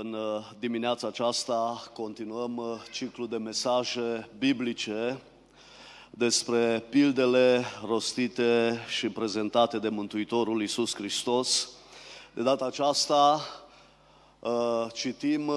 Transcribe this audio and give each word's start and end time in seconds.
În 0.00 0.12
uh, 0.12 0.50
dimineața 0.58 1.06
aceasta 1.06 1.82
continuăm 1.92 2.56
uh, 2.56 2.66
ciclul 2.92 3.28
de 3.28 3.36
mesaje 3.36 4.28
biblice 4.38 5.20
despre 6.10 6.84
pildele 6.88 7.64
rostite 7.86 8.78
și 8.88 9.08
prezentate 9.08 9.78
de 9.78 9.88
Mântuitorul 9.88 10.60
Iisus 10.60 10.94
Hristos. 10.94 11.68
De 12.32 12.42
data 12.42 12.64
aceasta 12.64 13.40
uh, 14.38 14.86
citim 14.92 15.52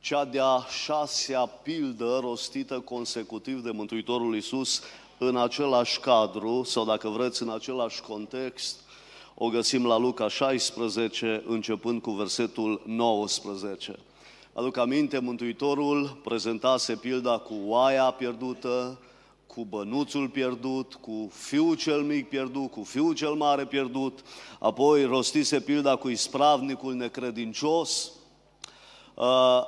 cea 0.00 0.24
de-a 0.24 0.66
șasea 0.84 1.46
pildă 1.46 2.18
rostită 2.20 2.80
consecutiv 2.80 3.62
de 3.62 3.70
Mântuitorul 3.70 4.34
Iisus 4.34 4.82
în 5.18 5.36
același 5.36 6.00
cadru 6.00 6.62
sau 6.62 6.84
dacă 6.84 7.08
vreți 7.08 7.42
în 7.42 7.50
același 7.50 8.00
context 8.00 8.80
o 9.40 9.48
găsim 9.48 9.86
la 9.86 9.96
Luca 9.96 10.28
16, 10.28 11.42
începând 11.46 12.02
cu 12.02 12.10
versetul 12.10 12.82
19. 12.86 13.98
Aduc 14.52 14.76
aminte, 14.76 15.18
Mântuitorul 15.18 16.20
prezentase 16.24 16.94
pilda 16.94 17.38
cu 17.38 17.54
oaia 17.66 18.10
pierdută, 18.10 18.98
cu 19.46 19.64
bănuțul 19.64 20.28
pierdut, 20.28 20.94
cu 20.94 21.30
fiul 21.32 21.76
cel 21.76 22.02
mic 22.02 22.28
pierdut, 22.28 22.70
cu 22.70 22.82
fiul 22.82 23.14
cel 23.14 23.32
mare 23.32 23.66
pierdut, 23.66 24.18
apoi 24.58 25.04
rostise 25.04 25.60
pilda 25.60 25.96
cu 25.96 26.08
ispravnicul 26.08 26.94
necredincios, 26.94 28.12
uh, 29.14 29.24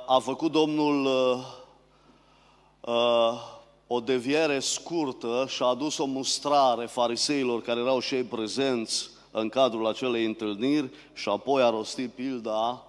a 0.07 0.21
făcut 0.21 0.51
Domnul 0.51 1.05
uh, 1.05 1.45
uh, 2.81 3.41
o 3.87 3.99
deviere 3.99 4.59
scurtă 4.59 5.45
și 5.47 5.63
a 5.63 5.65
adus 5.65 5.97
o 5.97 6.05
mustrare 6.05 6.85
fariseilor 6.85 7.61
care 7.61 7.79
erau 7.79 7.99
și 7.99 8.15
ei 8.15 8.23
prezenți 8.23 9.10
în 9.31 9.49
cadrul 9.49 9.87
acelei 9.87 10.25
întâlniri 10.25 10.89
și 11.13 11.29
apoi 11.29 11.61
a 11.61 11.69
rostit 11.69 12.11
pilda 12.11 12.85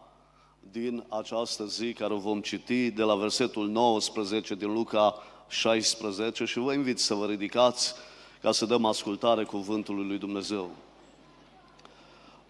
din 0.72 1.04
această 1.08 1.64
zi 1.64 1.92
care 1.92 2.12
o 2.12 2.18
vom 2.18 2.40
citi 2.40 2.90
de 2.90 3.02
la 3.02 3.14
versetul 3.14 3.68
19 3.68 4.54
din 4.54 4.72
Luca 4.72 5.14
16 5.48 6.44
și 6.44 6.58
vă 6.58 6.72
invit 6.72 6.98
să 6.98 7.14
vă 7.14 7.26
ridicați 7.26 7.94
ca 8.40 8.52
să 8.52 8.66
dăm 8.66 8.84
ascultare 8.84 9.44
cuvântului 9.44 10.06
lui 10.06 10.18
Dumnezeu. 10.18 10.70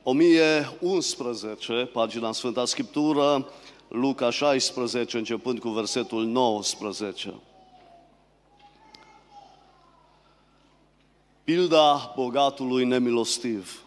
1011, 0.03 1.84
pagina 1.84 2.33
Sfânta 2.33 2.65
Scriptură, 2.65 3.47
Luca 3.89 4.31
16, 4.31 5.17
începând 5.17 5.59
cu 5.59 5.69
versetul 5.69 6.25
19. 6.25 7.34
Pilda 11.45 12.12
bogatului 12.17 12.85
nemilostiv. 12.85 13.83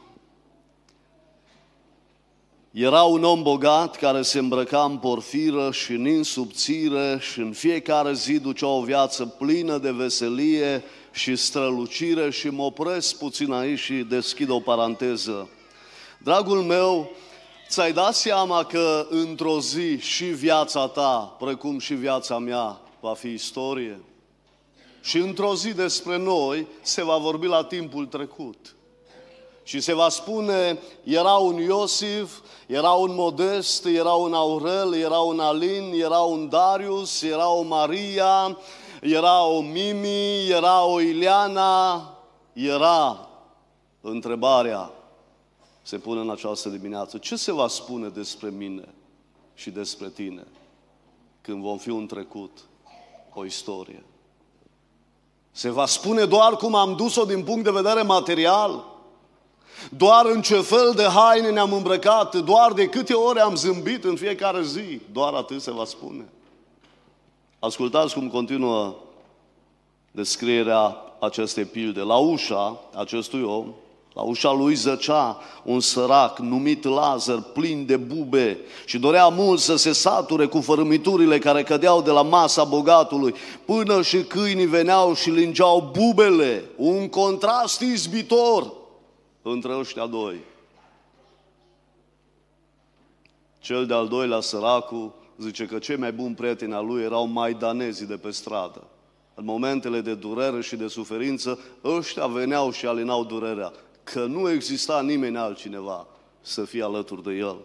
Era 2.71 3.01
un 3.01 3.23
om 3.23 3.43
bogat 3.43 3.95
care 3.95 4.21
se 4.21 4.39
îmbrăca 4.39 4.83
în 4.83 4.97
porfiră 4.97 5.71
și 5.71 5.91
în 5.91 6.07
insubțire 6.07 7.17
și 7.21 7.39
în 7.39 7.51
fiecare 7.51 8.13
zi 8.13 8.39
ducea 8.39 8.67
o 8.67 8.81
viață 8.81 9.25
plină 9.25 9.77
de 9.77 9.91
veselie 9.91 10.83
și 11.11 11.35
strălucire 11.35 12.31
și 12.31 12.47
mă 12.47 12.63
opresc 12.63 13.17
puțin 13.17 13.51
aici 13.51 13.79
și 13.79 13.93
deschid 13.93 14.49
o 14.49 14.59
paranteză. 14.59 15.49
Dragul 16.17 16.61
meu, 16.61 17.11
ți-ai 17.69 17.93
dat 17.93 18.13
seama 18.15 18.63
că 18.63 19.07
într-o 19.09 19.59
zi 19.59 19.99
și 19.99 20.25
viața 20.25 20.87
ta, 20.87 21.35
precum 21.39 21.79
și 21.79 21.93
viața 21.93 22.37
mea, 22.37 22.79
va 22.99 23.13
fi 23.13 23.27
istorie? 23.27 23.99
Și 25.05 25.17
într-o 25.17 25.55
zi 25.55 25.73
despre 25.73 26.17
noi 26.17 26.67
se 26.81 27.03
va 27.03 27.17
vorbi 27.17 27.47
la 27.47 27.63
timpul 27.63 28.05
trecut. 28.05 28.75
Și 29.63 29.79
se 29.79 29.93
va 29.93 30.09
spune, 30.09 30.79
era 31.03 31.33
un 31.33 31.55
Iosif, 31.55 32.39
era 32.67 32.91
un 32.91 33.13
Modest, 33.13 33.85
era 33.85 34.11
un 34.11 34.33
Aurel, 34.33 34.93
era 34.93 35.19
un 35.19 35.39
Alin, 35.39 35.91
era 35.93 36.19
un 36.19 36.49
Darius, 36.49 37.21
era 37.21 37.49
o 37.49 37.61
Maria, 37.61 38.57
era 39.01 39.45
o 39.45 39.61
Mimi, 39.61 40.49
era 40.49 40.83
o 40.85 41.01
Ileana, 41.01 42.17
era 42.53 43.27
întrebarea 44.01 44.91
se 45.81 45.97
pune 45.97 46.19
în 46.19 46.29
această 46.29 46.69
dimineață. 46.69 47.17
Ce 47.17 47.35
se 47.35 47.51
va 47.51 47.67
spune 47.67 48.07
despre 48.07 48.49
mine 48.49 48.93
și 49.53 49.69
despre 49.69 50.09
tine 50.09 50.47
când 51.41 51.61
vom 51.61 51.77
fi 51.77 51.89
un 51.89 52.07
trecut, 52.07 52.51
o 53.33 53.45
istorie? 53.45 54.05
Se 55.55 55.69
va 55.69 55.85
spune 55.85 56.25
doar 56.25 56.55
cum 56.55 56.75
am 56.75 56.95
dus-o 56.95 57.25
din 57.25 57.43
punct 57.43 57.63
de 57.63 57.71
vedere 57.71 58.01
material? 58.01 58.85
Doar 59.89 60.25
în 60.25 60.41
ce 60.41 60.61
fel 60.61 60.93
de 60.95 61.03
haine 61.03 61.49
ne-am 61.49 61.73
îmbrăcat, 61.73 62.35
doar 62.35 62.73
de 62.73 62.87
câte 62.87 63.13
ore 63.13 63.39
am 63.39 63.55
zâmbit 63.55 64.03
în 64.03 64.15
fiecare 64.15 64.63
zi, 64.63 65.01
doar 65.11 65.33
atât 65.33 65.61
se 65.61 65.71
va 65.71 65.85
spune. 65.85 66.25
Ascultați 67.59 68.13
cum 68.13 68.29
continuă 68.29 68.95
descrierea 70.11 70.97
acestei 71.19 71.65
pilde. 71.65 72.01
La 72.01 72.15
ușa 72.15 72.79
acestui 72.95 73.43
om, 73.43 73.73
la 74.15 74.21
ușa 74.21 74.51
lui 74.51 74.73
zăcea 74.73 75.37
un 75.63 75.79
sărac 75.79 76.39
numit 76.39 76.83
Lazar, 76.83 77.41
plin 77.41 77.85
de 77.85 77.97
bube 77.97 78.57
și 78.85 78.99
dorea 78.99 79.27
mult 79.27 79.59
să 79.59 79.75
se 79.75 79.91
sature 79.91 80.45
cu 80.45 80.61
fărâmiturile 80.61 81.39
care 81.39 81.63
cădeau 81.63 82.01
de 82.01 82.11
la 82.11 82.21
masa 82.21 82.63
bogatului, 82.63 83.35
până 83.65 84.01
și 84.01 84.23
câinii 84.23 84.65
veneau 84.65 85.13
și 85.13 85.29
lingeau 85.29 85.91
bubele, 85.97 86.63
un 86.75 87.09
contrast 87.09 87.81
izbitor 87.81 88.73
între 89.41 89.77
ăștia 89.77 90.05
doi. 90.05 90.35
Cel 93.59 93.85
de-al 93.85 94.07
doilea, 94.07 94.39
săracul, 94.39 95.11
zice 95.37 95.65
că 95.65 95.77
cei 95.77 95.97
mai 95.97 96.11
buni 96.11 96.35
prieteni 96.35 96.73
al 96.73 96.85
lui 96.85 97.03
erau 97.03 97.25
maidanezii 97.25 98.05
de 98.05 98.17
pe 98.17 98.31
stradă. 98.31 98.83
În 99.33 99.45
momentele 99.45 100.01
de 100.01 100.13
durere 100.13 100.61
și 100.61 100.75
de 100.75 100.87
suferință, 100.87 101.59
ăștia 101.83 102.27
veneau 102.27 102.71
și 102.71 102.85
alinau 102.85 103.23
durerea, 103.23 103.71
că 104.05 104.19
nu 104.19 104.51
exista 104.51 105.01
nimeni 105.01 105.37
altcineva 105.37 106.05
să 106.41 106.61
fie 106.61 106.83
alături 106.83 107.23
de 107.23 107.31
el. 107.31 107.55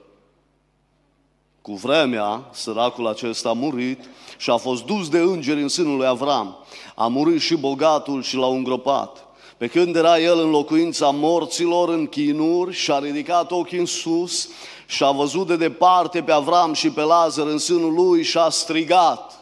Cu 1.63 1.75
vremea, 1.75 2.49
săracul 2.53 3.07
acesta 3.07 3.49
a 3.49 3.53
murit 3.53 4.09
și 4.39 4.51
a 4.51 4.57
fost 4.57 4.85
dus 4.85 5.09
de 5.09 5.19
îngeri 5.19 5.63
în 5.63 5.69
sânul 5.69 5.97
lui 5.97 6.07
Avram. 6.07 6.57
A 6.95 7.07
murit 7.07 7.41
și 7.41 7.57
bogatul 7.57 8.23
și 8.23 8.37
l-au 8.37 8.55
îngropat. 8.55 9.27
Pe 9.57 9.67
când 9.67 9.97
era 9.97 10.19
el 10.19 10.39
în 10.39 10.51
locuința 10.51 11.11
morților, 11.11 11.89
în 11.89 12.07
chinuri, 12.07 12.75
și-a 12.75 12.99
ridicat 12.99 13.51
ochii 13.51 13.79
în 13.79 13.87
sus 13.87 14.49
și 14.87 15.05
a 15.05 15.11
văzut 15.11 15.47
de 15.47 15.57
departe 15.57 16.23
pe 16.23 16.33
Avram 16.33 16.73
și 16.73 16.91
pe 16.91 17.01
Lazar 17.01 17.47
în 17.47 17.59
sânul 17.59 17.93
lui 17.95 18.23
și 18.23 18.39
a 18.39 18.49
strigat. 18.49 19.39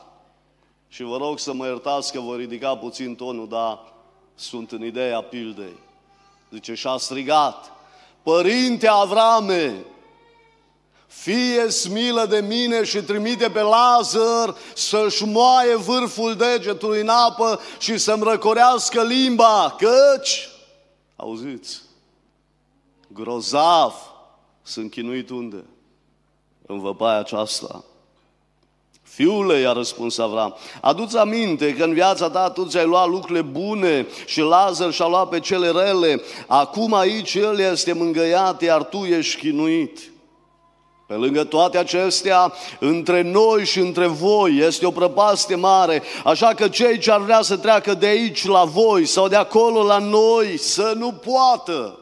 Și 0.88 1.02
vă 1.02 1.16
rog 1.16 1.38
să 1.38 1.52
mă 1.52 1.66
iertați 1.66 2.12
că 2.12 2.20
voi 2.20 2.38
ridica 2.38 2.76
puțin 2.76 3.14
tonul, 3.14 3.48
dar 3.48 3.78
sunt 4.34 4.72
în 4.72 4.84
ideea 4.84 5.20
pildei. 5.20 5.86
Zice, 6.50 6.74
și 6.74 6.86
a 6.86 6.96
strigat, 6.96 7.72
Părinte 8.22 8.88
Avrame, 8.88 9.84
fie 11.06 11.68
smilă 11.70 12.26
de 12.26 12.40
mine 12.40 12.84
și 12.84 13.02
trimite 13.02 13.50
pe 13.50 13.60
Lazar 13.60 14.56
să-și 14.74 15.24
moaie 15.24 15.74
vârful 15.74 16.34
degetului 16.34 17.00
în 17.00 17.08
apă 17.08 17.60
și 17.78 17.98
să-mi 17.98 18.22
răcorească 18.22 19.02
limba, 19.02 19.76
căci, 19.78 20.48
auziți, 21.16 21.80
grozav 23.12 23.94
sunt 24.62 24.90
chinuit 24.90 25.30
unde? 25.30 25.64
În 26.66 26.80
văpaia 26.80 27.18
aceasta. 27.18 27.84
Fiule, 29.18 29.58
i-a 29.58 29.72
răspuns 29.72 30.18
Avram, 30.18 30.56
adu-ți 30.80 31.16
aminte 31.16 31.74
că 31.74 31.84
în 31.84 31.92
viața 31.92 32.30
ta 32.30 32.50
tu 32.50 32.64
ți-ai 32.64 32.86
luat 32.86 33.08
lucrurile 33.08 33.42
bune 33.42 34.06
și 34.26 34.40
Lazar 34.40 34.92
și-a 34.92 35.06
luat 35.06 35.28
pe 35.28 35.40
cele 35.40 35.70
rele. 35.70 36.22
Acum 36.46 36.94
aici 36.94 37.34
el 37.34 37.58
este 37.58 37.92
mângăiat, 37.92 38.62
iar 38.62 38.84
tu 38.84 38.96
ești 38.96 39.38
chinuit. 39.38 40.12
Pe 41.06 41.14
lângă 41.14 41.44
toate 41.44 41.78
acestea, 41.78 42.52
între 42.80 43.22
noi 43.22 43.64
și 43.64 43.78
între 43.78 44.06
voi 44.06 44.56
este 44.56 44.86
o 44.86 44.90
prăpastie 44.90 45.54
mare, 45.54 46.02
așa 46.24 46.54
că 46.54 46.68
cei 46.68 46.98
ce 46.98 47.10
ar 47.10 47.20
vrea 47.20 47.42
să 47.42 47.56
treacă 47.56 47.94
de 47.94 48.06
aici 48.06 48.46
la 48.46 48.64
voi 48.64 49.06
sau 49.06 49.28
de 49.28 49.36
acolo 49.36 49.82
la 49.82 49.98
noi 49.98 50.58
să 50.58 50.94
nu 50.96 51.12
poată. 51.12 51.98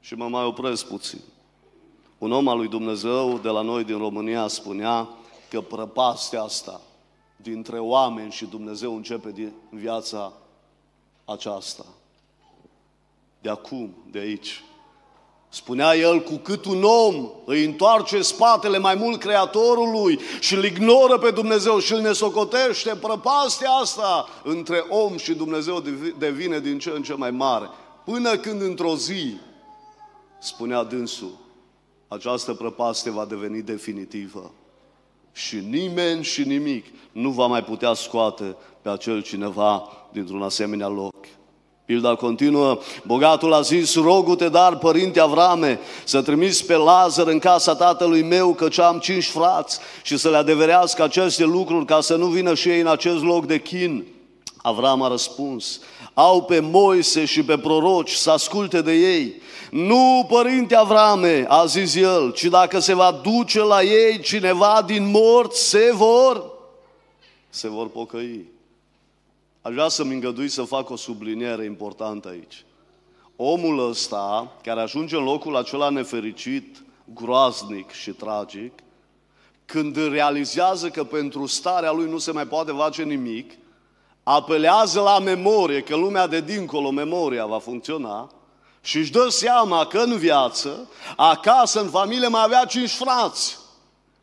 Și 0.00 0.14
mă 0.14 0.24
mai 0.24 0.44
opresc 0.44 0.86
puțin. 0.86 1.20
Un 2.18 2.32
om 2.32 2.48
al 2.48 2.56
lui 2.56 2.68
Dumnezeu 2.68 3.38
de 3.42 3.48
la 3.48 3.60
noi 3.60 3.84
din 3.84 3.98
România 3.98 4.48
spunea 4.48 5.08
că 5.52 5.60
prăpastia 5.60 6.42
asta 6.42 6.80
dintre 7.36 7.78
oameni 7.78 8.30
și 8.30 8.44
Dumnezeu 8.44 8.96
începe 8.96 9.30
din 9.30 9.52
viața 9.70 10.32
aceasta. 11.24 11.84
De 13.40 13.48
acum, 13.48 13.94
de 14.10 14.18
aici. 14.18 14.64
Spunea 15.48 15.94
el, 15.94 16.20
cu 16.22 16.34
cât 16.34 16.64
un 16.64 16.82
om 16.84 17.30
îi 17.44 17.64
întoarce 17.64 18.22
spatele 18.22 18.78
mai 18.78 18.94
mult 18.94 19.20
Creatorului 19.20 20.20
și 20.40 20.54
îl 20.54 20.64
ignoră 20.64 21.18
pe 21.18 21.30
Dumnezeu 21.30 21.78
și 21.78 21.92
îl 21.92 22.00
nesocotește, 22.00 22.96
prăpastia 22.96 23.70
asta 23.70 24.28
între 24.44 24.78
om 24.88 25.16
și 25.16 25.34
Dumnezeu 25.34 25.82
devine 26.18 26.60
din 26.60 26.78
ce 26.78 26.90
în 26.90 27.02
ce 27.02 27.14
mai 27.14 27.30
mare. 27.30 27.68
Până 28.04 28.36
când 28.36 28.60
într-o 28.60 28.96
zi, 28.96 29.36
spunea 30.40 30.82
dânsul, 30.82 31.32
această 32.08 32.54
prăpastie 32.54 33.10
va 33.10 33.24
deveni 33.24 33.62
definitivă. 33.62 34.50
Și 35.32 35.56
nimeni 35.68 36.24
și 36.24 36.42
nimic 36.42 36.86
nu 37.12 37.30
va 37.30 37.46
mai 37.46 37.64
putea 37.64 37.92
scoate 37.92 38.56
pe 38.82 38.88
acel 38.88 39.22
cineva 39.22 39.88
dintr-un 40.12 40.42
asemenea 40.42 40.88
loc. 40.88 41.14
Pilda 41.84 42.14
continuă, 42.14 42.78
bogatul 43.06 43.52
a 43.52 43.60
zis, 43.60 43.94
rogu-te 43.94 44.48
dar, 44.48 44.76
părinte 44.76 45.20
Avrame, 45.20 45.78
să 46.04 46.22
trimis 46.22 46.62
pe 46.62 46.74
Lazar 46.74 47.26
în 47.26 47.38
casa 47.38 47.74
tatălui 47.74 48.22
meu, 48.22 48.54
căci 48.54 48.78
am 48.78 48.98
cinci 48.98 49.26
frați, 49.26 49.78
și 50.02 50.16
să 50.16 50.30
le 50.30 50.36
adeverească 50.36 51.02
aceste 51.02 51.44
lucruri, 51.44 51.84
ca 51.84 52.00
să 52.00 52.16
nu 52.16 52.26
vină 52.26 52.54
și 52.54 52.68
ei 52.68 52.80
în 52.80 52.86
acest 52.86 53.22
loc 53.22 53.46
de 53.46 53.60
chin. 53.60 54.04
Avram 54.62 55.02
a 55.02 55.08
răspuns, 55.08 55.80
au 56.14 56.42
pe 56.42 56.60
Moise 56.60 57.24
și 57.24 57.44
pe 57.44 57.58
proroci 57.58 58.12
să 58.12 58.30
asculte 58.30 58.82
de 58.82 58.92
ei. 58.92 59.40
Nu, 59.70 60.26
părinte 60.28 60.74
Avrame, 60.74 61.44
a 61.48 61.64
zis 61.64 61.94
el, 61.94 62.32
ci 62.32 62.44
dacă 62.44 62.78
se 62.78 62.94
va 62.94 63.20
duce 63.22 63.60
la 63.60 63.82
ei 63.82 64.20
cineva 64.20 64.82
din 64.86 65.10
morți, 65.10 65.68
se 65.68 65.90
vor, 65.94 66.52
se 67.48 67.68
vor 67.68 67.88
pocăi. 67.88 68.44
Aș 69.62 69.72
vrea 69.72 69.88
să-mi 69.88 70.14
îngădui 70.14 70.48
să 70.48 70.62
fac 70.62 70.90
o 70.90 70.96
subliniere 70.96 71.64
importantă 71.64 72.28
aici. 72.28 72.64
Omul 73.36 73.88
ăsta, 73.88 74.52
care 74.62 74.80
ajunge 74.80 75.16
în 75.16 75.24
locul 75.24 75.56
acela 75.56 75.88
nefericit, 75.88 76.82
groaznic 77.14 77.90
și 77.90 78.10
tragic, 78.10 78.72
când 79.64 79.96
realizează 79.96 80.88
că 80.88 81.04
pentru 81.04 81.46
starea 81.46 81.92
lui 81.92 82.10
nu 82.10 82.18
se 82.18 82.32
mai 82.32 82.46
poate 82.46 82.72
face 82.72 83.02
nimic, 83.02 83.52
apelează 84.22 85.00
la 85.00 85.18
memorie, 85.18 85.80
că 85.80 85.96
lumea 85.96 86.26
de 86.26 86.40
dincolo, 86.40 86.90
memoria 86.90 87.46
va 87.46 87.58
funcționa, 87.58 88.30
și 88.80 88.96
își 88.96 89.10
dă 89.10 89.28
seama 89.28 89.86
că 89.86 89.98
în 89.98 90.16
viață, 90.16 90.88
acasă, 91.16 91.80
în 91.80 91.88
familie, 91.88 92.28
mai 92.28 92.42
avea 92.44 92.64
cinci 92.64 92.90
frați. 92.90 93.60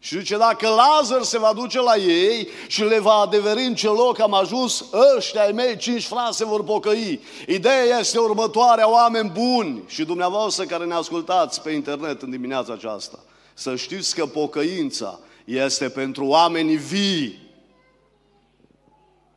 Și 0.02 0.18
zice, 0.18 0.38
dacă 0.38 0.68
Lazar 0.68 1.24
se 1.24 1.40
va 1.40 1.54
duce 1.54 1.82
la 1.82 1.96
ei 1.96 2.48
și 2.68 2.84
le 2.84 3.00
va 3.00 3.14
adeveri 3.14 3.66
în 3.66 3.76
ce 3.76 3.88
loc 3.88 4.20
am 4.20 4.34
ajuns, 4.34 4.86
ăștia 5.16 5.44
ai 5.44 5.52
mei, 5.52 5.78
cinci 5.78 6.06
frați 6.06 6.38
se 6.38 6.46
vor 6.46 6.64
pocăi. 6.64 7.20
Ideea 7.48 8.00
este 8.00 8.20
următoarea, 8.20 8.90
oameni 8.90 9.30
buni 9.30 9.84
și 9.88 10.06
dumneavoastră 10.06 10.66
care 10.66 10.86
ne 10.86 10.94
ascultați 10.94 11.62
pe 11.62 11.72
internet 11.72 12.22
în 12.22 12.30
dimineața 12.30 12.74
aceasta. 12.74 13.20
Să 13.54 13.76
știți 13.76 14.16
că 14.16 14.26
pocăința 14.26 15.20
este 15.46 15.90
pentru 15.90 16.26
oamenii 16.26 16.78
vii. 16.78 17.49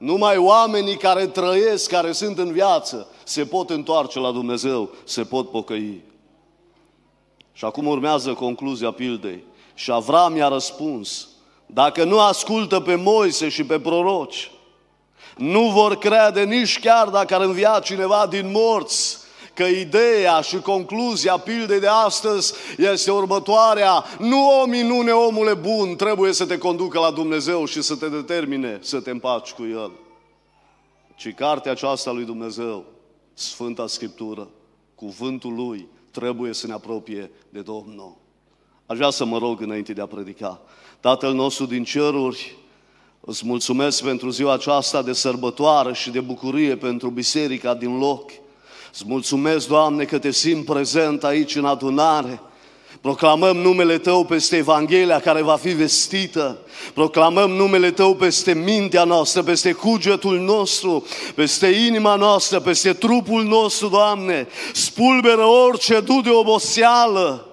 Numai 0.03 0.37
oamenii 0.37 0.97
care 0.97 1.27
trăiesc, 1.27 1.91
care 1.91 2.13
sunt 2.13 2.39
în 2.39 2.53
viață, 2.53 3.09
se 3.25 3.45
pot 3.45 3.71
întoarce 3.71 4.19
la 4.19 4.31
Dumnezeu, 4.31 4.91
se 5.05 5.23
pot 5.25 5.51
pocăi. 5.51 6.01
Și 7.53 7.65
acum 7.65 7.87
urmează 7.87 8.33
concluzia 8.33 8.91
pildei. 8.91 9.45
Și 9.75 9.91
Avram 9.91 10.37
i-a 10.37 10.49
răspuns, 10.49 11.29
dacă 11.67 12.05
nu 12.05 12.21
ascultă 12.21 12.81
pe 12.81 12.95
Moise 12.95 13.49
și 13.49 13.65
pe 13.65 13.81
proroci, 13.81 14.51
nu 15.37 15.61
vor 15.61 15.99
crede 15.99 16.43
nici 16.43 16.81
chiar 16.81 17.09
dacă 17.09 17.35
ar 17.35 17.41
învia 17.41 17.81
cineva 17.85 18.27
din 18.27 18.51
morți, 18.51 19.19
că 19.55 19.65
ideea 19.65 20.41
și 20.41 20.61
concluzia 20.61 21.37
pildei 21.37 21.81
de 21.81 21.87
astăzi 21.87 22.53
este 22.77 23.11
următoarea. 23.11 24.05
Nu 24.19 24.61
o 24.61 24.67
minune, 24.67 25.11
omule 25.11 25.55
bun, 25.55 25.97
trebuie 25.97 26.33
să 26.33 26.47
te 26.47 26.59
conducă 26.59 26.99
la 26.99 27.11
Dumnezeu 27.11 27.65
și 27.65 27.83
să 27.83 27.97
te 27.97 28.09
determine 28.09 28.79
să 28.83 29.01
te 29.01 29.11
împaci 29.11 29.51
cu 29.51 29.63
El. 29.63 29.91
Ci 31.17 31.35
cartea 31.35 31.73
aceasta 31.73 32.11
lui 32.11 32.25
Dumnezeu, 32.25 32.85
Sfânta 33.35 33.87
Scriptură, 33.87 34.49
cuvântul 34.95 35.55
Lui, 35.55 35.89
trebuie 36.11 36.53
să 36.53 36.67
ne 36.67 36.73
apropie 36.73 37.31
de 37.49 37.61
Domnul. 37.61 38.17
Aș 38.87 38.97
vrea 38.97 39.11
să 39.11 39.25
mă 39.25 39.39
rog 39.39 39.61
înainte 39.61 39.93
de 39.93 40.01
a 40.01 40.07
predica. 40.07 40.61
Tatăl 41.01 41.35
nostru 41.35 41.67
din 41.67 41.85
ceruri, 41.85 42.57
îți 43.21 43.47
mulțumesc 43.47 44.03
pentru 44.03 44.31
ziua 44.31 44.53
aceasta 44.53 45.03
de 45.03 45.13
sărbătoare 45.13 45.93
și 45.93 46.11
de 46.11 46.21
bucurie 46.21 46.77
pentru 46.77 47.11
biserica 47.11 47.75
din 47.75 47.99
loc. 47.99 48.31
Îți 48.93 49.05
mulțumesc, 49.07 49.69
Doamne, 49.69 50.05
că 50.05 50.19
te 50.19 50.31
simt 50.31 50.65
prezent 50.65 51.25
aici 51.25 51.55
în 51.55 51.65
adunare. 51.65 52.41
Proclamăm 53.01 53.57
numele 53.57 53.99
Tău 53.99 54.25
peste 54.25 54.57
Evanghelia 54.57 55.21
care 55.21 55.43
va 55.43 55.57
fi 55.57 55.69
vestită. 55.69 56.59
Proclamăm 56.95 57.51
numele 57.51 57.91
Tău 57.91 58.15
peste 58.15 58.55
mintea 58.55 59.05
noastră, 59.05 59.43
peste 59.43 59.73
cugetul 59.73 60.39
nostru, 60.39 61.07
peste 61.35 61.67
inima 61.67 62.15
noastră, 62.15 62.61
peste 62.61 62.93
trupul 62.93 63.45
nostru, 63.45 63.89
Doamne. 63.89 64.49
Spulberă 64.73 65.45
orice 65.45 66.01
du 66.01 66.21
de 66.21 66.31
oboseală, 66.31 67.47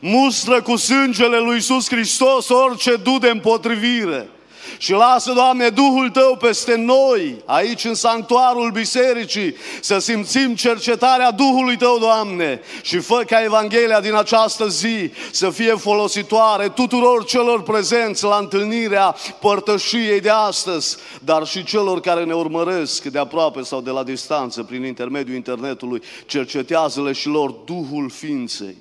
mustră 0.00 0.62
cu 0.62 0.76
sângele 0.76 1.38
lui 1.38 1.54
Iisus 1.54 1.88
Hristos 1.88 2.48
orice 2.48 2.96
du 2.96 3.18
de 3.18 3.28
împotrivire. 3.28 4.30
Și 4.78 4.92
lasă, 4.92 5.32
Doamne, 5.32 5.68
Duhul 5.68 6.10
Tău 6.10 6.36
peste 6.36 6.76
noi, 6.76 7.42
aici 7.44 7.84
în 7.84 7.94
sanctuarul 7.94 8.70
bisericii, 8.70 9.54
să 9.80 9.98
simțim 9.98 10.54
cercetarea 10.54 11.30
Duhului 11.30 11.76
Tău, 11.76 11.98
Doamne, 11.98 12.60
și 12.82 12.98
fă 12.98 13.22
ca 13.26 13.42
Evanghelia 13.42 14.00
din 14.00 14.14
această 14.14 14.68
zi 14.68 15.10
să 15.30 15.50
fie 15.50 15.74
folositoare 15.74 16.68
tuturor 16.68 17.24
celor 17.24 17.62
prezenți 17.62 18.24
la 18.24 18.36
întâlnirea 18.36 19.16
părtășiei 19.40 20.20
de 20.20 20.30
astăzi, 20.30 20.96
dar 21.24 21.46
și 21.46 21.64
celor 21.64 22.00
care 22.00 22.24
ne 22.24 22.34
urmăresc 22.34 23.04
de 23.04 23.18
aproape 23.18 23.62
sau 23.62 23.80
de 23.80 23.90
la 23.90 24.02
distanță 24.02 24.62
prin 24.62 24.84
intermediul 24.84 25.36
internetului, 25.36 26.02
cercetează-le 26.26 27.12
și 27.12 27.28
lor 27.28 27.50
Duhul 27.50 28.10
ființei 28.10 28.76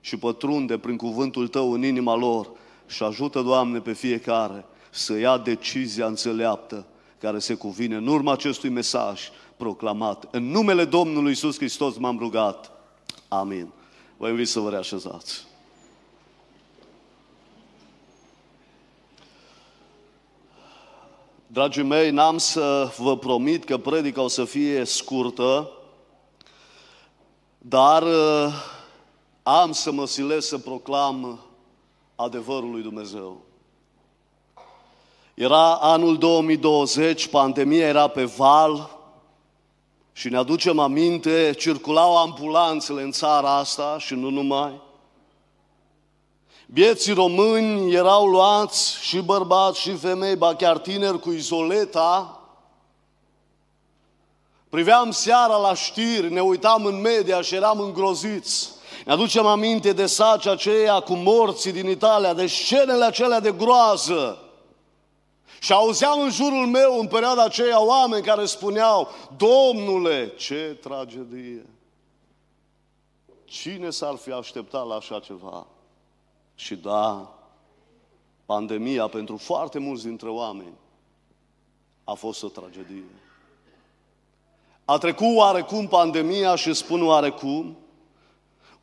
și 0.00 0.16
pătrunde 0.16 0.78
prin 0.78 0.96
cuvântul 0.96 1.48
Tău 1.48 1.72
în 1.72 1.84
inima 1.84 2.16
lor 2.16 2.50
și 2.86 3.02
ajută, 3.02 3.40
Doamne, 3.40 3.78
pe 3.78 3.92
fiecare 3.92 4.64
să 4.96 5.18
ia 5.18 5.38
decizia 5.38 6.06
înțeleaptă 6.06 6.86
care 7.18 7.38
se 7.38 7.54
cuvine 7.54 7.96
în 7.96 8.06
urma 8.06 8.32
acestui 8.32 8.68
mesaj 8.68 9.30
proclamat. 9.56 10.28
În 10.30 10.50
numele 10.50 10.84
Domnului 10.84 11.32
Isus 11.32 11.56
Hristos 11.56 11.96
m-am 11.96 12.18
rugat. 12.18 12.70
Amin. 13.28 13.72
Vă 14.16 14.28
invit 14.28 14.48
să 14.48 14.60
vă 14.60 14.70
reașezați. 14.70 15.46
Dragii 21.46 21.82
mei, 21.82 22.10
n-am 22.10 22.38
să 22.38 22.92
vă 22.98 23.18
promit 23.18 23.64
că 23.64 23.78
predica 23.78 24.22
o 24.22 24.28
să 24.28 24.44
fie 24.44 24.84
scurtă, 24.84 25.70
dar 27.58 28.04
am 29.42 29.72
să 29.72 29.92
mă 29.92 30.06
silesc 30.06 30.48
să 30.48 30.58
proclam 30.58 31.40
adevărul 32.14 32.70
lui 32.70 32.82
Dumnezeu. 32.82 33.45
Era 35.36 35.74
anul 35.74 36.18
2020, 36.18 37.26
pandemia 37.26 37.86
era 37.86 38.08
pe 38.08 38.24
val 38.24 38.90
și 40.12 40.28
ne 40.28 40.36
aducem 40.36 40.78
aminte, 40.78 41.54
circulau 41.58 42.16
ambulanțele 42.16 43.02
în 43.02 43.10
țara 43.10 43.56
asta 43.56 43.96
și 43.98 44.14
nu 44.14 44.30
numai. 44.30 44.80
Bieții 46.66 47.12
români 47.12 47.94
erau 47.94 48.26
luați 48.26 48.96
și 49.00 49.18
bărbați 49.18 49.80
și 49.80 49.96
femei, 49.96 50.36
ba 50.36 50.54
chiar 50.54 50.78
tineri 50.78 51.20
cu 51.20 51.30
izoleta. 51.30 52.40
Priveam 54.68 55.10
seara 55.10 55.56
la 55.56 55.74
știri, 55.74 56.32
ne 56.32 56.40
uitam 56.40 56.84
în 56.84 57.00
media 57.00 57.40
și 57.40 57.54
eram 57.54 57.80
îngroziți. 57.80 58.68
Ne 59.04 59.12
aducem 59.12 59.46
aminte 59.46 59.92
de 59.92 60.06
sacea 60.06 60.50
aceea 60.50 61.00
cu 61.00 61.14
morții 61.14 61.72
din 61.72 61.88
Italia, 61.88 62.34
de 62.34 62.46
scenele 62.46 63.04
acelea 63.04 63.40
de 63.40 63.52
groază. 63.52 64.40
Și 65.60 65.72
auzeam 65.72 66.20
în 66.20 66.30
jurul 66.30 66.66
meu 66.66 66.98
în 66.98 67.06
perioada 67.06 67.44
aceea 67.44 67.84
oameni 67.84 68.24
care 68.24 68.44
spuneau, 68.44 69.08
Domnule, 69.36 70.34
ce 70.36 70.78
tragedie! 70.80 71.66
Cine 73.44 73.90
s-ar 73.90 74.14
fi 74.14 74.30
așteptat 74.30 74.86
la 74.86 74.94
așa 74.94 75.18
ceva? 75.18 75.66
Și 76.54 76.74
da, 76.74 77.34
pandemia 78.46 79.08
pentru 79.08 79.36
foarte 79.36 79.78
mulți 79.78 80.04
dintre 80.04 80.28
oameni 80.28 80.74
a 82.04 82.12
fost 82.12 82.42
o 82.42 82.48
tragedie. 82.48 83.10
A 84.84 84.98
trecut 84.98 85.36
oarecum 85.36 85.86
pandemia 85.86 86.54
și 86.54 86.74
spun 86.74 87.06
oarecum, 87.06 87.76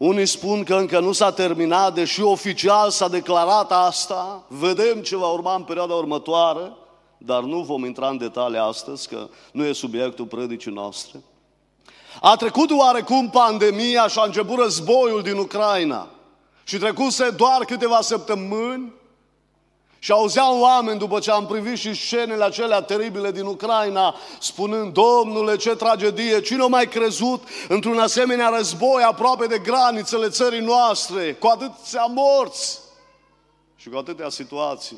unii 0.05 0.25
spun 0.25 0.63
că 0.63 0.75
încă 0.75 0.99
nu 0.99 1.11
s-a 1.11 1.31
terminat, 1.31 1.93
deși 1.93 2.21
oficial 2.21 2.89
s-a 2.89 3.07
declarat 3.07 3.71
asta. 3.71 4.43
Vedem 4.47 5.01
ce 5.01 5.15
va 5.15 5.27
urma 5.27 5.55
în 5.55 5.63
perioada 5.63 5.93
următoare, 5.93 6.71
dar 7.17 7.41
nu 7.41 7.59
vom 7.59 7.85
intra 7.85 8.07
în 8.07 8.17
detalii 8.17 8.57
astăzi, 8.57 9.07
că 9.07 9.27
nu 9.51 9.65
e 9.65 9.73
subiectul 9.73 10.25
predicii 10.25 10.71
noastre. 10.71 11.19
A 12.21 12.35
trecut 12.35 12.71
oarecum 12.71 13.29
pandemia 13.29 14.07
și 14.07 14.19
a 14.19 14.23
început 14.23 14.59
războiul 14.59 15.21
din 15.21 15.37
Ucraina. 15.37 16.07
Și 16.63 16.77
trecuse 16.77 17.29
doar 17.29 17.65
câteva 17.65 18.01
săptămâni 18.01 18.93
Și 20.03 20.11
auzeam 20.11 20.59
oameni 20.59 20.99
după 20.99 21.19
ce 21.19 21.31
am 21.31 21.45
privit 21.45 21.77
și 21.77 21.93
scenele 21.93 22.43
acelea 22.43 22.81
teribile 22.81 23.31
din 23.31 23.45
Ucraina, 23.45 24.15
spunând, 24.39 24.93
Domnule, 24.93 25.55
ce 25.55 25.75
tragedie, 25.75 26.41
cine 26.41 26.63
a 26.63 26.67
mai 26.67 26.87
crezut 26.87 27.43
într-un 27.67 27.99
asemenea 27.99 28.49
război 28.49 29.03
aproape 29.03 29.45
de 29.47 29.59
granițele 29.59 30.29
țării 30.29 30.59
noastre, 30.59 31.33
cu 31.33 31.47
atâția 31.47 32.05
morți 32.05 32.79
și 33.75 33.89
cu 33.89 33.97
atâtea 33.97 34.29
situații 34.29 34.97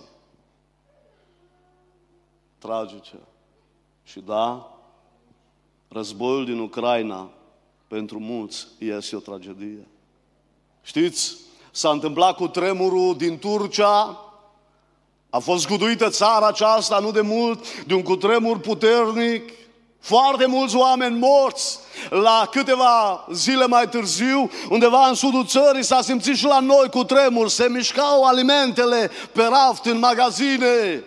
tragice. 2.58 3.20
Și 4.04 4.20
da, 4.20 4.72
războiul 5.88 6.46
din 6.46 6.60
Ucraina 6.60 7.30
pentru 7.88 8.20
mulți 8.20 8.68
este 8.78 9.16
o 9.16 9.20
tragedie. 9.20 9.88
Știți, 10.82 11.36
s-a 11.72 11.90
întâmplat 11.90 12.36
cu 12.36 12.48
tremurul 12.48 13.18
din 13.18 13.40
Turcia, 13.40 14.20
a 15.36 15.40
fost 15.40 15.62
zguduită 15.62 16.10
țara 16.10 16.48
aceasta 16.48 17.00
nu 17.00 17.12
de 17.12 17.22
mult, 17.22 17.84
de 17.84 17.94
un 17.94 18.02
cutremur 18.02 18.60
puternic, 18.60 19.52
foarte 20.00 20.46
mulți 20.46 20.76
oameni 20.76 21.20
morți. 21.20 21.80
La 22.10 22.48
câteva 22.52 23.26
zile 23.32 23.66
mai 23.66 23.90
târziu, 23.90 24.50
undeva 24.70 25.08
în 25.08 25.14
sudul 25.14 25.46
țării, 25.46 25.84
s-a 25.84 26.02
simțit 26.02 26.36
și 26.36 26.46
la 26.46 26.60
noi 26.60 26.90
cu 26.90 27.04
tremur. 27.04 27.50
Se 27.50 27.68
mișcau 27.70 28.24
alimentele 28.24 29.12
pe 29.32 29.44
raft 29.44 29.86
în 29.86 30.00
magazine. 30.00 31.04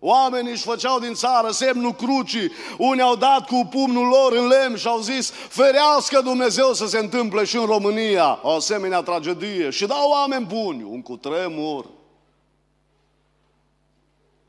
Oamenii 0.00 0.52
își 0.52 0.62
făceau 0.62 0.98
din 0.98 1.14
țară 1.14 1.50
semnul 1.50 1.92
crucii, 1.92 2.52
unii 2.78 3.02
au 3.02 3.16
dat 3.16 3.46
cu 3.46 3.68
pumnul 3.70 4.06
lor 4.06 4.32
în 4.32 4.46
lemn 4.46 4.76
și 4.76 4.86
au 4.86 5.00
zis, 5.00 5.32
ferească 5.48 6.20
Dumnezeu 6.20 6.72
să 6.72 6.86
se 6.86 6.98
întâmple 6.98 7.44
și 7.44 7.56
în 7.56 7.64
România 7.66 8.38
o 8.42 8.50
asemenea 8.50 9.02
tragedie. 9.02 9.70
Și 9.70 9.86
dau 9.86 10.10
oameni 10.10 10.44
buni, 10.44 10.86
un 10.90 11.02
cutremur, 11.02 11.84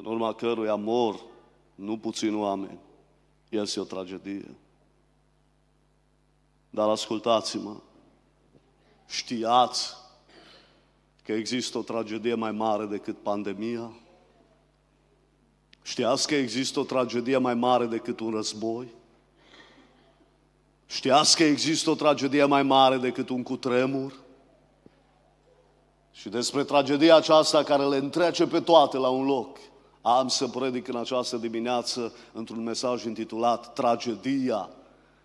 în 0.04 0.12
urma 0.12 0.34
căruia 0.34 0.76
mor 0.76 1.20
nu 1.76 1.98
puțin 1.98 2.36
oameni. 2.36 2.80
Este 3.50 3.80
o 3.80 3.84
tragedie. 3.84 4.56
Dar 6.70 6.90
ascultați-mă, 6.90 7.76
știați 9.08 9.96
că 11.24 11.32
există 11.32 11.78
o 11.78 11.82
tragedie 11.82 12.34
mai 12.34 12.52
mare 12.52 12.86
decât 12.86 13.18
pandemia? 13.18 13.92
Știați 15.82 16.28
că 16.28 16.36
există 16.36 16.80
o 16.80 16.84
tragedie 16.84 17.38
mai 17.38 17.54
mare 17.54 17.86
decât 17.86 18.20
un 18.20 18.32
război? 18.32 18.88
Știați 20.86 21.36
că 21.36 21.44
există 21.44 21.90
o 21.90 21.96
tragedie 21.96 22.46
mai 22.46 22.64
mare 22.64 22.98
decât 22.98 23.30
un 23.30 23.44
cutremur? 23.44 24.22
Și 26.12 26.30
despre 26.30 26.64
tragedia 26.64 27.16
aceasta 27.16 27.64
care 27.64 27.84
le 27.84 27.98
întrece 27.98 28.48
pe 28.48 28.60
toate 28.60 28.98
la 28.98 29.10
un 29.10 29.26
loc, 29.26 29.58
am 30.06 30.28
să 30.28 30.48
predic 30.48 30.88
în 30.88 30.96
această 30.96 31.38
dimineață 31.38 32.14
într-un 32.32 32.64
mesaj 32.64 33.04
intitulat 33.04 33.74
Tragedia 33.74 34.70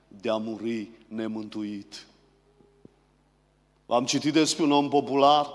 de 0.09 0.31
a 0.31 0.37
muri 0.37 0.91
nemântuit. 1.09 2.07
Am 3.87 4.05
citit 4.05 4.33
despre 4.33 4.65
un 4.65 4.73
om 4.73 4.89
popular 4.89 5.47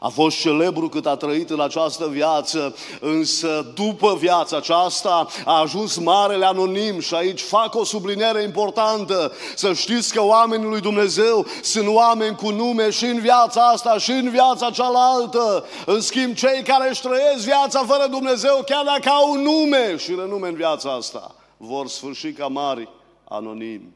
a 0.00 0.08
fost 0.08 0.40
celebru 0.40 0.88
cât 0.88 1.06
a 1.06 1.16
trăit 1.16 1.50
în 1.50 1.60
această 1.60 2.06
viață, 2.06 2.74
însă 3.00 3.72
după 3.74 4.16
viața 4.20 4.56
aceasta 4.56 5.26
a 5.44 5.60
ajuns 5.60 5.96
marele 5.96 6.44
anonim 6.44 7.00
și 7.00 7.14
aici 7.14 7.40
fac 7.40 7.74
o 7.74 7.84
subliniere 7.84 8.42
importantă. 8.42 9.32
Să 9.54 9.72
știți 9.72 10.12
că 10.14 10.22
oamenii 10.22 10.68
lui 10.68 10.80
Dumnezeu 10.80 11.46
sunt 11.62 11.86
oameni 11.86 12.36
cu 12.36 12.50
nume 12.50 12.90
și 12.90 13.04
în 13.04 13.20
viața 13.20 13.66
asta 13.66 13.98
și 13.98 14.10
în 14.10 14.30
viața 14.30 14.70
cealaltă. 14.70 15.64
În 15.86 16.00
schimb, 16.00 16.34
cei 16.34 16.62
care 16.62 16.88
își 16.88 17.02
trăiesc 17.02 17.44
viața 17.44 17.84
fără 17.86 18.06
Dumnezeu, 18.10 18.62
chiar 18.66 18.84
dacă 18.84 19.08
au 19.08 19.30
un 19.30 19.40
nume 19.40 19.96
și 19.96 20.14
renume 20.14 20.48
în 20.48 20.54
viața 20.54 20.92
asta, 20.92 21.34
vor 21.56 21.88
sfârși 21.88 22.32
ca 22.32 22.46
mari 22.46 22.88
anonimi. 23.28 23.92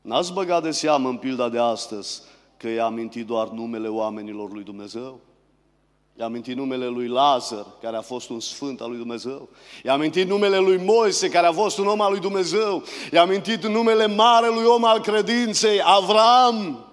N-ați 0.00 0.32
băgat 0.32 0.62
de 0.62 0.70
seamă 0.70 1.08
în 1.08 1.16
pilda 1.16 1.48
de 1.48 1.58
astăzi 1.58 2.22
că 2.64 2.70
i-a 2.70 2.84
amintit 2.84 3.26
doar 3.26 3.48
numele 3.48 3.88
oamenilor 3.88 4.52
lui 4.52 4.62
Dumnezeu. 4.62 5.20
I-a 6.18 6.24
amintit 6.24 6.56
numele 6.56 6.86
lui 6.86 7.08
Lazar, 7.08 7.66
care 7.82 7.96
a 7.96 8.00
fost 8.00 8.28
un 8.28 8.40
sfânt 8.40 8.80
al 8.80 8.88
lui 8.88 8.98
Dumnezeu. 8.98 9.48
I-a 9.84 9.92
amintit 9.92 10.28
numele 10.28 10.58
lui 10.58 10.80
Moise, 10.84 11.28
care 11.28 11.46
a 11.46 11.52
fost 11.52 11.78
un 11.78 11.86
om 11.86 12.00
al 12.00 12.10
lui 12.10 12.20
Dumnezeu. 12.20 12.82
I-a 13.12 13.20
amintit 13.20 13.66
numele 13.66 14.06
marelui 14.06 14.64
om 14.64 14.84
al 14.84 15.00
credinței, 15.00 15.80
Avram. 15.84 16.84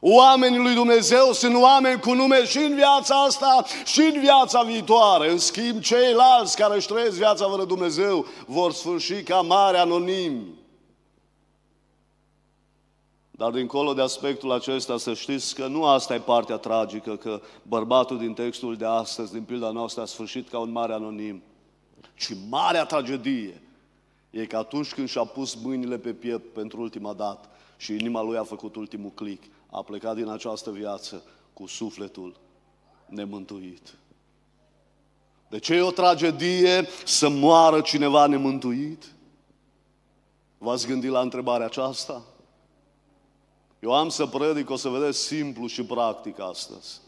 Oamenii 0.00 0.58
lui 0.58 0.74
Dumnezeu 0.74 1.32
sunt 1.32 1.54
oameni 1.54 2.00
cu 2.00 2.12
nume 2.12 2.44
și 2.44 2.58
în 2.58 2.74
viața 2.74 3.22
asta 3.22 3.64
și 3.84 4.00
în 4.00 4.20
viața 4.20 4.62
viitoare. 4.62 5.30
În 5.30 5.38
schimb, 5.38 5.80
ceilalți 5.80 6.56
care 6.56 6.76
își 6.76 6.86
trăiesc 6.86 7.16
viața 7.16 7.48
fără 7.48 7.64
Dumnezeu 7.64 8.26
vor 8.46 8.72
sfârși 8.72 9.22
ca 9.22 9.40
mari 9.40 9.76
anonimi. 9.76 10.62
Dar 13.36 13.50
dincolo 13.50 13.94
de 13.94 14.00
aspectul 14.00 14.52
acesta 14.52 14.96
să 14.96 15.14
știți 15.14 15.54
că 15.54 15.66
nu 15.66 15.84
asta 15.84 16.14
e 16.14 16.20
partea 16.20 16.56
tragică, 16.56 17.16
că 17.16 17.40
bărbatul 17.62 18.18
din 18.18 18.34
textul 18.34 18.76
de 18.76 18.84
astăzi, 18.84 19.32
din 19.32 19.42
pilda 19.42 19.70
noastră, 19.70 20.02
a 20.02 20.04
sfârșit 20.04 20.48
ca 20.48 20.58
un 20.58 20.70
mare 20.70 20.92
anonim. 20.92 21.42
Ci 22.16 22.30
marea 22.48 22.84
tragedie 22.84 23.62
e 24.30 24.46
că 24.46 24.56
atunci 24.56 24.92
când 24.92 25.08
și-a 25.08 25.24
pus 25.24 25.54
mâinile 25.54 25.98
pe 25.98 26.12
piept 26.12 26.52
pentru 26.52 26.80
ultima 26.80 27.12
dată 27.12 27.48
și 27.76 27.92
inima 27.92 28.22
lui 28.22 28.36
a 28.36 28.44
făcut 28.44 28.76
ultimul 28.76 29.10
clic, 29.10 29.42
a 29.70 29.82
plecat 29.82 30.14
din 30.14 30.28
această 30.28 30.70
viață 30.70 31.22
cu 31.52 31.66
sufletul 31.66 32.36
nemântuit. 33.06 33.94
De 35.48 35.58
ce 35.58 35.74
e 35.74 35.80
o 35.80 35.90
tragedie 35.90 36.86
să 37.04 37.28
moară 37.28 37.80
cineva 37.80 38.26
nemântuit? 38.26 39.04
V-ați 40.58 40.86
gândit 40.86 41.10
la 41.10 41.20
întrebarea 41.20 41.66
aceasta? 41.66 42.22
Eu 43.84 43.94
am 43.94 44.08
să 44.08 44.26
predic, 44.26 44.70
o 44.70 44.76
să 44.76 44.88
vedeți 44.88 45.18
simplu 45.18 45.66
și 45.66 45.82
practic 45.82 46.40
astăzi. 46.40 47.00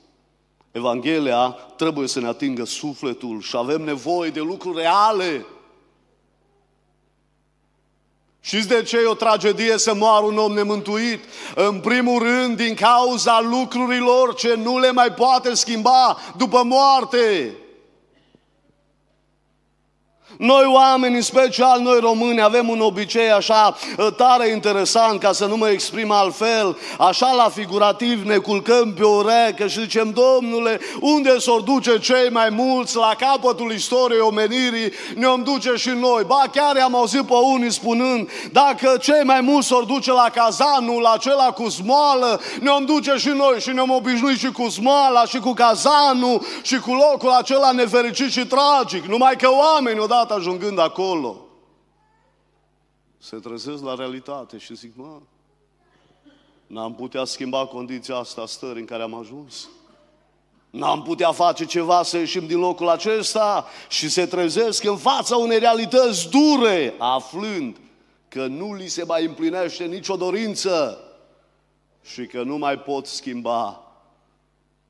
Evanghelia 0.71 1.49
trebuie 1.77 2.09
să 2.09 2.21
ne 2.21 2.27
atingă 2.27 2.65
sufletul 2.65 3.41
și 3.41 3.57
avem 3.57 3.83
nevoie 3.83 4.31
de 4.31 4.41
lucruri 4.41 4.77
reale. 4.77 5.47
Știți 8.41 8.69
de 8.69 8.83
ce 8.83 8.97
e 8.97 9.07
o 9.07 9.15
tragedie 9.15 9.79
să 9.79 9.95
moară 9.95 10.25
un 10.25 10.39
om 10.39 10.53
nemântuit? 10.53 11.25
În 11.55 11.81
primul 11.81 12.23
rând, 12.23 12.57
din 12.57 12.75
cauza 12.75 13.41
lucrurilor 13.41 14.35
ce 14.35 14.55
nu 14.55 14.79
le 14.79 14.91
mai 14.91 15.13
poate 15.13 15.55
schimba 15.55 16.19
după 16.37 16.63
moarte. 16.63 17.57
Noi 20.39 20.65
oameni, 20.67 21.15
în 21.15 21.23
special 21.23 21.81
noi 21.81 22.01
români, 22.01 22.43
avem 22.43 22.69
un 22.69 22.81
obicei 22.81 23.31
așa 23.31 23.77
ă, 23.99 24.11
tare 24.11 24.49
interesant, 24.49 25.21
ca 25.21 25.33
să 25.33 25.47
nu 25.47 25.57
mă 25.57 25.69
exprim 25.69 26.11
altfel, 26.11 26.79
așa 26.99 27.33
la 27.33 27.49
figurativ 27.49 28.27
ne 28.27 28.37
culcăm 28.37 28.93
pe 28.93 29.05
ureche 29.05 29.69
și 29.69 29.81
zicem, 29.81 30.15
Domnule, 30.15 30.81
unde 31.01 31.39
s-or 31.39 31.61
duce 31.61 31.99
cei 31.99 32.31
mai 32.31 32.49
mulți 32.51 32.97
la 32.97 33.15
capătul 33.19 33.73
istoriei 33.73 34.21
omenirii, 34.21 34.93
ne-om 35.15 35.43
duce 35.43 35.73
și 35.77 35.89
noi. 35.89 36.23
Ba, 36.27 36.43
chiar 36.53 36.77
am 36.83 36.97
auzit 36.97 37.23
pe 37.23 37.35
unii 37.53 37.73
spunând, 37.73 38.31
dacă 38.53 38.97
cei 39.01 39.23
mai 39.25 39.41
mulți 39.41 39.67
s-or 39.67 39.85
duce 39.85 40.13
la 40.13 40.31
cazanul 40.35 41.05
acela 41.05 41.51
cu 41.51 41.69
smoală, 41.69 42.41
ne-om 42.61 42.85
duce 42.85 43.15
și 43.17 43.29
noi 43.29 43.61
și 43.61 43.71
ne-om 43.71 43.91
obișnuit 43.91 44.39
și 44.39 44.51
cu 44.53 44.69
smoala 44.69 45.25
și 45.25 45.39
cu 45.39 45.53
cazanul 45.53 46.43
și 46.63 46.79
cu 46.79 46.93
locul 46.93 47.31
acela 47.31 47.71
nefericit 47.71 48.31
și 48.31 48.47
tragic. 48.47 49.05
Numai 49.05 49.37
că 49.37 49.49
oamenii 49.51 50.01
odată 50.01 50.26
odată 50.27 50.41
ajungând 50.41 50.79
acolo, 50.79 51.47
se 53.19 53.37
trezesc 53.37 53.83
la 53.83 53.95
realitate 53.95 54.59
și 54.59 54.77
zic, 54.77 54.97
mă, 54.97 55.21
n-am 56.67 56.95
putea 56.95 57.25
schimba 57.25 57.67
condiția 57.67 58.17
asta 58.17 58.47
stării 58.47 58.81
în 58.81 58.87
care 58.87 59.03
am 59.03 59.15
ajuns. 59.15 59.69
N-am 60.71 61.03
putea 61.03 61.33
face 61.33 61.65
ceva 61.65 62.03
să 62.03 62.17
ieșim 62.17 62.47
din 62.47 62.59
locul 62.59 62.89
acesta 62.89 63.67
și 63.89 64.09
se 64.09 64.27
trezesc 64.27 64.85
în 64.85 64.97
fața 64.97 65.37
unei 65.37 65.59
realități 65.59 66.29
dure, 66.29 66.95
aflând 66.99 67.77
că 68.29 68.47
nu 68.47 68.75
li 68.75 68.89
se 68.89 69.05
mai 69.05 69.25
împlinește 69.25 69.85
nicio 69.85 70.17
dorință 70.17 71.01
și 72.03 72.27
că 72.27 72.43
nu 72.43 72.57
mai 72.57 72.79
pot 72.79 73.07
schimba 73.07 73.83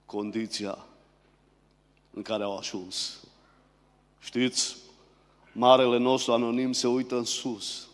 condiția 0.07 0.79
în 2.11 2.23
care 2.23 2.43
au 2.43 2.57
ajuns. 2.57 3.19
Știți, 4.21 4.77
marele 5.59 5.99
nostru 5.99 6.33
anonim 6.33 6.73
se 6.73 6.87
uită 6.87 7.15
în 7.15 7.25
sus. 7.25 7.87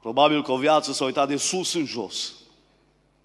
Probabil 0.00 0.42
că 0.42 0.52
o 0.52 0.56
viață 0.56 0.92
s-a 0.92 1.04
uitat 1.04 1.28
de 1.28 1.36
sus 1.36 1.74
în 1.74 1.84
jos. 1.84 2.32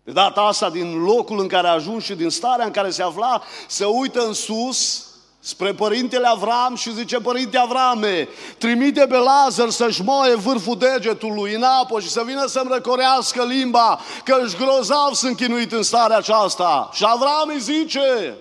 De 0.04 0.12
data 0.12 0.42
asta, 0.42 0.70
din 0.70 1.04
locul 1.04 1.40
în 1.40 1.48
care 1.48 1.68
a 1.68 1.72
ajuns 1.72 2.04
și 2.04 2.14
din 2.14 2.30
starea 2.30 2.66
în 2.66 2.72
care 2.72 2.90
se 2.90 3.04
afla, 3.04 3.42
se 3.68 3.86
uită 3.86 4.26
în 4.26 4.34
sus, 4.34 5.08
spre 5.40 5.74
părintele 5.74 6.28
Avram 6.28 6.76
și 6.76 6.94
zice, 6.94 7.18
părinte 7.18 7.58
Avrame, 7.58 8.28
trimite 8.58 9.06
pe 9.08 9.18
Lazar 9.18 9.70
să-și 9.70 10.04
moaie 10.04 10.36
vârful 10.36 10.78
degetului 10.78 11.54
în 11.54 11.64
apă 11.64 12.00
și 12.00 12.10
să 12.10 12.24
vină 12.26 12.46
să-mi 12.46 12.70
răcorească 12.74 13.44
limba, 13.44 14.00
că 14.24 14.38
își 14.44 14.56
grozav 14.56 15.14
sunt 15.14 15.36
chinuit 15.36 15.72
în 15.72 15.84
starea 15.84 16.18
aceasta. 16.18 16.90
Și 16.94 17.04
Avram 17.08 17.50
îi 17.54 17.60
zice, 17.60 18.38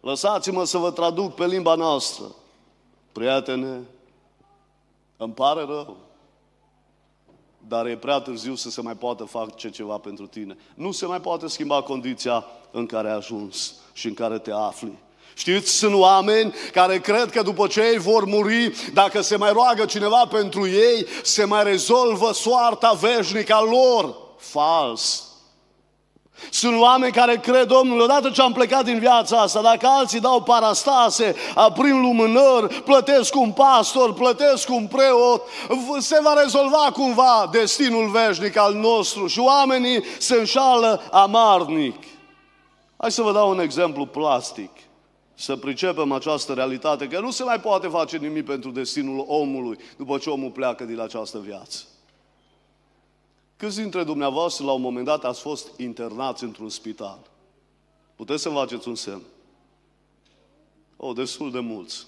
lăsați-mă 0.00 0.64
să 0.64 0.78
vă 0.78 0.90
traduc 0.90 1.34
pe 1.34 1.46
limba 1.46 1.74
noastră. 1.74 2.24
Prietene, 3.12 3.80
îmi 5.16 5.32
pare 5.32 5.60
rău, 5.60 5.96
dar 7.68 7.86
e 7.86 7.96
prea 7.96 8.18
târziu 8.18 8.54
să 8.54 8.70
se 8.70 8.80
mai 8.80 8.94
poată 8.94 9.24
face 9.24 9.70
ceva 9.70 9.98
pentru 9.98 10.26
tine. 10.26 10.56
Nu 10.74 10.92
se 10.92 11.06
mai 11.06 11.20
poate 11.20 11.46
schimba 11.46 11.82
condiția 11.82 12.44
în 12.70 12.86
care 12.86 13.08
ai 13.08 13.16
ajuns 13.16 13.74
și 13.92 14.06
în 14.06 14.14
care 14.14 14.38
te 14.38 14.52
afli. 14.52 14.98
Știți, 15.34 15.70
sunt 15.70 15.94
oameni 15.94 16.54
care 16.72 17.00
cred 17.00 17.30
că 17.30 17.42
după 17.42 17.66
ce 17.66 17.80
ei 17.80 17.98
vor 17.98 18.24
muri, 18.24 18.72
dacă 18.92 19.20
se 19.20 19.36
mai 19.36 19.52
roagă 19.52 19.84
cineva 19.84 20.26
pentru 20.26 20.68
ei, 20.68 21.06
se 21.22 21.44
mai 21.44 21.64
rezolvă 21.64 22.32
soarta 22.32 22.92
veșnică 22.92 23.54
a 23.54 23.62
lor. 23.62 24.16
Fals. 24.36 25.25
Sunt 26.50 26.80
oameni 26.80 27.12
care 27.12 27.36
cred, 27.36 27.66
Domnule, 27.66 28.02
odată 28.02 28.30
ce 28.30 28.42
am 28.42 28.52
plecat 28.52 28.84
din 28.84 28.98
viața 28.98 29.40
asta, 29.40 29.62
dacă 29.62 29.86
alții 29.86 30.20
dau 30.20 30.42
parastase, 30.42 31.34
aprind 31.54 32.00
lumânări, 32.00 32.82
plătesc 32.82 33.34
un 33.34 33.52
pastor, 33.52 34.14
plătesc 34.14 34.68
un 34.68 34.86
preot, 34.86 35.42
se 35.98 36.18
va 36.22 36.40
rezolva 36.42 36.90
cumva 36.92 37.48
destinul 37.52 38.10
veșnic 38.10 38.56
al 38.56 38.74
nostru 38.74 39.26
și 39.26 39.38
oamenii 39.38 40.04
se 40.18 40.34
înșală 40.34 41.02
amarnic. 41.10 42.02
Hai 42.96 43.12
să 43.12 43.22
vă 43.22 43.32
dau 43.32 43.50
un 43.50 43.60
exemplu 43.60 44.06
plastic 44.06 44.70
să 45.34 45.56
pricepem 45.56 46.12
această 46.12 46.52
realitate, 46.52 47.08
că 47.08 47.20
nu 47.20 47.30
se 47.30 47.42
mai 47.42 47.60
poate 47.60 47.88
face 47.88 48.16
nimic 48.16 48.44
pentru 48.44 48.70
destinul 48.70 49.24
omului 49.28 49.78
după 49.96 50.18
ce 50.18 50.30
omul 50.30 50.50
pleacă 50.50 50.84
din 50.84 51.00
această 51.00 51.38
viață. 51.38 51.78
Câți 53.56 53.80
dintre 53.80 54.04
dumneavoastră 54.04 54.64
la 54.64 54.72
un 54.72 54.80
moment 54.80 55.04
dat 55.04 55.24
ați 55.24 55.40
fost 55.40 55.80
internați 55.80 56.44
într-un 56.44 56.68
spital? 56.68 57.18
Puteți 58.16 58.42
să 58.42 58.48
faceți 58.48 58.88
un 58.88 58.94
semn? 58.94 59.22
O, 60.96 61.12
destul 61.12 61.50
de 61.50 61.58
mulți. 61.58 62.06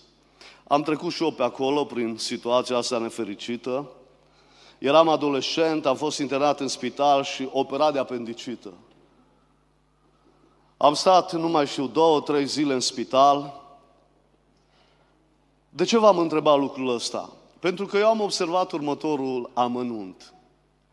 Am 0.67 0.83
trecut 0.83 1.13
și 1.13 1.23
eu 1.23 1.31
pe 1.31 1.43
acolo 1.43 1.85
prin 1.85 2.17
situația 2.17 2.77
asta 2.77 2.99
nefericită. 2.99 3.91
Eram 4.79 5.09
adolescent, 5.09 5.87
am 5.87 5.97
fost 5.97 6.19
internat 6.19 6.61
în 6.61 6.69
spital 6.69 7.23
și 7.23 7.49
operat 7.53 7.93
de 7.93 7.99
apendicită. 7.99 8.73
Am 10.77 10.95
stat, 10.95 11.33
nu 11.33 11.49
mai 11.49 11.67
știu, 11.67 11.87
două, 11.87 12.21
trei 12.21 12.47
zile 12.47 12.75
în 12.75 12.81
spital. 12.81 13.63
De 15.69 15.85
ce 15.85 15.99
v-am 15.99 16.19
întrebat 16.19 16.59
lucrul 16.59 16.95
ăsta? 16.95 17.31
Pentru 17.59 17.87
că 17.87 17.97
eu 17.97 18.07
am 18.07 18.21
observat 18.21 18.73
următorul 18.73 19.51
amănunt. 19.55 20.33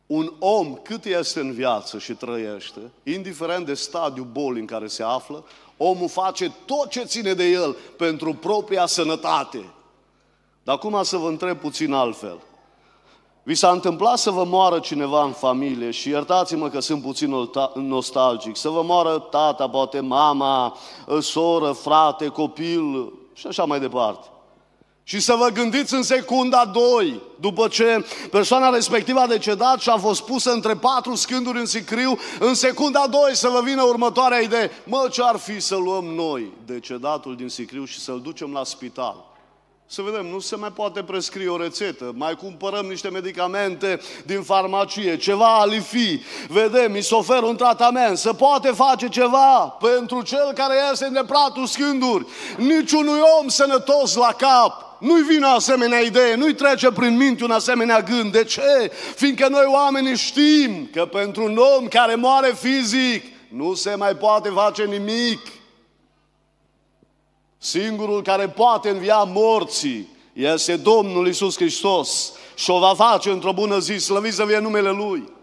Un 0.08 0.34
om 0.40 0.76
cât 0.76 1.06
este 1.06 1.40
în 1.40 1.52
viață 1.52 2.00
și 2.00 2.14
trăiește, 2.14 2.80
indiferent 3.04 3.66
de 3.66 3.74
stadiul 3.74 4.28
bolii 4.32 4.60
în 4.60 4.68
care 4.68 4.88
se 4.88 5.04
află, 5.04 5.44
omul 5.78 6.10
face 6.10 6.54
tot 6.66 6.90
ce 6.90 7.04
ține 7.04 7.34
de 7.34 7.44
el 7.44 7.76
pentru 7.98 8.34
propria 8.34 8.86
sănătate. 8.86 9.74
Dar 10.64 10.76
acum 10.76 11.04
să 11.04 11.18
vă 11.18 11.28
întreb 11.28 11.58
puțin 11.58 11.94
altfel. 11.94 12.40
Vi 13.44 13.56
s-a 13.56 13.72
întâmplat 13.72 14.18
să 14.18 14.32
vă 14.32 14.44
moară 14.44 14.80
cineva 14.80 15.24
în 15.24 15.32
familie 15.32 15.92
și 15.92 16.10
iertați-mă 16.10 16.70
că 16.70 16.80
sunt 16.80 17.02
puțin 17.02 17.50
nostalgic, 17.74 18.56
să 18.56 18.70
vă 18.70 18.84
moară 18.84 19.18
tata, 19.18 19.70
poate 19.70 20.00
mama, 20.00 20.78
soră, 21.20 21.72
frate, 21.72 22.28
copil 22.28 23.14
și 23.34 23.48
așa 23.48 23.64
mai 23.66 23.80
departe. 23.80 24.28
Și 25.08 25.20
să 25.20 25.36
vă 25.36 25.48
gândiți 25.48 25.94
în 25.94 26.04
secunda 26.04 26.66
2, 26.66 27.22
după 27.40 27.68
ce 27.68 28.06
persoana 28.32 28.70
respectivă 28.70 29.20
a 29.20 29.28
decedat 29.28 29.80
și 29.80 29.90
a 29.90 29.98
fost 29.98 30.22
pusă 30.22 30.52
între 30.52 30.76
patru 30.76 31.16
scânduri 31.16 31.60
în 31.60 31.66
sicriu, 31.66 32.18
în 32.40 32.54
secunda 32.54 33.08
2 33.10 33.22
să 33.36 33.48
vă 33.48 33.62
vină 33.64 33.84
următoarea 33.84 34.40
idee. 34.40 34.72
Mă, 34.84 35.08
ce 35.12 35.22
ar 35.24 35.38
fi 35.38 35.60
să 35.60 35.76
luăm 35.76 36.06
noi 36.06 36.52
decedatul 36.66 37.36
din 37.36 37.50
sicriu 37.50 37.86
și 37.86 38.00
să-l 38.00 38.22
ducem 38.22 38.52
la 38.52 38.64
spital? 38.64 39.34
Să 39.88 40.02
vedem, 40.02 40.26
nu 40.26 40.40
se 40.40 40.56
mai 40.56 40.72
poate 40.72 41.04
prescrie 41.04 41.50
o 41.50 41.58
rețetă, 41.58 42.12
mai 42.16 42.36
cumpărăm 42.36 42.86
niște 42.86 43.10
medicamente 43.10 44.00
din 44.26 44.42
farmacie, 44.42 45.18
ceva 45.18 45.60
alifi, 45.60 46.20
vedem, 46.48 46.92
mi 46.92 47.02
se 47.02 47.16
oferă 47.16 47.46
un 47.46 47.56
tratament, 47.56 48.18
se 48.18 48.32
poate 48.32 48.72
face 48.72 49.08
ceva 49.08 49.78
pentru 49.80 50.22
cel 50.22 50.52
care 50.56 50.76
este 50.92 51.10
de 51.10 51.24
pratul 51.28 51.66
scânduri. 51.66 52.26
Niciunui 52.58 53.20
om 53.40 53.48
sănătos 53.48 54.16
la 54.16 54.34
cap 54.38 54.85
nu-i 55.00 55.22
vine 55.22 55.46
o 55.46 55.50
asemenea 55.50 56.00
idee, 56.00 56.36
nu-i 56.36 56.54
trece 56.54 56.92
prin 56.92 57.18
minte 57.18 57.44
un 57.44 57.52
asemenea 57.52 58.02
gând. 58.02 58.32
De 58.32 58.44
ce? 58.44 58.92
Fiindcă 59.16 59.48
noi 59.48 59.66
oamenii 59.68 60.16
știm 60.16 60.90
că 60.92 61.06
pentru 61.06 61.44
un 61.44 61.58
om 61.78 61.88
care 61.88 62.16
moare 62.16 62.56
fizic 62.60 63.24
nu 63.50 63.74
se 63.74 63.96
mai 63.96 64.16
poate 64.16 64.50
face 64.50 64.84
nimic. 64.84 65.40
Singurul 67.58 68.22
care 68.22 68.50
poate 68.50 68.90
învia 68.90 69.24
morții 69.24 70.10
este 70.34 70.76
Domnul 70.76 71.28
Isus 71.28 71.56
Hristos 71.56 72.32
și 72.56 72.70
o 72.70 72.80
va 72.80 72.94
face 72.96 73.30
într-o 73.30 73.54
bună 73.54 73.80
zi, 73.80 73.94
slăvit 73.98 74.34
să 74.34 74.46
fie 74.46 74.60
numele 74.60 74.90
Lui. 74.90 75.34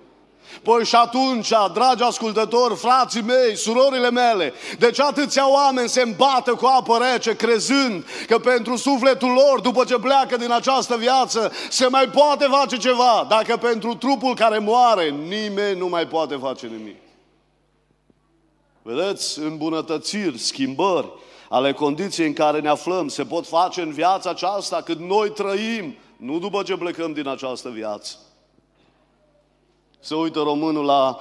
Păi 0.62 0.84
și 0.84 0.94
atunci, 0.94 1.52
dragi 1.72 2.02
ascultători, 2.02 2.76
frații 2.76 3.22
mei, 3.22 3.56
surorile 3.56 4.10
mele, 4.10 4.52
de 4.78 4.90
ce 4.90 5.02
atâția 5.02 5.50
oameni 5.50 5.88
se 5.88 6.02
îmbată 6.02 6.54
cu 6.54 6.66
apă 6.66 6.98
rece, 6.98 7.36
crezând 7.36 8.04
că 8.26 8.38
pentru 8.38 8.76
sufletul 8.76 9.28
lor, 9.28 9.60
după 9.60 9.84
ce 9.84 9.98
pleacă 9.98 10.36
din 10.36 10.52
această 10.52 10.96
viață, 10.96 11.52
se 11.68 11.86
mai 11.86 12.08
poate 12.08 12.46
face 12.50 12.76
ceva, 12.76 13.26
dacă 13.28 13.56
pentru 13.56 13.94
trupul 13.94 14.34
care 14.34 14.58
moare, 14.58 15.08
nimeni 15.08 15.78
nu 15.78 15.88
mai 15.88 16.06
poate 16.06 16.34
face 16.34 16.66
nimic. 16.66 16.96
Vedeți, 18.82 19.38
îmbunătățiri, 19.38 20.38
schimbări, 20.38 21.08
ale 21.48 21.72
condiției 21.72 22.26
în 22.26 22.32
care 22.32 22.60
ne 22.60 22.68
aflăm 22.68 23.08
se 23.08 23.24
pot 23.24 23.46
face 23.46 23.80
în 23.80 23.92
viața 23.92 24.30
aceasta 24.30 24.82
cât 24.84 24.98
noi 24.98 25.30
trăim, 25.30 25.96
nu 26.16 26.38
după 26.38 26.62
ce 26.62 26.76
plecăm 26.76 27.12
din 27.12 27.28
această 27.28 27.68
viață. 27.68 28.16
Se 30.04 30.14
uită 30.14 30.40
românul 30.40 30.84
la 30.84 31.18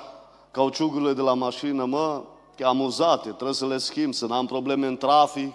cauciugurile 0.51 1.13
de 1.13 1.21
la 1.21 1.33
mașină, 1.33 1.85
mă, 1.85 2.21
că 2.57 2.65
amuzate, 2.65 3.29
trebuie 3.29 3.53
să 3.53 3.65
le 3.65 3.77
schimb, 3.77 4.13
să 4.13 4.25
n-am 4.25 4.45
probleme 4.45 4.87
în 4.87 4.97
trafic. 4.97 5.53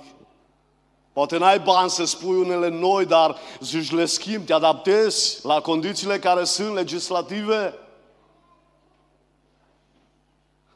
Poate 1.12 1.38
n-ai 1.38 1.58
bani 1.58 1.90
să 1.90 2.04
spui 2.04 2.36
unele 2.36 2.68
noi, 2.68 3.04
dar 3.04 3.36
zici 3.60 3.92
le 3.92 4.04
schimb, 4.04 4.46
te 4.46 4.52
adaptezi 4.52 5.46
la 5.46 5.60
condițiile 5.60 6.18
care 6.18 6.44
sunt 6.44 6.74
legislative. 6.74 7.74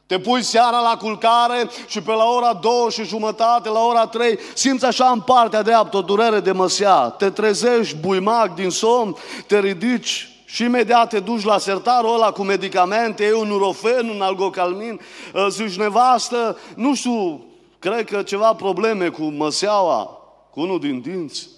Te 0.05 0.19
pui 0.19 0.43
seara 0.43 0.79
la 0.79 0.97
culcare 0.97 1.69
și 1.87 2.01
pe 2.01 2.11
la 2.11 2.25
ora 2.25 2.53
două 2.53 2.89
și 2.89 3.03
jumătate, 3.03 3.69
la 3.69 3.79
ora 3.79 4.07
trei, 4.07 4.39
simți 4.53 4.85
așa 4.85 5.09
în 5.09 5.21
partea 5.21 5.61
dreaptă 5.61 5.97
o 5.97 6.01
durere 6.01 6.39
de 6.39 6.51
măsea. 6.51 7.09
Te 7.09 7.29
trezești 7.29 7.95
buimac 7.95 8.55
din 8.55 8.69
somn, 8.69 9.15
te 9.47 9.59
ridici 9.59 10.30
și 10.51 10.63
imediat 10.63 11.09
te 11.09 11.19
duci 11.19 11.43
la 11.43 11.57
sertarul 11.57 12.13
ăla 12.13 12.31
cu 12.31 12.43
medicamente, 12.43 13.25
e 13.25 13.33
un 13.33 13.47
nurofen, 13.47 14.09
un 14.09 14.21
algocalmin, 14.21 14.99
ă, 15.35 15.49
zici 15.49 15.77
nevastă, 15.77 16.57
nu 16.75 16.95
știu, 16.95 17.45
cred 17.79 18.09
că 18.09 18.23
ceva 18.23 18.53
probleme 18.53 19.09
cu 19.09 19.23
măseaua, 19.23 20.03
cu 20.49 20.59
unul 20.59 20.79
din 20.79 21.01
dinți. 21.01 21.49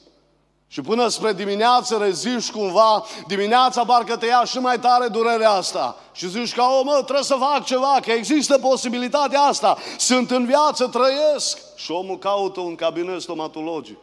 Și 0.67 0.81
până 0.81 1.07
spre 1.07 1.33
dimineață 1.33 1.97
reziști 1.97 2.51
cumva, 2.51 3.03
dimineața 3.27 3.85
parcă 3.85 4.17
te 4.17 4.25
ia 4.25 4.43
și 4.43 4.57
mai 4.57 4.79
tare 4.79 5.07
durerea 5.07 5.51
asta. 5.51 5.95
Și 6.11 6.29
zici 6.29 6.53
că, 6.53 6.61
o 6.61 6.83
mă, 6.83 7.01
trebuie 7.03 7.23
să 7.23 7.35
fac 7.39 7.63
ceva, 7.63 7.99
că 8.01 8.11
există 8.11 8.57
posibilitatea 8.57 9.41
asta. 9.41 9.77
Sunt 9.97 10.31
în 10.31 10.45
viață, 10.45 10.87
trăiesc. 10.87 11.59
Și 11.75 11.91
omul 11.91 12.17
caută 12.17 12.59
un 12.59 12.75
cabinet 12.75 13.21
stomatologic. 13.21 13.97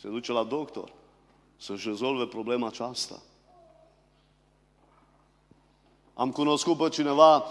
Se 0.00 0.08
duce 0.08 0.32
la 0.32 0.42
doctor 0.42 0.92
să-și 1.56 1.88
rezolve 1.88 2.24
problema 2.24 2.66
aceasta. 2.66 3.14
Am 6.14 6.30
cunoscut 6.30 6.76
pe 6.76 6.88
cineva 6.88 7.44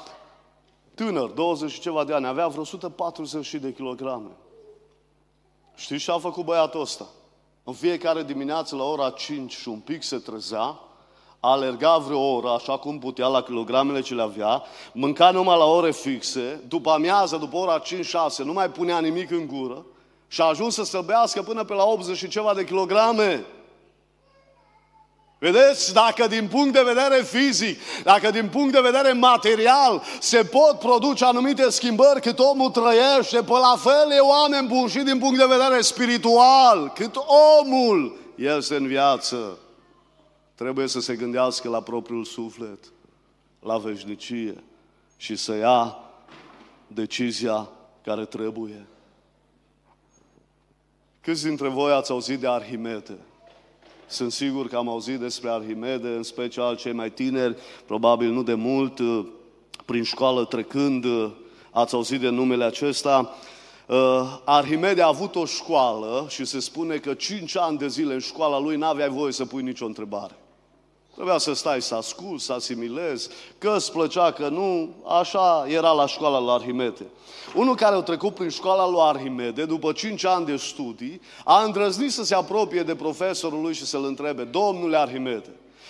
tânăr, 0.93 1.30
20 1.30 1.71
și 1.71 1.80
ceva 1.80 2.04
de 2.04 2.13
ani, 2.13 2.26
avea 2.26 2.47
vreo 2.47 2.62
140 2.62 3.54
de 3.54 3.73
kilograme. 3.73 4.30
Știți 5.76 6.04
ce 6.04 6.12
a 6.12 6.17
făcut 6.17 6.45
băiatul 6.45 6.82
ăsta? 6.82 7.06
În 7.63 7.73
fiecare 7.73 8.23
dimineață 8.23 8.76
la 8.76 8.84
ora 8.84 9.10
5 9.10 9.52
și 9.52 9.69
un 9.69 9.80
pic 9.80 10.04
se 10.04 10.17
trezea, 10.17 10.80
alerga 11.39 11.97
vreo 11.97 12.19
oră, 12.19 12.49
așa 12.49 12.78
cum 12.78 12.99
putea, 12.99 13.28
la 13.28 13.41
kilogramele 13.41 14.02
ce 14.02 14.13
le 14.13 14.21
avea, 14.21 14.63
mânca 14.93 15.32
numai 15.32 15.58
la 15.58 15.65
ore 15.65 15.91
fixe, 15.91 16.63
după 16.67 16.89
amiază, 16.89 17.38
după 17.38 17.58
ora 17.58 17.82
5-6, 17.82 17.84
nu 18.38 18.54
mai 18.54 18.69
punea 18.69 18.99
nimic 18.99 19.32
în 19.32 19.47
gură 19.47 19.86
și 20.28 20.41
a 20.41 20.45
ajuns 20.45 20.73
să 20.73 20.84
săbească 20.84 21.41
până 21.41 21.63
pe 21.63 21.73
la 21.73 21.84
80 21.84 22.17
și 22.17 22.28
ceva 22.28 22.54
de 22.54 22.65
kilograme. 22.65 23.45
Vedeți, 25.43 25.93
dacă 25.93 26.27
din 26.27 26.47
punct 26.47 26.73
de 26.73 26.82
vedere 26.82 27.23
fizic, 27.23 27.79
dacă 28.03 28.29
din 28.29 28.49
punct 28.49 28.73
de 28.73 28.79
vedere 28.79 29.12
material 29.12 30.03
se 30.19 30.43
pot 30.43 30.79
produce 30.79 31.25
anumite 31.25 31.69
schimbări 31.69 32.21
cât 32.21 32.39
omul 32.39 32.69
trăiește, 32.69 33.41
pe 33.43 33.51
la 33.51 33.75
fel 33.77 34.12
e 34.12 34.19
oameni 34.19 34.67
buni 34.67 34.89
și 34.89 34.99
din 34.99 35.19
punct 35.19 35.38
de 35.38 35.45
vedere 35.45 35.82
spiritual, 35.82 36.91
cât 36.95 37.15
omul 37.62 38.17
este 38.36 38.75
în 38.75 38.88
viață. 38.88 39.58
Trebuie 40.56 40.88
să 40.88 40.99
se 40.99 41.15
gândească 41.15 41.69
la 41.69 41.82
propriul 41.82 42.23
suflet, 42.23 42.79
la 43.60 43.77
veșnicie 43.77 44.63
și 45.17 45.36
să 45.36 45.56
ia 45.56 45.97
decizia 46.88 47.69
care 48.03 48.25
trebuie. 48.25 48.86
Câți 51.21 51.43
dintre 51.43 51.67
voi 51.67 51.91
ați 51.91 52.12
auzit 52.12 52.39
de 52.39 52.47
Arhimede? 52.47 53.17
Sunt 54.13 54.32
sigur 54.32 54.67
că 54.67 54.76
am 54.76 54.89
auzit 54.89 55.19
despre 55.19 55.49
Arhimede, 55.49 56.08
în 56.08 56.23
special 56.23 56.76
cei 56.76 56.91
mai 56.91 57.12
tineri, 57.12 57.56
probabil 57.86 58.32
nu 58.32 58.43
de 58.43 58.54
mult, 58.54 58.99
uh, 58.99 59.26
prin 59.86 60.04
școală 60.04 60.45
trecând, 60.45 61.06
uh, 61.06 61.30
ați 61.71 61.93
auzit 61.93 62.19
de 62.19 62.30
numele 62.30 62.63
acesta. 62.63 63.36
Uh, 63.88 64.39
Arhimede 64.45 65.02
a 65.02 65.08
avut 65.08 65.36
o 65.36 65.45
școală 65.45 66.26
și 66.30 66.45
se 66.45 66.60
spune 66.60 66.97
că 66.97 67.13
5 67.13 67.58
ani 67.58 67.78
de 67.78 67.88
zile 67.88 68.13
în 68.13 68.19
școala 68.19 68.60
lui 68.60 68.76
n-aveai 68.76 69.10
voie 69.10 69.32
să 69.32 69.45
pui 69.45 69.63
nicio 69.63 69.86
întrebare. 69.86 70.36
Trebuia 71.13 71.38
să 71.38 71.54
stai 71.54 71.82
să 71.82 71.95
asculți, 71.95 72.45
să 72.45 72.54
asimilezi, 72.54 73.30
că 73.58 73.73
îți 73.76 73.91
plăcea, 73.91 74.32
că 74.32 74.47
nu, 74.47 74.89
așa 75.08 75.65
era 75.67 75.91
la 75.91 76.08
școala 76.08 76.39
lui 76.39 76.52
Arhimede. 76.52 77.06
Unul 77.56 77.76
care 77.76 77.95
a 77.95 78.02
trecut 78.02 78.34
prin 78.34 78.49
școala 78.49 78.89
lui 78.89 78.99
Arhimede, 79.02 79.65
după 79.65 79.91
5 79.91 80.26
ani 80.26 80.45
de 80.45 80.56
studii, 80.56 81.21
a 81.43 81.63
îndrăznit 81.63 82.12
să 82.12 82.23
se 82.23 82.36
apropie 82.36 82.84
de 82.84 82.95
profesorul 82.95 83.62
lui 83.62 83.73
și 83.73 83.86
să-l 83.86 84.06
întrebe, 84.06 84.43
Domnule 84.43 84.97
Arhimede, 84.97 85.49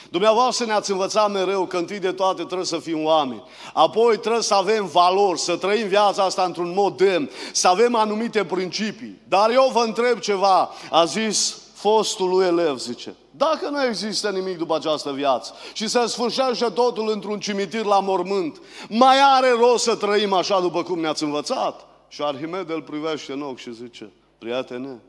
Dumneavoastră 0.10 0.66
ne-ați 0.66 0.92
învățat 0.92 1.32
mereu 1.32 1.66
că 1.66 1.78
întâi 1.78 2.00
de 2.00 2.12
toate 2.12 2.44
trebuie 2.44 2.66
să 2.66 2.78
fim 2.78 3.06
oameni. 3.06 3.44
Apoi 3.74 4.18
trebuie 4.18 4.42
să 4.42 4.54
avem 4.54 4.86
valori, 4.86 5.40
să 5.40 5.56
trăim 5.56 5.88
viața 5.88 6.24
asta 6.24 6.44
într-un 6.44 6.74
mod 6.76 6.98
demn, 6.98 7.30
să 7.52 7.68
avem 7.68 7.96
anumite 7.96 8.46
principii. 8.46 9.22
Dar 9.28 9.52
eu 9.52 9.70
vă 9.74 9.80
întreb 9.80 10.20
ceva, 10.20 10.70
a 10.92 11.06
zis 11.06 11.58
fostul 11.74 12.30
lui 12.30 12.46
elev, 12.46 12.78
zice. 12.78 13.16
Dacă 13.36 13.69
nu 13.69 13.86
există 13.86 14.30
nimic 14.30 14.58
după 14.58 14.76
această 14.76 15.12
viață 15.12 15.54
și 15.74 15.88
se 15.88 16.06
sfârșește 16.06 16.69
totul 16.69 17.10
într-un 17.10 17.39
cimitir 17.39 17.86
la 17.86 18.00
mormânt, 18.00 18.62
mai 18.89 19.17
are 19.36 19.50
rost 19.50 19.84
să 19.84 19.96
trăim 19.96 20.34
așa 20.34 20.62
după 20.62 20.84
cum 20.84 21.00
ne-ați 21.00 21.24
învățat? 21.24 21.86
Și 22.08 22.22
Arhimede 22.22 22.74
îl 22.74 22.82
privește 22.82 23.34
în 23.34 23.41
ochi 23.41 23.58
și 23.58 23.74
zice, 23.74 24.12
prietene, 24.38 25.02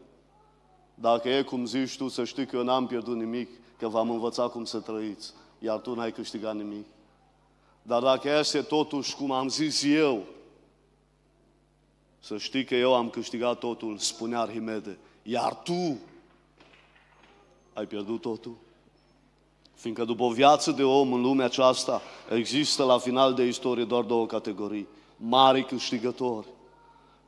dacă 0.95 1.29
e 1.29 1.43
cum 1.43 1.67
zici 1.67 1.97
tu, 1.97 2.09
să 2.09 2.25
știi 2.25 2.47
că 2.47 2.57
eu 2.57 2.63
n-am 2.63 2.87
pierdut 2.87 3.17
nimic, 3.17 3.51
că 3.79 3.89
v-am 3.89 4.11
învățat 4.11 4.51
cum 4.51 4.65
să 4.65 4.79
trăiți, 4.79 5.33
iar 5.59 5.79
tu 5.79 5.95
n-ai 5.95 6.13
câștigat 6.13 6.55
nimic. 6.55 6.87
Dar 7.83 8.03
dacă 8.03 8.39
este 8.39 8.61
totuși 8.63 9.17
cum 9.17 9.31
am 9.31 9.49
zis 9.49 9.83
eu, 9.83 10.25
să 12.21 12.39
știi 12.39 12.65
că 12.65 12.75
eu 12.75 12.95
am 12.95 13.11
câștigat 13.11 13.59
totul, 13.59 13.99
spunea 13.99 14.41
Arhimede, 14.41 14.99
iar 15.23 15.55
tu 15.55 15.99
ai 17.75 17.87
pierdut 17.87 18.21
totul. 18.21 18.57
Fiindcă 19.75 20.05
după 20.05 20.23
o 20.23 20.31
viață 20.31 20.71
de 20.71 20.83
om 20.83 21.13
în 21.13 21.21
lumea 21.21 21.47
aceasta, 21.47 22.03
există 22.31 22.85
la 22.85 22.99
final 22.99 23.35
de 23.35 23.47
istorie 23.47 23.85
doar 23.85 24.03
două 24.03 24.27
categorii. 24.27 24.87
Mari 25.17 25.67
câștigători 25.67 26.47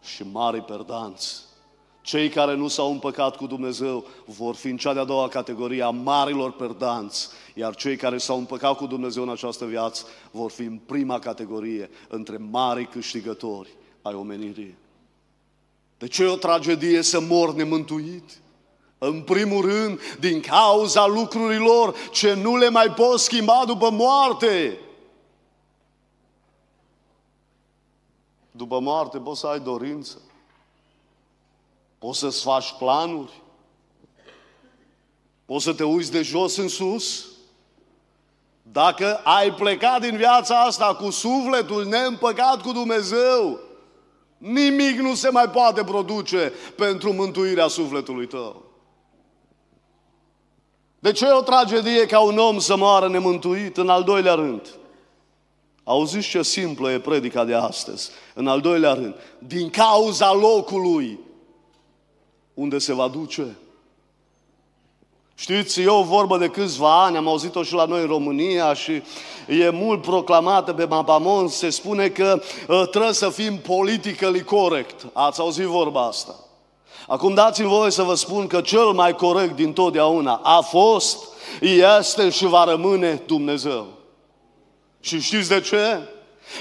și 0.03 0.23
mari 0.33 0.61
perdanți. 0.61 1.45
Cei 2.01 2.29
care 2.29 2.55
nu 2.55 2.69
s-au 2.69 2.91
împăcat 2.91 3.37
cu 3.37 3.47
Dumnezeu 3.47 4.05
vor 4.25 4.55
fi 4.55 4.69
în 4.69 4.77
cea 4.77 4.93
de-a 4.93 5.05
doua 5.05 5.29
categorie 5.29 5.83
a 5.83 5.91
marilor 5.91 6.53
perdanți, 6.53 7.29
iar 7.55 7.75
cei 7.75 7.97
care 7.97 8.19
s-au 8.19 8.39
împăcat 8.39 8.77
cu 8.77 8.87
Dumnezeu 8.87 9.23
în 9.23 9.29
această 9.29 9.65
viață 9.65 10.05
vor 10.31 10.51
fi 10.51 10.63
în 10.63 10.79
prima 10.87 11.19
categorie, 11.19 11.91
între 12.09 12.37
mari 12.37 12.89
câștigători 12.89 13.69
ai 14.03 14.15
omenirii. 14.15 14.77
De 15.99 16.07
ce 16.07 16.23
e 16.23 16.27
o 16.27 16.37
tragedie 16.37 17.03
să 17.03 17.21
mor 17.21 17.55
nemântuit? 17.55 18.41
În 18.99 19.23
primul 19.23 19.65
rând, 19.65 20.01
din 20.21 20.41
cauza 20.41 21.07
lucrurilor 21.07 21.95
ce 22.13 22.35
nu 22.35 22.57
le 22.57 22.69
mai 22.69 22.91
poți 22.91 23.25
schimba 23.25 23.63
după 23.67 23.91
moarte. 23.91 24.79
După 28.51 28.81
moarte 28.81 29.19
poți 29.19 29.41
să 29.41 29.47
ai 29.47 29.61
dorință. 29.61 30.21
Poți 31.99 32.19
să-ți 32.19 32.43
faci 32.43 32.75
planuri. 32.79 33.43
Poți 35.45 35.65
să 35.65 35.73
te 35.73 35.85
uiți 35.85 36.11
de 36.11 36.23
jos 36.23 36.57
în 36.57 36.69
sus. 36.69 37.27
Dacă 38.63 39.21
ai 39.25 39.55
plecat 39.55 40.01
din 40.01 40.17
viața 40.17 40.61
asta 40.61 40.95
cu 40.95 41.11
sufletul 41.11 41.85
neîmpăcat 41.85 42.63
cu 42.63 42.73
Dumnezeu, 42.73 43.59
nimic 44.39 44.99
nu 44.99 45.15
se 45.15 45.29
mai 45.29 45.51
poate 45.51 45.85
produce 45.85 46.53
pentru 46.77 47.13
mântuirea 47.13 47.67
sufletului 47.67 48.27
tău. 48.27 48.66
De 51.07 51.13
ce 51.13 51.27
e 51.27 51.33
o 51.33 51.41
tragedie 51.41 52.07
ca 52.07 52.21
un 52.21 52.39
om 52.39 52.59
să 52.59 52.77
moară 52.77 53.09
nemântuit? 53.09 53.77
În 53.77 53.89
al 53.89 54.03
doilea 54.03 54.35
rând, 54.35 54.75
auziți 55.85 56.29
ce 56.29 56.43
simplă 56.43 56.91
e 56.91 56.99
predica 56.99 57.45
de 57.45 57.55
astăzi. 57.55 58.11
În 58.35 58.47
al 58.47 58.61
doilea 58.61 58.93
rând, 58.93 59.15
din 59.39 59.71
cauza 59.71 60.33
locului 60.33 61.19
unde 62.55 62.79
se 62.79 62.95
va 62.95 63.09
duce. 63.09 63.57
Știți, 65.35 65.81
eu 65.81 65.99
o 65.99 66.03
vorbă 66.03 66.39
de 66.39 66.49
câțiva 66.49 67.05
ani, 67.05 67.17
am 67.17 67.29
auzit-o 67.29 67.63
și 67.63 67.75
la 67.75 67.85
noi 67.85 68.01
în 68.01 68.07
România 68.07 68.75
și 68.75 69.03
e 69.49 69.71
mult 69.71 70.03
proclamată 70.03 70.73
pe 70.73 70.85
Mapamon, 70.85 71.49
se 71.49 71.71
spune 71.71 72.09
că 72.09 72.41
uh, 72.69 72.89
trebuie 72.91 73.13
să 73.13 73.29
fim 73.29 73.57
politically 73.59 74.43
correct. 74.43 75.07
Ați 75.13 75.41
auzit 75.41 75.65
vorba 75.65 76.07
asta? 76.07 76.46
Acum 77.07 77.35
dați-mi 77.35 77.69
voie 77.69 77.91
să 77.91 78.03
vă 78.03 78.15
spun 78.15 78.47
că 78.47 78.61
cel 78.61 78.87
mai 78.87 79.15
corect 79.15 79.57
din 79.57 79.73
totdeauna 79.73 80.41
a 80.43 80.61
fost, 80.61 81.19
este 81.61 82.31
și 82.31 82.47
va 82.47 82.65
rămâne 82.65 83.23
Dumnezeu. 83.27 83.87
Și 85.01 85.21
știți 85.21 85.49
de 85.49 85.61
ce? 85.61 86.01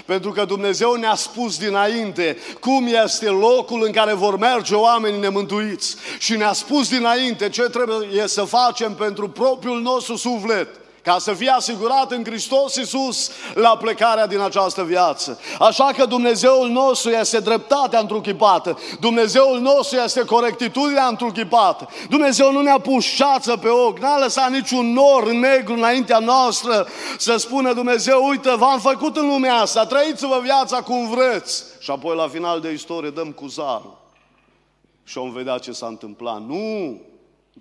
Pentru 0.05 0.31
că 0.31 0.45
Dumnezeu 0.45 0.93
ne-a 0.93 1.15
spus 1.15 1.57
dinainte 1.57 2.37
cum 2.59 2.87
este 3.03 3.29
locul 3.29 3.83
în 3.85 3.91
care 3.91 4.13
vor 4.13 4.37
merge 4.37 4.75
oamenii 4.75 5.19
nemântuiți. 5.19 5.95
Și 6.19 6.37
ne-a 6.37 6.53
spus 6.53 6.89
dinainte 6.89 7.49
ce 7.49 7.61
trebuie 7.61 8.27
să 8.27 8.43
facem 8.43 8.93
pentru 8.93 9.29
propriul 9.29 9.81
nostru 9.81 10.15
suflet 10.15 10.67
ca 11.05 11.17
să 11.17 11.33
fie 11.33 11.49
asigurat 11.49 12.11
în 12.11 12.23
Hristos 12.23 12.75
Iisus 12.75 13.31
la 13.53 13.77
plecarea 13.77 14.27
din 14.27 14.39
această 14.39 14.83
viață. 14.83 15.39
Așa 15.59 15.91
că 15.97 16.05
Dumnezeul 16.05 16.69
nostru 16.69 17.09
este 17.09 17.39
dreptatea 17.39 17.99
întruchipată, 17.99 18.79
Dumnezeul 18.99 19.59
nostru 19.59 19.97
este 19.97 20.25
corectitudinea 20.25 21.07
întruchipată. 21.07 21.89
Dumnezeu 22.09 22.51
nu 22.51 22.61
ne-a 22.61 22.79
pus 22.79 23.03
șață 23.03 23.57
pe 23.57 23.67
ochi, 23.67 23.99
n-a 23.99 24.19
lăsat 24.19 24.49
niciun 24.51 24.93
nor 24.93 25.31
negru 25.31 25.73
înaintea 25.73 26.19
noastră 26.19 26.87
să 27.17 27.37
spună 27.37 27.73
Dumnezeu, 27.73 28.27
uite, 28.27 28.55
v-am 28.55 28.79
făcut 28.79 29.17
în 29.17 29.27
lumea 29.27 29.55
asta, 29.55 29.85
trăiți-vă 29.85 30.39
viața 30.43 30.81
cum 30.81 31.09
vreți. 31.09 31.63
Și 31.79 31.91
apoi 31.91 32.15
la 32.15 32.27
final 32.27 32.59
de 32.59 32.71
istorie 32.71 33.09
dăm 33.09 33.31
cu 33.31 33.47
zarul. 33.47 33.97
Și 35.03 35.17
vom 35.17 35.31
vedea 35.31 35.57
ce 35.57 35.71
s-a 35.71 35.87
întâmplat. 35.87 36.41
Nu! 36.41 37.01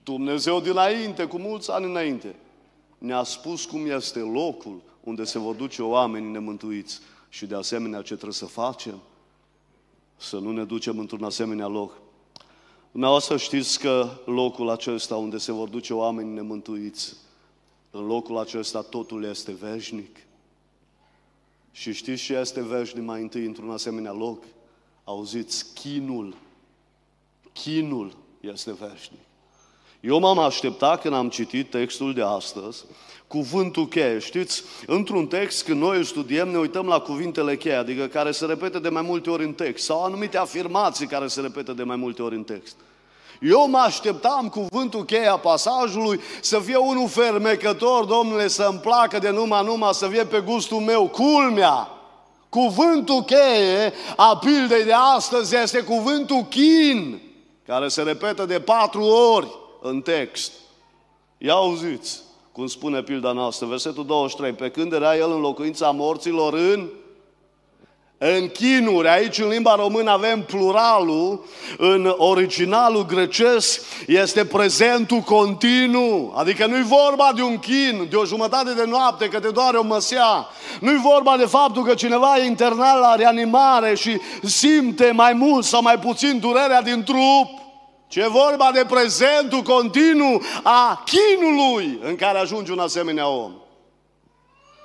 Dumnezeu 0.02 0.60
dinainte, 0.60 1.24
cu 1.24 1.38
mulți 1.38 1.70
ani 1.70 1.84
înainte, 1.84 2.34
ne-a 3.04 3.22
spus 3.22 3.64
cum 3.64 3.90
este 3.90 4.18
locul 4.18 4.82
unde 5.00 5.24
se 5.24 5.38
vor 5.38 5.54
duce 5.54 5.82
oamenii 5.82 6.30
nemântuiți 6.30 7.00
și 7.28 7.46
de 7.46 7.54
asemenea 7.54 8.02
ce 8.02 8.14
trebuie 8.14 8.32
să 8.32 8.46
facem, 8.46 9.00
să 10.16 10.38
nu 10.38 10.52
ne 10.52 10.64
ducem 10.64 10.98
într-un 10.98 11.24
asemenea 11.24 11.66
loc. 11.66 11.92
Dumneavoastră 12.90 13.36
știți 13.36 13.78
că 13.78 14.10
locul 14.24 14.70
acesta 14.70 15.16
unde 15.16 15.38
se 15.38 15.52
vor 15.52 15.68
duce 15.68 15.94
oamenii 15.94 16.32
nemântuiți, 16.32 17.16
în 17.90 18.06
locul 18.06 18.38
acesta 18.38 18.82
totul 18.82 19.24
este 19.24 19.52
veșnic. 19.52 20.16
Și 21.72 21.92
știți 21.92 22.22
ce 22.22 22.34
este 22.34 22.62
veșnic 22.62 23.02
mai 23.02 23.22
întâi 23.22 23.44
într-un 23.44 23.70
asemenea 23.70 24.12
loc? 24.12 24.44
Auziți, 25.04 25.74
chinul. 25.74 26.36
Chinul 27.52 28.16
este 28.40 28.72
veșnic. 28.72 29.20
Eu 30.06 30.18
m-am 30.18 30.38
așteptat 30.38 31.00
când 31.00 31.14
am 31.14 31.28
citit 31.28 31.70
textul 31.70 32.14
de 32.14 32.22
astăzi, 32.22 32.84
cuvântul 33.26 33.88
cheie. 33.88 34.18
Știți, 34.18 34.62
într-un 34.86 35.26
text, 35.26 35.64
când 35.64 35.80
noi 35.80 35.96
îl 35.96 36.04
studiem, 36.04 36.48
ne 36.48 36.58
uităm 36.58 36.86
la 36.86 36.98
cuvintele 36.98 37.56
cheie, 37.56 37.74
adică 37.74 38.06
care 38.06 38.30
se 38.30 38.46
repete 38.46 38.78
de 38.78 38.88
mai 38.88 39.02
multe 39.02 39.30
ori 39.30 39.44
în 39.44 39.52
text, 39.52 39.84
sau 39.84 40.04
anumite 40.04 40.38
afirmații 40.38 41.06
care 41.06 41.26
se 41.26 41.40
repete 41.40 41.72
de 41.72 41.82
mai 41.82 41.96
multe 41.96 42.22
ori 42.22 42.34
în 42.34 42.42
text. 42.42 42.76
Eu 43.40 43.68
mă 43.68 43.78
așteptam 43.78 44.48
cuvântul 44.48 45.04
cheie 45.04 45.26
a 45.26 45.36
pasajului 45.36 46.20
să 46.40 46.58
fie 46.58 46.76
unul 46.76 47.08
fermecător, 47.08 48.04
domnule, 48.04 48.48
să-mi 48.48 48.78
placă 48.78 49.18
de 49.18 49.30
numai 49.30 49.64
numai, 49.64 49.94
să 49.94 50.06
fie 50.06 50.24
pe 50.24 50.40
gustul 50.40 50.78
meu, 50.78 51.08
culmea. 51.08 51.88
Cuvântul 52.48 53.22
cheie 53.22 53.92
a 54.16 54.36
pildei 54.36 54.84
de 54.84 54.94
astăzi 55.16 55.56
este 55.56 55.80
cuvântul 55.80 56.46
chin, 56.48 57.20
care 57.66 57.88
se 57.88 58.02
repetă 58.02 58.44
de 58.44 58.60
patru 58.60 59.02
ori 59.02 59.62
în 59.86 60.00
text. 60.00 60.52
Ia 61.38 61.52
auziți, 61.52 62.20
cum 62.52 62.66
spune 62.66 63.02
pilda 63.02 63.32
noastră, 63.32 63.66
versetul 63.66 64.06
23, 64.06 64.52
pe 64.52 64.70
când 64.70 64.92
era 64.92 65.16
el 65.16 65.32
în 65.32 65.40
locuința 65.40 65.90
morților 65.90 66.54
în 66.54 66.88
în 68.18 68.48
chinuri, 68.48 69.08
aici 69.08 69.38
în 69.38 69.48
limba 69.48 69.74
română 69.74 70.10
avem 70.10 70.42
pluralul, 70.42 71.44
în 71.78 72.14
originalul 72.16 73.06
grecesc 73.06 73.80
este 74.06 74.44
prezentul 74.44 75.18
continuu, 75.18 76.32
adică 76.36 76.66
nu-i 76.66 76.82
vorba 76.82 77.32
de 77.34 77.42
un 77.42 77.58
chin, 77.58 78.06
de 78.10 78.16
o 78.16 78.24
jumătate 78.24 78.74
de 78.74 78.84
noapte 78.86 79.28
că 79.28 79.40
te 79.40 79.50
doare 79.50 79.76
o 79.76 79.82
măsea, 79.82 80.46
nu-i 80.80 81.00
vorba 81.12 81.36
de 81.36 81.44
faptul 81.44 81.84
că 81.84 81.94
cineva 81.94 82.38
e 82.38 82.44
internat 82.44 83.00
la 83.00 83.14
reanimare 83.14 83.94
și 83.94 84.20
simte 84.42 85.10
mai 85.10 85.32
mult 85.32 85.64
sau 85.64 85.82
mai 85.82 85.98
puțin 85.98 86.38
durerea 86.38 86.82
din 86.82 87.02
trup, 87.02 87.63
ci 88.06 88.16
e 88.16 88.28
vorba 88.28 88.70
de 88.72 88.84
prezentul 88.88 89.62
continuu 89.62 90.40
a 90.62 91.04
chinului 91.04 91.98
în 92.02 92.16
care 92.16 92.38
ajunge 92.38 92.72
un 92.72 92.78
asemenea 92.78 93.28
om. 93.28 93.52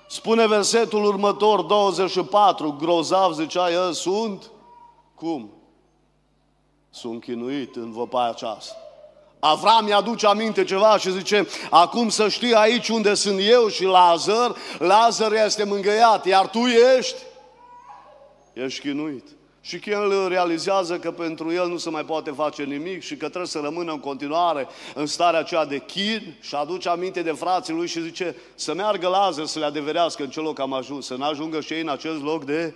Spune 0.08 0.48
versetul 0.48 1.04
următor, 1.04 1.62
24, 1.62 2.76
grozav 2.80 3.34
zicea 3.34 3.72
el, 3.72 3.94
sunt, 3.94 4.52
cum? 5.16 5.54
Sunt 6.90 7.24
chinuit 7.24 7.76
în 7.76 7.92
văpaia 7.92 8.30
aceasta. 8.30 8.76
Avram 9.40 9.86
mi-aduce 9.86 10.28
aminte 10.28 10.64
ceva 10.64 10.98
și 10.98 11.12
zice, 11.12 11.48
acum 11.70 12.10
să 12.10 12.30
știi 12.30 12.54
aici 12.54 12.90
unde 12.90 13.14
sunt 13.14 13.40
eu 13.50 13.68
și 13.68 13.84
Lazar, 13.84 14.56
Lazar 14.78 15.34
este 15.34 15.64
mângăiat, 15.64 16.26
iar 16.26 16.48
tu 16.50 16.60
ești, 16.98 17.24
ești 18.54 18.80
chinuit. 18.80 19.39
Și 19.62 19.80
că 19.80 19.90
el 19.90 20.28
realizează 20.28 21.00
că 21.00 21.12
pentru 21.12 21.52
el 21.52 21.68
nu 21.68 21.78
se 21.78 21.90
mai 21.90 22.06
poate 22.06 22.32
face 22.32 22.64
nimic 22.64 23.02
și 23.02 23.16
că 23.16 23.26
trebuie 23.26 23.46
să 23.46 23.60
rămână 23.60 23.92
în 23.92 24.00
continuare 24.00 24.68
în 24.96 25.06
starea 25.06 25.40
aceea 25.40 25.66
de 25.66 25.80
chin 25.80 26.36
și 26.42 26.56
aduce 26.56 26.90
aminte 26.90 27.22
de 27.22 27.32
frații 27.32 27.74
lui 27.74 27.88
și 27.88 28.02
zice 28.02 28.36
să 28.56 28.74
meargă 28.74 29.08
Lazar 29.08 29.46
să 29.46 29.60
le 29.60 29.66
adeverească 29.66 30.24
în 30.24 30.30
ce 30.30 30.40
loc 30.40 30.60
am 30.60 30.74
ajuns, 30.74 31.06
să 31.06 31.16
n-ajungă 31.16 31.62
și 31.62 31.74
ei 31.74 31.82
în 31.82 31.90
acest 31.90 32.22
loc 32.22 32.46
de, 32.46 32.76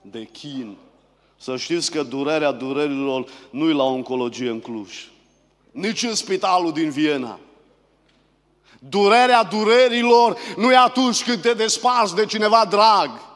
de 0.00 0.24
chin. 0.32 0.76
Să 1.36 1.56
știți 1.56 1.90
că 1.90 2.02
durerea 2.02 2.52
durerilor 2.52 3.28
nu-i 3.50 3.74
la 3.74 3.84
oncologie 3.84 4.48
în 4.48 4.60
Cluj, 4.60 5.08
nici 5.70 6.02
în 6.02 6.14
spitalul 6.14 6.72
din 6.72 6.90
Viena. 6.90 7.38
Durerea 8.78 9.44
durerilor 9.44 10.36
nu 10.56 10.72
e 10.72 10.76
atunci 10.76 11.24
când 11.24 11.40
te 11.40 11.52
desparți 11.52 12.14
de 12.14 12.26
cineva 12.26 12.64
drag, 12.64 13.27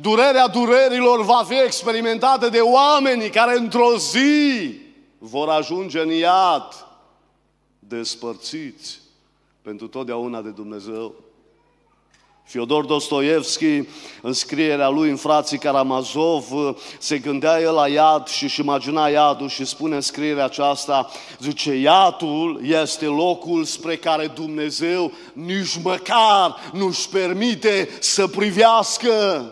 Durerea 0.00 0.48
durerilor 0.48 1.24
va 1.24 1.44
fi 1.48 1.60
experimentată 1.64 2.48
de 2.48 2.60
oamenii 2.60 3.30
care 3.30 3.58
într-o 3.58 3.96
zi 3.96 4.72
vor 5.18 5.48
ajunge 5.48 6.00
în 6.00 6.10
iad, 6.10 6.86
despărțiți 7.78 8.98
pentru 9.62 9.88
totdeauna 9.88 10.40
de 10.40 10.50
Dumnezeu. 10.50 11.14
Fiodor 12.50 12.84
Dostoevski, 12.84 13.82
în 14.22 14.32
scrierea 14.32 14.88
lui 14.88 15.10
în 15.10 15.16
frații 15.16 15.58
Karamazov, 15.58 16.44
se 16.98 17.18
gândea 17.18 17.60
el 17.60 17.74
la 17.74 17.88
iad 17.88 18.26
și 18.26 18.44
își 18.44 18.60
imagina 18.60 19.08
iadul 19.08 19.48
și 19.48 19.64
spune 19.64 19.94
în 19.94 20.00
scrierea 20.00 20.44
aceasta, 20.44 21.10
zice, 21.40 21.74
iadul 21.74 22.60
este 22.64 23.04
locul 23.04 23.64
spre 23.64 23.96
care 23.96 24.26
Dumnezeu 24.26 25.12
nici 25.32 25.82
măcar 25.82 26.56
nu-și 26.72 27.08
permite 27.08 27.88
să 28.00 28.26
privească. 28.26 29.44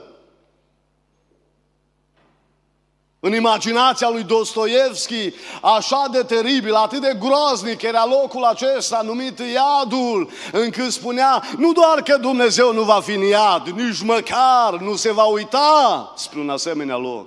În 3.21 3.35
imaginația 3.35 4.09
lui 4.09 4.23
Dostoevski, 4.23 5.33
așa 5.63 6.09
de 6.13 6.23
teribil, 6.23 6.75
atât 6.75 7.01
de 7.01 7.17
groaznic 7.19 7.83
era 7.83 8.07
locul 8.07 8.45
acesta 8.45 9.01
numit 9.05 9.39
iadul, 9.39 10.31
încât 10.53 10.93
spunea, 10.93 11.43
nu 11.57 11.73
doar 11.73 12.03
că 12.03 12.17
Dumnezeu 12.17 12.73
nu 12.73 12.83
va 12.83 13.01
fi 13.01 13.13
în 13.13 13.23
iad, 13.23 13.69
nici 13.69 14.03
măcar 14.03 14.79
nu 14.81 14.97
se 14.97 15.13
va 15.13 15.25
uita 15.25 16.13
spre 16.17 16.41
un 16.41 16.51
asemenea 16.51 16.97
loc. 16.97 17.27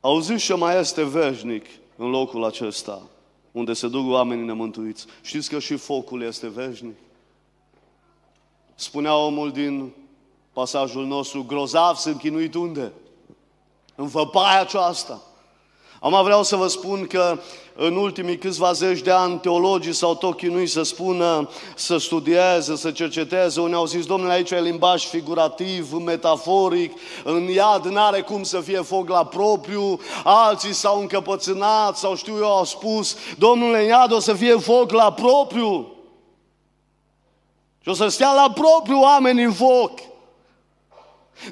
Auziți 0.00 0.44
ce 0.44 0.54
mai 0.54 0.78
este 0.78 1.04
veșnic 1.04 1.66
în 1.96 2.10
locul 2.10 2.44
acesta, 2.44 3.02
unde 3.52 3.72
se 3.72 3.88
duc 3.88 4.10
oamenii 4.10 4.44
nemântuiți. 4.44 5.06
Știți 5.20 5.50
că 5.50 5.58
și 5.58 5.76
focul 5.76 6.22
este 6.22 6.48
veșnic? 6.48 6.96
Spunea 8.74 9.16
omul 9.16 9.52
din 9.52 9.92
pasajul 10.56 11.06
nostru, 11.06 11.44
grozav 11.44 11.96
sunt 11.96 12.18
chinuit 12.18 12.54
unde? 12.54 12.92
În 13.94 14.06
văpaia 14.06 14.60
aceasta. 14.60 15.20
Am 16.00 16.22
vreau 16.24 16.42
să 16.42 16.56
vă 16.56 16.66
spun 16.66 17.06
că 17.06 17.38
în 17.74 17.96
ultimii 17.96 18.38
câțiva 18.38 18.72
zeci 18.72 19.00
de 19.00 19.10
ani 19.10 19.38
teologii 19.38 19.92
s-au 19.92 20.14
tot 20.14 20.36
chinuit 20.36 20.70
să 20.70 20.82
spună, 20.82 21.48
să 21.74 21.96
studieze, 21.96 22.76
să 22.76 22.90
cerceteze. 22.90 23.60
Unii 23.60 23.74
au 23.74 23.86
zis, 23.86 24.06
domnule, 24.06 24.32
aici 24.32 24.50
e 24.50 24.60
limbaj 24.60 25.04
figurativ, 25.04 25.92
metaforic, 25.92 26.98
în 27.24 27.42
iad 27.42 27.84
n-are 27.84 28.20
cum 28.20 28.42
să 28.42 28.60
fie 28.60 28.80
foc 28.80 29.08
la 29.08 29.24
propriu, 29.24 30.00
alții 30.24 30.72
s-au 30.72 31.00
încăpățânat 31.00 31.96
sau 31.96 32.14
știu 32.14 32.36
eu 32.36 32.56
au 32.56 32.64
spus, 32.64 33.16
domnule, 33.38 33.80
în 33.82 33.86
iad 33.86 34.12
o 34.12 34.18
să 34.18 34.32
fie 34.32 34.56
foc 34.56 34.90
la 34.90 35.12
propriu. 35.12 35.92
Și 37.80 37.88
o 37.88 37.92
să 37.92 38.08
stea 38.08 38.32
la 38.32 38.50
propriu 38.54 39.00
oameni 39.00 39.42
în 39.42 39.52
foc. 39.52 40.14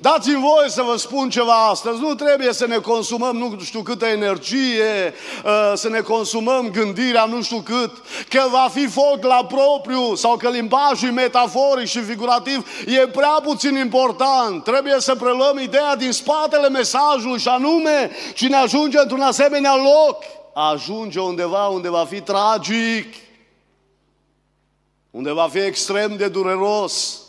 Dați-mi 0.00 0.40
voie 0.40 0.68
să 0.68 0.82
vă 0.82 0.96
spun 0.96 1.30
ceva 1.30 1.66
astăzi. 1.66 2.00
Nu 2.00 2.14
trebuie 2.14 2.52
să 2.52 2.66
ne 2.66 2.76
consumăm 2.76 3.36
nu 3.36 3.58
știu 3.64 3.82
câtă 3.82 4.06
energie, 4.06 5.14
uh, 5.44 5.72
să 5.74 5.88
ne 5.88 6.00
consumăm 6.00 6.70
gândirea 6.70 7.24
nu 7.24 7.42
știu 7.42 7.60
cât, 7.60 7.90
că 8.28 8.42
va 8.50 8.68
fi 8.72 8.86
foc 8.86 9.24
la 9.24 9.44
propriu 9.44 10.14
sau 10.14 10.36
că 10.36 10.48
limbajul 10.48 11.12
metaforic 11.12 11.86
și 11.86 12.00
figurativ 12.00 12.68
e 12.86 13.06
prea 13.06 13.40
puțin 13.42 13.76
important. 13.76 14.64
Trebuie 14.64 15.00
să 15.00 15.14
preluăm 15.14 15.58
ideea 15.58 15.96
din 15.96 16.12
spatele 16.12 16.68
mesajului 16.68 17.38
și 17.38 17.48
anume 17.48 18.10
cine 18.34 18.56
ajunge 18.56 18.98
într-un 18.98 19.20
asemenea 19.20 19.74
loc, 19.76 20.22
ajunge 20.54 21.20
undeva 21.20 21.66
unde 21.66 21.88
va 21.88 22.04
fi 22.08 22.20
tragic, 22.20 23.14
unde 25.10 25.32
va 25.32 25.48
fi 25.52 25.58
extrem 25.58 26.16
de 26.16 26.28
dureros 26.28 27.23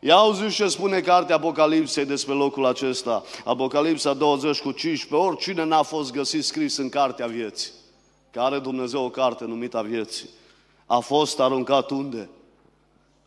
Ia 0.00 0.14
auzi 0.14 0.48
ce 0.48 0.68
spune 0.68 1.00
cartea 1.00 1.34
Apocalipsei 1.34 2.04
despre 2.04 2.34
locul 2.34 2.66
acesta. 2.66 3.22
Apocalipsa 3.44 4.14
20 4.14 4.60
cu 4.60 4.70
15. 4.70 5.28
Oricine 5.28 5.64
n-a 5.64 5.82
fost 5.82 6.12
găsit 6.12 6.44
scris 6.44 6.76
în 6.76 6.88
cartea 6.88 7.26
vieții, 7.26 7.70
care 8.30 8.58
Dumnezeu 8.58 9.04
o 9.04 9.08
carte 9.10 9.44
numită 9.44 9.78
a 9.78 9.82
vieții, 9.82 10.28
a 10.86 10.98
fost 10.98 11.40
aruncat 11.40 11.90
unde? 11.90 12.28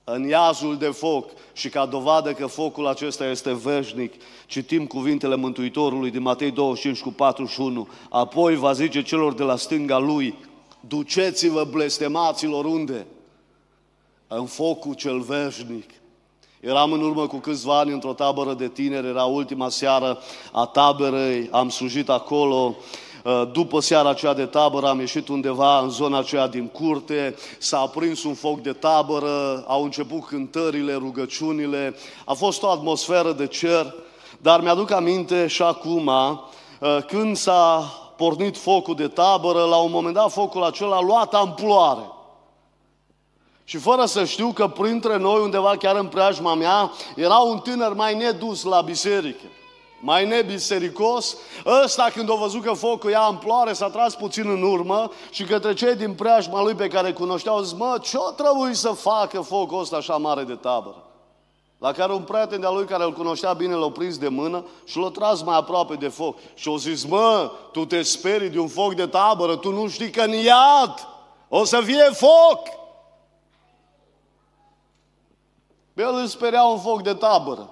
În 0.04 0.28
iazul 0.28 0.78
de 0.78 0.88
foc 0.88 1.30
și 1.54 1.70
ca 1.70 1.86
dovadă 1.86 2.34
că 2.34 2.46
focul 2.46 2.88
acesta 2.88 3.26
este 3.26 3.54
veșnic, 3.54 4.14
citim 4.46 4.86
cuvintele 4.86 5.36
Mântuitorului 5.36 6.12
din 6.12 6.22
Matei 6.22 6.52
25 6.52 7.02
cu 7.02 7.10
41. 7.10 7.88
Apoi 8.10 8.56
va 8.56 8.74
zice 8.74 9.02
celor 9.02 9.34
de 9.34 9.44
la 9.44 9.56
stânga 9.56 9.98
lui, 9.98 10.36
duceți-vă 10.80 11.64
blestemaților 11.64 12.66
unde? 12.66 13.06
În 14.28 14.46
focul 14.46 14.94
cel 14.94 15.20
veșnic. 15.20 15.90
Eram 16.62 16.92
în 16.92 17.02
urmă 17.02 17.28
cu 17.28 17.38
câțiva 17.38 17.80
ani 17.80 17.92
într-o 17.92 18.14
tabără 18.14 18.54
de 18.54 18.68
tineri, 18.68 19.08
era 19.08 19.24
ultima 19.24 19.70
seară 19.70 20.20
a 20.52 20.66
taberei, 20.66 21.48
am 21.52 21.70
slujit 21.70 22.10
acolo, 22.10 22.76
uh, 23.24 23.44
după 23.52 23.80
seara 23.80 24.10
aceea 24.10 24.34
de 24.34 24.46
tabără 24.46 24.88
am 24.88 25.00
ieșit 25.00 25.28
undeva 25.28 25.80
în 25.80 25.90
zona 25.90 26.18
aceea 26.18 26.48
din 26.48 26.68
curte, 26.68 27.36
s-a 27.58 27.80
aprins 27.80 28.24
un 28.24 28.34
foc 28.34 28.62
de 28.62 28.74
tabără, 28.74 29.64
au 29.68 29.84
început 29.84 30.26
cântările, 30.26 30.94
rugăciunile, 30.94 31.96
a 32.26 32.34
fost 32.34 32.64
o 32.64 32.70
atmosferă 32.70 33.32
de 33.32 33.48
cer, 33.48 33.94
dar 34.38 34.62
mi-aduc 34.62 34.92
aminte 34.92 35.48
și 35.48 35.62
acum, 35.62 36.08
uh, 36.08 36.98
când 37.08 37.36
s-a 37.36 37.94
pornit 38.18 38.58
focul 38.58 38.96
de 38.96 39.08
tabără, 39.08 39.64
la 39.64 39.78
un 39.78 39.92
moment 39.92 40.14
dat 40.14 40.32
focul 40.32 40.64
acela 40.64 40.96
a 40.96 41.02
luat 41.02 41.34
amploare. 41.34 42.12
Și 43.72 43.78
fără 43.78 44.06
să 44.06 44.24
știu 44.26 44.52
că 44.52 44.68
printre 44.68 45.18
noi, 45.18 45.42
undeva 45.42 45.78
chiar 45.78 45.96
în 45.96 46.08
preajma 46.08 46.54
mea, 46.54 46.92
era 47.16 47.38
un 47.38 47.60
tânăr 47.60 47.94
mai 47.94 48.16
nedus 48.16 48.64
la 48.64 48.82
biserică, 48.82 49.46
mai 50.00 50.28
nebisericos. 50.28 51.38
Ăsta, 51.84 52.10
când 52.14 52.32
a 52.32 52.34
văzut 52.34 52.64
că 52.64 52.74
focul 52.74 53.10
ia 53.10 53.22
amploare, 53.22 53.74
s-a 53.74 53.90
tras 53.90 54.16
puțin 54.16 54.50
în 54.50 54.64
urmă 54.64 55.12
și 55.30 55.44
către 55.44 55.74
cei 55.74 55.96
din 55.96 56.14
preajma 56.14 56.62
lui 56.62 56.74
pe 56.74 56.88
care 56.88 57.14
cunoșteau, 57.14 57.62
zis, 57.62 57.74
mă, 57.74 57.98
ce-o 58.02 58.32
trebuie 58.32 58.74
să 58.74 58.90
facă 58.90 59.42
focul 59.42 59.80
ăsta 59.80 59.96
așa 59.96 60.18
mare 60.18 60.44
de 60.44 60.56
tabără? 60.56 61.04
La 61.78 61.92
care 61.92 62.14
un 62.14 62.22
prieten 62.22 62.60
de-a 62.60 62.70
lui 62.70 62.86
care 62.86 63.04
îl 63.04 63.14
cunoștea 63.14 63.54
bine 63.54 63.74
l-a 63.74 63.90
prins 63.90 64.18
de 64.18 64.28
mână 64.28 64.66
și 64.86 64.98
l-a 64.98 65.10
tras 65.10 65.42
mai 65.42 65.58
aproape 65.58 65.96
de 65.96 66.08
foc. 66.08 66.38
Și 66.54 66.70
a 66.74 66.78
zis, 66.78 67.06
mă, 67.06 67.52
tu 67.72 67.86
te 67.86 68.02
sperii 68.02 68.50
de 68.50 68.60
un 68.60 68.68
foc 68.68 68.94
de 68.94 69.06
tabără, 69.06 69.56
tu 69.56 69.72
nu 69.72 69.88
știi 69.88 70.10
că 70.10 70.22
în 70.22 70.32
iad 70.32 71.08
o 71.50 71.64
să 71.64 71.82
fie 71.86 72.10
foc. 72.14 72.80
El 76.02 76.16
îl 76.16 76.28
sperea 76.28 76.64
un 76.64 76.80
foc 76.80 77.02
de 77.02 77.14
tabără. 77.14 77.70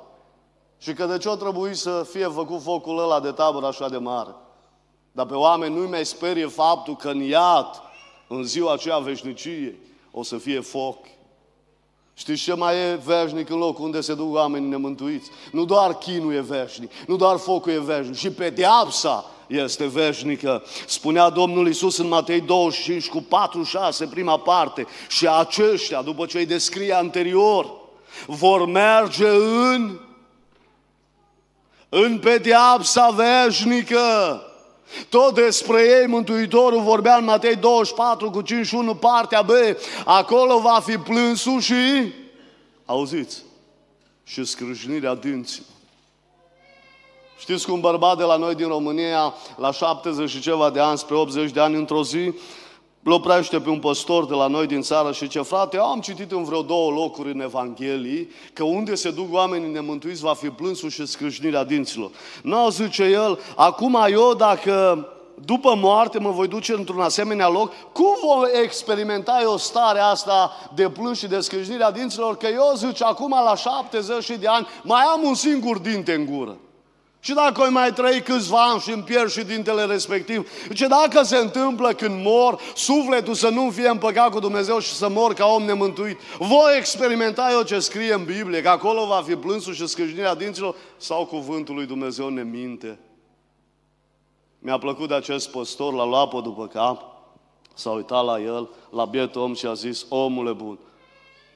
Și 0.78 0.94
că 0.94 1.06
de 1.06 1.18
ce 1.18 1.30
o 1.30 1.36
trebuie 1.36 1.74
să 1.74 2.08
fie 2.12 2.26
făcut 2.28 2.62
focul 2.62 3.00
ăla 3.00 3.20
de 3.20 3.32
tabără 3.32 3.66
așa 3.66 3.90
de 3.90 3.98
mare? 3.98 4.36
Dar 5.12 5.26
pe 5.26 5.34
oameni 5.34 5.76
nu-i 5.76 5.90
mai 5.90 6.06
sperie 6.06 6.48
faptul 6.48 6.96
că 6.96 7.10
în 7.10 7.22
iad 7.22 7.82
În 8.28 8.44
ziua 8.44 8.74
aceea 8.74 8.98
veșniciei 8.98 9.76
o 10.12 10.24
să 10.24 10.38
fie 10.38 10.60
foc. 10.60 10.98
Știți 12.14 12.42
ce 12.42 12.54
mai 12.54 12.76
e 12.76 13.00
veșnic 13.06 13.50
în 13.50 13.58
locul 13.58 13.86
unde 13.86 14.02
se 14.02 14.14
duc 14.14 14.34
oamenii 14.34 14.70
nemântuiți? 14.70 15.30
Nu 15.52 15.66
doar 15.66 15.98
chinul 15.98 16.34
e 16.34 16.40
veșnic, 16.40 16.92
nu 17.08 17.16
doar 17.16 17.38
focul 17.38 17.72
e 17.72 17.80
veșnic, 17.80 18.16
și 18.16 18.32
pedeapsa 18.32 19.26
este 19.48 19.86
veșnică. 19.86 20.64
Spunea 20.88 21.30
Domnul 21.30 21.68
Isus 21.68 21.98
în 21.98 22.08
Matei 22.08 22.42
25 22.42 23.10
cu 23.10 23.22
46, 23.22 24.06
prima 24.06 24.38
parte, 24.38 24.88
și 25.08 25.28
aceștia, 25.28 26.02
după 26.02 26.26
ce 26.26 26.38
îi 26.38 26.46
descrie 26.46 26.94
anterior, 26.94 27.79
vor 28.28 28.66
merge 28.66 29.28
în 29.28 30.00
în 31.90 32.20
pedeapsa 32.20 33.10
veșnică. 33.10 34.44
Tot 35.10 35.34
despre 35.34 35.82
ei 35.82 36.08
Mântuitorul 36.08 36.82
vorbea 36.82 37.16
în 37.16 37.24
Matei 37.24 37.56
24 37.56 38.30
cu 38.30 38.42
51 38.42 38.96
partea 38.96 39.42
B. 39.42 39.50
Acolo 40.06 40.60
va 40.60 40.80
fi 40.86 40.98
plânsul 40.98 41.60
și, 41.60 42.14
auziți, 42.86 43.44
și 44.24 44.44
scrâșnirea 44.44 45.16
dinții. 45.16 45.64
Știți 47.40 47.66
cum 47.66 47.80
bărbat 47.80 48.18
de 48.18 48.24
la 48.24 48.36
noi 48.36 48.56
din 48.56 48.68
România, 48.68 49.34
la 49.58 49.72
70 49.72 50.30
și 50.30 50.40
ceva 50.40 50.70
de 50.70 50.80
ani, 50.80 50.98
spre 50.98 51.16
80 51.16 51.52
de 51.52 51.60
ani, 51.60 51.76
într-o 51.76 52.04
zi, 52.04 52.34
îl 53.04 53.12
oprește 53.12 53.60
pe 53.60 53.70
un 53.70 53.80
păstor 53.80 54.26
de 54.26 54.34
la 54.34 54.48
noi 54.48 54.68
din 54.68 54.82
țară 54.82 55.12
și 55.12 55.28
ce 55.28 55.42
frate, 55.42 55.76
eu 55.76 55.86
am 55.86 56.00
citit 56.00 56.32
în 56.32 56.44
vreo 56.44 56.62
două 56.62 56.92
locuri 56.92 57.32
în 57.32 57.42
Evanghelii 57.42 58.30
că 58.54 58.64
unde 58.64 58.96
se 58.96 59.12
duc 59.12 59.34
oamenii 59.34 59.72
nemântuiți 59.72 60.22
va 60.22 60.34
fi 60.34 60.48
plânsul 60.48 60.90
și 60.90 61.06
scrâșnirea 61.06 61.64
dinților. 61.64 62.10
Nu, 62.44 62.70
zice 62.70 63.04
el, 63.04 63.40
acum 63.56 63.98
eu 64.10 64.34
dacă 64.34 65.08
după 65.46 65.76
moarte 65.76 66.20
mă 66.20 66.30
voi 66.30 66.48
duce 66.48 66.74
într-un 66.74 67.00
asemenea 67.00 67.48
loc, 67.48 67.72
cum 67.92 68.16
voi 68.26 68.50
experimenta 68.64 69.40
eu 69.42 69.58
starea 69.58 70.06
asta 70.06 70.52
de 70.76 70.90
plâns 70.90 71.18
și 71.18 71.28
de 71.28 71.40
scrâșnirea 71.40 71.92
dinților? 71.92 72.38
Că 72.38 72.48
eu, 72.48 72.74
zice, 72.76 73.04
acum 73.04 73.36
la 73.46 73.56
70 73.56 74.30
de 74.30 74.48
ani 74.48 74.68
mai 74.84 75.02
am 75.02 75.22
un 75.24 75.34
singur 75.34 75.78
dinte 75.78 76.14
în 76.14 76.26
gură. 76.26 76.58
Și 77.22 77.34
dacă 77.34 77.62
oi 77.62 77.70
mai 77.70 77.94
trăi 77.94 78.22
câțiva 78.22 78.70
ani 78.70 78.80
și 78.80 78.92
îmi 78.92 79.04
pierd 79.04 79.30
și 79.30 79.44
dintele 79.44 79.86
respectiv, 79.86 80.50
ce 80.74 80.88
dacă 80.88 81.24
se 81.24 81.38
întâmplă 81.38 81.94
când 81.94 82.26
mor, 82.26 82.60
sufletul 82.76 83.34
să 83.34 83.50
nu 83.50 83.70
fie 83.70 83.88
împăcat 83.88 84.32
cu 84.32 84.40
Dumnezeu 84.40 84.80
și 84.80 84.94
să 84.94 85.10
mor 85.10 85.34
ca 85.34 85.46
om 85.46 85.64
nemântuit, 85.64 86.20
voi 86.38 86.78
experimenta 86.78 87.52
eu 87.52 87.62
ce 87.62 87.80
scrie 87.80 88.14
în 88.14 88.24
Biblie, 88.24 88.62
că 88.62 88.70
acolo 88.70 89.06
va 89.06 89.24
fi 89.26 89.36
plânsul 89.36 89.74
și 89.74 89.88
scâșnirea 89.88 90.36
dinților, 90.36 90.76
sau 90.98 91.26
cuvântul 91.26 91.76
lui 91.76 91.86
Dumnezeu 91.86 92.30
ne 92.30 92.44
minte? 92.44 93.00
Mi-a 94.60 94.78
plăcut 94.78 95.08
de 95.08 95.14
acest 95.14 95.52
păstor, 95.52 95.94
l-a 95.94 96.06
luat 96.06 96.30
pe 96.30 96.40
după 96.44 96.68
cap, 96.68 97.02
s-a 97.74 97.90
uitat 97.90 98.26
la 98.26 98.40
el, 98.40 98.70
la 98.92 99.06
bietul 99.06 99.42
om 99.42 99.54
și 99.54 99.66
a 99.66 99.74
zis, 99.74 100.06
omule 100.10 100.52
bun, 100.52 100.80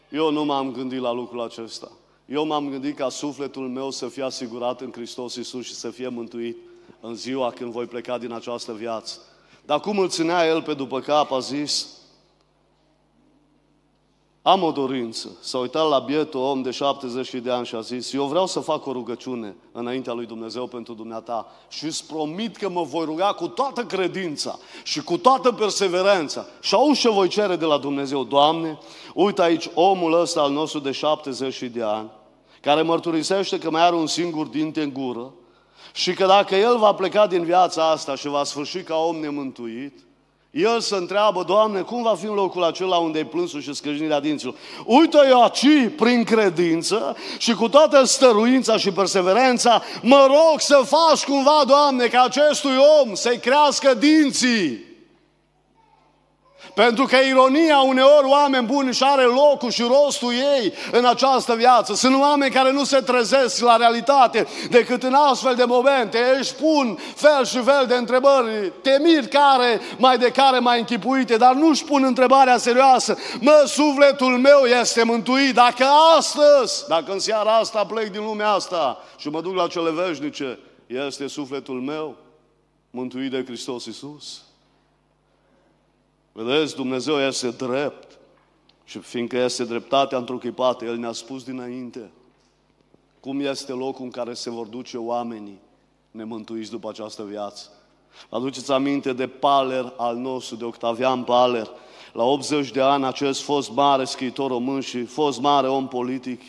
eu 0.10 0.32
nu 0.32 0.44
m-am 0.44 0.72
gândit 0.72 1.00
la 1.00 1.12
lucrul 1.12 1.42
acesta. 1.42 1.92
Eu 2.26 2.46
m-am 2.46 2.70
gândit 2.70 2.96
ca 2.96 3.10
sufletul 3.10 3.70
meu 3.70 3.92
să 3.92 4.08
fie 4.08 4.24
asigurat 4.24 4.82
în 4.82 4.92
Hristos 4.92 5.36
Iisus 5.36 5.66
și 5.66 5.74
să 5.74 5.90
fie 5.90 6.08
mântuit 6.08 6.58
în 7.00 7.16
ziua 7.16 7.52
când 7.52 7.72
voi 7.72 7.86
pleca 7.86 8.18
din 8.18 8.32
această 8.32 8.74
viață. 8.74 9.20
Dar 9.66 9.80
cum 9.80 10.00
îl 10.00 10.10
ținea 10.10 10.48
el 10.48 10.62
pe 10.62 10.74
după 10.74 11.00
cap, 11.00 11.32
a 11.32 11.40
zis, 11.40 11.88
am 14.46 14.64
o 14.64 14.72
dorință. 14.72 15.30
S-a 15.42 15.58
uitat 15.58 15.90
la 15.90 16.00
bietul 16.00 16.40
om 16.40 16.62
de 16.62 16.72
70 16.72 17.34
de 17.34 17.52
ani 17.52 17.66
și 17.66 17.76
a 17.76 17.80
zis, 17.80 18.14
eu 18.14 18.26
vreau 18.26 18.48
să 18.48 18.60
fac 18.60 18.86
o 18.86 18.92
rugăciune 18.92 19.56
înaintea 19.72 20.14
lui 20.14 20.26
Dumnezeu 20.26 20.68
pentru 20.68 20.94
dumneata 20.94 21.48
și 21.70 21.86
îți 21.86 22.08
promit 22.08 22.58
că 22.58 22.70
mă 22.70 22.84
voi 22.84 23.06
ruga 23.06 23.34
cu 23.34 23.48
toată 23.48 23.84
credința 23.84 24.60
și 24.84 25.04
cu 25.04 25.18
toată 25.18 25.52
perseverența. 25.52 26.46
Și 26.62 26.76
auzi 26.76 27.00
ce 27.00 27.10
voi 27.10 27.28
cere 27.28 27.56
de 27.56 27.66
la 27.66 27.78
Dumnezeu. 27.78 28.24
Doamne, 28.24 28.78
uite 29.14 29.42
aici 29.42 29.70
omul 29.74 30.22
ăsta 30.22 30.42
al 30.42 30.52
nostru 30.52 30.80
de 30.80 30.92
70 30.92 31.62
de 31.62 31.84
ani, 31.84 32.10
care 32.62 32.82
mărturisește 32.82 33.58
că 33.58 33.72
mai 33.72 33.86
are 33.86 33.96
un 33.96 34.08
singur 34.08 34.48
dinte 34.48 34.82
în 34.82 34.94
gură 34.94 35.34
și 35.94 36.14
că 36.14 36.26
dacă 36.26 36.56
el 36.56 36.78
va 36.78 36.94
pleca 36.94 37.28
din 37.28 37.44
viața 37.44 37.90
asta 37.90 38.16
și 38.16 38.28
va 38.28 38.44
sfârși 38.44 38.84
ca 38.84 38.96
om 38.96 39.16
nemântuit, 39.16 40.00
el 40.54 40.80
se 40.80 40.96
întreabă, 40.96 41.44
Doamne, 41.48 41.82
cum 41.82 42.04
va 42.04 42.16
fi 42.16 42.26
în 42.26 42.34
locul 42.34 42.64
acela 42.64 42.98
unde 42.98 43.20
e 43.20 43.26
plânsul 43.26 43.62
și 43.62 43.74
scrâșnirea 43.74 44.20
dinților? 44.20 44.56
Uite 44.86 45.18
eu 45.30 45.42
aici, 45.42 45.92
prin 45.98 46.24
credință 46.24 47.16
și 47.38 47.54
cu 47.54 47.70
toată 47.70 48.04
stăruința 48.04 48.78
și 48.78 48.92
perseverența, 48.92 49.82
mă 50.02 50.26
rog 50.28 50.60
să 50.60 50.82
faci 50.86 51.24
cumva, 51.24 51.64
Doamne, 51.68 52.08
ca 52.08 52.22
acestui 52.22 52.76
om 53.02 53.14
să-i 53.14 53.40
crească 53.40 53.94
dinții. 53.94 54.93
Pentru 56.74 57.06
că 57.06 57.16
ironia 57.16 57.80
uneori 57.80 58.28
oameni 58.28 58.66
buni 58.66 58.94
și 58.94 59.04
are 59.04 59.24
locul 59.24 59.72
și 59.72 59.82
rostul 59.82 60.34
ei 60.34 60.74
în 60.92 61.06
această 61.06 61.56
viață. 61.56 61.94
Sunt 61.94 62.20
oameni 62.20 62.54
care 62.54 62.72
nu 62.72 62.84
se 62.84 63.00
trezesc 63.00 63.62
la 63.62 63.76
realitate 63.76 64.48
decât 64.70 65.04
în 65.04 65.14
astfel 65.14 65.56
de 65.56 65.64
momente. 65.64 66.20
Își 66.40 66.54
pun 66.56 67.00
fel 67.16 67.46
și 67.46 67.58
fel 67.58 67.86
de 67.88 67.96
întrebări, 67.96 68.72
temiri 68.82 69.28
care, 69.28 69.82
mai 69.98 70.18
de 70.18 70.32
care 70.32 70.60
mai 70.60 70.80
închipuite, 70.80 71.38
dar 71.38 71.54
nu 71.54 71.68
își 71.68 71.84
pun 71.84 72.04
întrebarea 72.04 72.58
serioasă. 72.58 73.18
Mă, 73.40 73.64
sufletul 73.68 74.38
meu 74.38 74.64
este 74.82 75.04
mântuit 75.04 75.54
dacă 75.54 75.86
astăzi, 76.18 76.88
dacă 76.88 77.12
în 77.12 77.20
seara 77.20 77.56
asta 77.58 77.86
plec 77.86 78.12
din 78.12 78.24
lumea 78.24 78.50
asta 78.50 79.04
și 79.18 79.30
mă 79.30 79.42
duc 79.42 79.56
la 79.56 79.68
cele 79.68 79.92
veșnice, 79.92 80.60
este 80.88 81.28
sufletul 81.28 81.82
meu 81.82 82.16
mântuit 82.90 83.32
de 83.32 83.44
Hristos 83.46 83.86
Iisus. 83.86 84.42
Vedeți, 86.34 86.76
Dumnezeu 86.76 87.20
este 87.20 87.50
drept. 87.50 88.18
Și 88.84 89.00
fiindcă 89.00 89.38
este 89.38 89.64
dreptatea 89.66 90.18
întruchipată, 90.18 90.86
El 90.86 90.98
ne-a 90.98 91.12
spus 91.12 91.44
dinainte 91.44 92.12
cum 93.24 93.40
este 93.40 93.72
locul 93.72 94.04
în 94.04 94.12
care 94.12 94.34
se 94.34 94.50
vor 94.50 94.66
duce 94.66 94.98
oamenii 94.98 95.60
nemântuiți 96.12 96.70
după 96.70 96.90
această 96.90 97.24
viață. 97.24 97.70
Aduceți 98.30 98.72
aminte 98.72 99.14
de 99.14 99.28
Paler 99.28 99.94
al 99.98 100.16
nostru, 100.16 100.56
de 100.56 100.64
Octavian 100.64 101.24
Paler. 101.24 101.70
La 102.14 102.24
80 102.24 102.72
de 102.72 102.82
ani, 102.82 103.06
acest 103.06 103.42
fost 103.42 103.72
mare 103.72 104.04
scriitor 104.04 104.50
român 104.50 104.80
și 104.80 105.06
fost 105.06 105.40
mare 105.40 105.68
om 105.68 105.88
politic, 105.88 106.42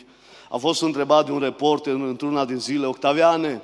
a 0.49 0.57
fost 0.57 0.81
întrebat 0.81 1.25
de 1.25 1.31
un 1.31 1.39
reporter 1.39 1.93
într-una 1.93 2.45
din 2.45 2.57
zile, 2.59 2.85
Octaviane, 2.85 3.61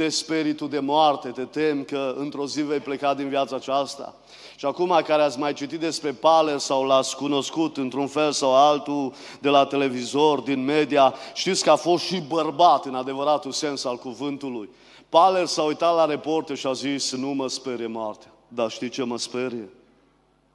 te 0.00 0.08
sperii 0.08 0.54
tu 0.54 0.66
de 0.66 0.78
moarte, 0.78 1.28
te 1.28 1.44
tem 1.44 1.84
că 1.84 2.14
într-o 2.16 2.46
zi 2.46 2.62
vei 2.62 2.78
pleca 2.78 3.14
din 3.14 3.28
viața 3.28 3.56
aceasta. 3.56 4.14
Și 4.56 4.66
acum 4.66 5.00
care 5.04 5.22
ați 5.22 5.38
mai 5.38 5.52
citit 5.52 5.80
despre 5.80 6.12
Paler 6.12 6.58
sau 6.58 6.84
l-ați 6.84 7.16
cunoscut 7.16 7.76
într-un 7.76 8.06
fel 8.06 8.32
sau 8.32 8.54
altul 8.54 9.12
de 9.40 9.48
la 9.48 9.64
televizor, 9.66 10.40
din 10.40 10.64
media, 10.64 11.14
știți 11.34 11.62
că 11.62 11.70
a 11.70 11.76
fost 11.76 12.04
și 12.04 12.20
bărbat 12.20 12.84
în 12.84 12.94
adevăratul 12.94 13.52
sens 13.52 13.84
al 13.84 13.96
cuvântului. 13.96 14.68
Paler 15.08 15.46
s-a 15.46 15.62
uitat 15.62 15.94
la 15.94 16.04
reporter 16.04 16.56
și 16.56 16.66
a 16.66 16.72
zis, 16.72 17.12
nu 17.12 17.28
mă 17.28 17.48
sperie 17.48 17.86
moartea. 17.86 18.30
Dar 18.48 18.70
știi 18.70 18.88
ce 18.88 19.02
mă 19.02 19.18
sperie? 19.18 19.68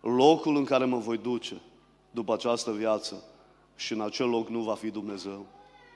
Locul 0.02 0.56
în 0.56 0.64
care 0.64 0.86
mă 0.86 0.98
voi 0.98 1.18
duce 1.18 1.62
după 2.12 2.34
această 2.34 2.72
viață 2.72 3.24
și 3.76 3.94
în 3.94 4.02
acel 4.02 4.30
loc 4.30 4.48
nu 4.48 4.60
va 4.60 4.76
fi 4.76 4.90
Dumnezeu. 4.90 5.46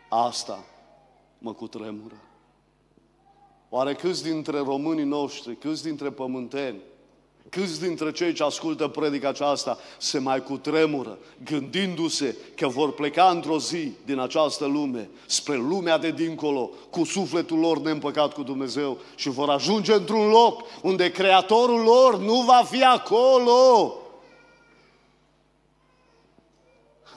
Asta 0.10 0.64
mă 1.38 1.54
cutremură. 1.54 2.16
Oare 3.69 3.93
câți 3.93 4.23
dintre 4.23 4.58
românii 4.58 5.03
noștri, 5.03 5.55
câți 5.55 5.84
dintre 5.84 6.10
pământeni, 6.10 6.82
Câți 7.49 7.82
dintre 7.82 8.12
cei 8.12 8.34
ce 8.34 8.43
ascultă 8.43 8.88
predica 8.88 9.27
aceasta 9.27 9.77
se 9.97 10.19
mai 10.19 10.43
cutremură, 10.43 11.17
gândindu-se 11.43 12.36
că 12.55 12.67
vor 12.67 12.93
pleca 12.93 13.29
într-o 13.29 13.60
zi 13.60 13.91
din 14.05 14.19
această 14.19 14.65
lume, 14.65 15.10
spre 15.25 15.55
lumea 15.55 15.97
de 15.97 16.12
dincolo, 16.12 16.69
cu 16.89 17.03
sufletul 17.03 17.60
lor 17.60 17.79
neîmpăcat 17.79 18.34
cu 18.34 18.43
Dumnezeu 18.43 18.97
și 19.15 19.29
vor 19.29 19.49
ajunge 19.49 19.93
într-un 19.93 20.27
loc 20.29 20.62
unde 20.82 21.12
Creatorul 21.12 21.82
lor 21.82 22.19
nu 22.19 22.41
va 22.41 22.63
fi 22.69 22.84
acolo, 22.84 23.93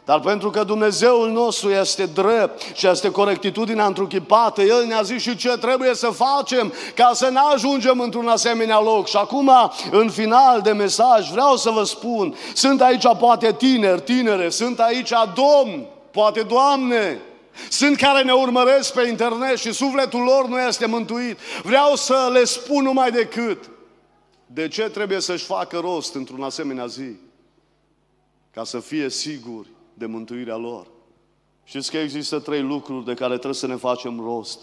Dar 0.04 0.20
pentru 0.20 0.50
că 0.50 0.64
Dumnezeul 0.64 1.30
nostru 1.30 1.70
este 1.70 2.06
drept 2.06 2.62
și 2.74 2.88
este 2.88 3.10
corectitudinea 3.10 3.86
întruchipată, 3.86 4.62
El 4.62 4.84
ne-a 4.86 5.02
zis 5.02 5.22
și 5.22 5.36
ce 5.36 5.48
trebuie 5.48 5.94
să 5.94 6.06
facem 6.06 6.72
ca 6.94 7.10
să 7.14 7.30
ne 7.30 7.38
ajungem 7.54 8.00
într-un 8.00 8.28
asemenea 8.28 8.80
loc. 8.80 9.08
Și 9.08 9.16
acum, 9.16 9.50
în 9.90 10.10
final 10.10 10.60
de 10.60 10.72
mesaj, 10.72 11.30
vreau 11.30 11.56
să 11.56 11.70
vă 11.70 11.84
spun, 11.84 12.36
sunt 12.54 12.80
aici 12.80 13.04
poate 13.18 13.52
tineri, 13.52 14.00
tinere, 14.00 14.48
sunt 14.48 14.80
aici 14.80 15.12
domn, 15.34 15.86
poate 16.10 16.40
doamne, 16.40 17.20
sunt 17.68 17.96
care 17.96 18.22
ne 18.22 18.32
urmăresc 18.32 18.92
pe 18.92 19.08
internet 19.08 19.58
și 19.58 19.72
sufletul 19.72 20.22
lor 20.22 20.46
nu 20.46 20.60
este 20.60 20.86
mântuit. 20.86 21.38
Vreau 21.62 21.94
să 21.96 22.30
le 22.32 22.44
spun 22.44 22.82
numai 22.82 23.10
decât 23.10 23.70
de 24.46 24.68
ce 24.68 24.82
trebuie 24.82 25.20
să-și 25.20 25.44
facă 25.44 25.78
rost 25.78 26.14
într-un 26.14 26.42
asemenea 26.42 26.86
zi 26.86 27.16
ca 28.50 28.64
să 28.64 28.78
fie 28.78 29.10
siguri 29.10 29.68
de 30.02 30.08
mântuirea 30.08 30.56
lor. 30.56 30.86
Știți 31.64 31.90
că 31.90 31.96
există 31.98 32.38
trei 32.38 32.60
lucruri 32.60 33.04
de 33.04 33.14
care 33.14 33.32
trebuie 33.32 33.54
să 33.54 33.66
ne 33.66 33.76
facem 33.76 34.20
rost 34.20 34.58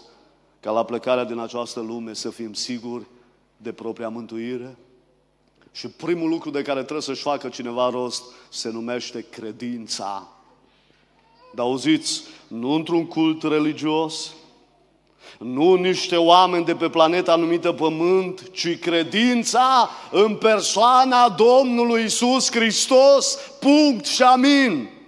ca 0.60 0.70
la 0.70 0.84
plecarea 0.84 1.24
din 1.24 1.38
această 1.38 1.80
lume 1.80 2.14
să 2.14 2.30
fim 2.30 2.52
siguri 2.52 3.04
de 3.56 3.72
propria 3.72 4.08
mântuire? 4.08 4.76
Și 5.72 5.88
primul 5.88 6.28
lucru 6.28 6.50
de 6.50 6.62
care 6.62 6.80
trebuie 6.80 7.02
să-și 7.02 7.22
facă 7.22 7.48
cineva 7.48 7.90
rost 7.90 8.22
se 8.48 8.70
numește 8.70 9.26
credința. 9.30 10.28
Dar 11.54 11.66
auziți, 11.66 12.22
nu 12.48 12.70
într-un 12.70 13.06
cult 13.06 13.42
religios, 13.42 14.34
nu 15.38 15.74
niște 15.74 16.16
oameni 16.16 16.64
de 16.64 16.74
pe 16.74 16.88
planeta 16.88 17.36
numită 17.36 17.72
Pământ, 17.72 18.50
ci 18.50 18.78
credința 18.78 19.90
în 20.10 20.36
persoana 20.36 21.28
Domnului 21.28 22.04
Isus 22.04 22.50
Hristos, 22.50 23.38
punct 23.60 24.06
și 24.06 24.22
amin. 24.22 24.99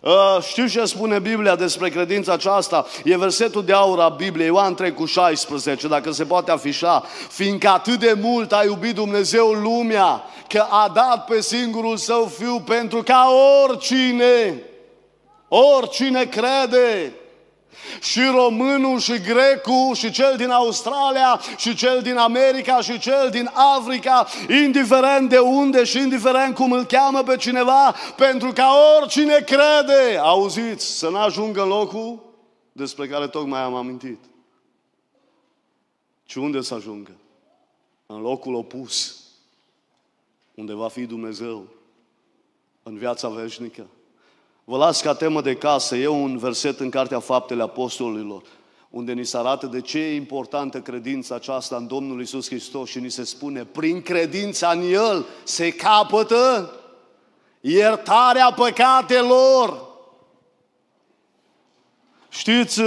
Uh, 0.00 0.38
știu 0.42 0.66
ce 0.66 0.84
spune 0.84 1.18
Biblia 1.18 1.56
despre 1.56 1.88
credința 1.88 2.32
aceasta? 2.32 2.86
E 3.04 3.16
versetul 3.16 3.64
de 3.64 3.72
aur 3.72 4.00
a 4.00 4.08
Bibliei, 4.08 4.46
Ioan 4.46 4.74
3 4.74 4.94
cu 4.94 5.04
16, 5.04 5.88
dacă 5.88 6.10
se 6.10 6.24
poate 6.24 6.50
afișa. 6.50 7.04
Fiindcă 7.28 7.68
atât 7.68 7.98
de 7.98 8.16
mult 8.20 8.52
a 8.52 8.64
iubit 8.64 8.94
Dumnezeu 8.94 9.52
lumea, 9.52 10.22
că 10.48 10.64
a 10.68 10.90
dat 10.94 11.24
pe 11.24 11.40
singurul 11.40 11.96
său 11.96 12.32
fiu 12.38 12.60
pentru 12.60 13.02
ca 13.02 13.26
oricine, 13.64 14.62
oricine 15.48 16.24
crede, 16.24 17.12
și 18.00 18.20
românul, 18.34 18.98
și 18.98 19.20
grecul, 19.20 19.94
și 19.94 20.10
cel 20.10 20.34
din 20.36 20.50
Australia, 20.50 21.40
și 21.56 21.74
cel 21.74 22.02
din 22.02 22.16
America, 22.16 22.80
și 22.80 22.98
cel 22.98 23.28
din 23.30 23.50
Africa, 23.76 24.26
indiferent 24.64 25.28
de 25.28 25.38
unde 25.38 25.84
și 25.84 25.98
indiferent 25.98 26.54
cum 26.54 26.72
îl 26.72 26.84
cheamă 26.84 27.22
pe 27.22 27.36
cineva, 27.36 27.94
pentru 28.16 28.52
ca 28.52 28.72
oricine 28.98 29.44
crede, 29.46 30.18
auziți, 30.20 30.98
să 30.98 31.08
n-ajungă 31.08 31.62
în 31.62 31.68
locul 31.68 32.22
despre 32.72 33.06
care 33.06 33.28
tocmai 33.28 33.60
am 33.60 33.74
amintit. 33.74 34.18
Ci 36.24 36.34
unde 36.34 36.60
să 36.60 36.74
ajungă? 36.74 37.10
În 38.06 38.20
locul 38.20 38.54
opus, 38.54 39.20
unde 40.54 40.72
va 40.72 40.88
fi 40.88 41.06
Dumnezeu, 41.06 41.66
în 42.82 42.96
viața 42.96 43.28
veșnică. 43.28 43.86
Vă 44.70 44.76
las 44.76 45.00
ca 45.00 45.14
temă 45.14 45.40
de 45.40 45.56
casă, 45.56 45.96
e 45.96 46.06
un 46.06 46.38
verset 46.38 46.80
în 46.80 46.90
Cartea 46.90 47.20
Faptele 47.20 47.62
Apostolilor, 47.62 48.42
unde 48.90 49.12
ni 49.12 49.24
se 49.24 49.36
arată 49.36 49.66
de 49.66 49.80
ce 49.80 49.98
e 49.98 50.14
importantă 50.14 50.80
credința 50.80 51.34
aceasta 51.34 51.76
în 51.76 51.86
Domnul 51.86 52.20
Isus 52.20 52.48
Hristos 52.48 52.88
și 52.88 52.98
ni 52.98 53.10
se 53.10 53.24
spune, 53.24 53.64
prin 53.64 54.02
credința 54.02 54.70
în 54.70 54.80
El 54.92 55.26
se 55.44 55.70
capătă 55.70 56.72
iertarea 57.60 58.52
păcatelor. 58.52 59.88
Știți, 62.28 62.80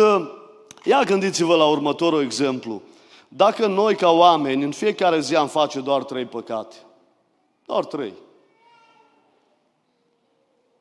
ia 0.83 1.03
gândiți-vă 1.03 1.55
la 1.55 1.65
următorul 1.65 2.21
exemplu. 2.21 2.81
Dacă 3.27 3.67
noi 3.67 3.95
ca 3.95 4.09
oameni 4.09 4.63
în 4.63 4.71
fiecare 4.71 5.19
zi 5.19 5.35
am 5.35 5.47
face 5.47 5.79
doar 5.79 6.03
trei 6.03 6.25
păcate, 6.25 6.75
doar 7.65 7.85
trei, 7.85 8.13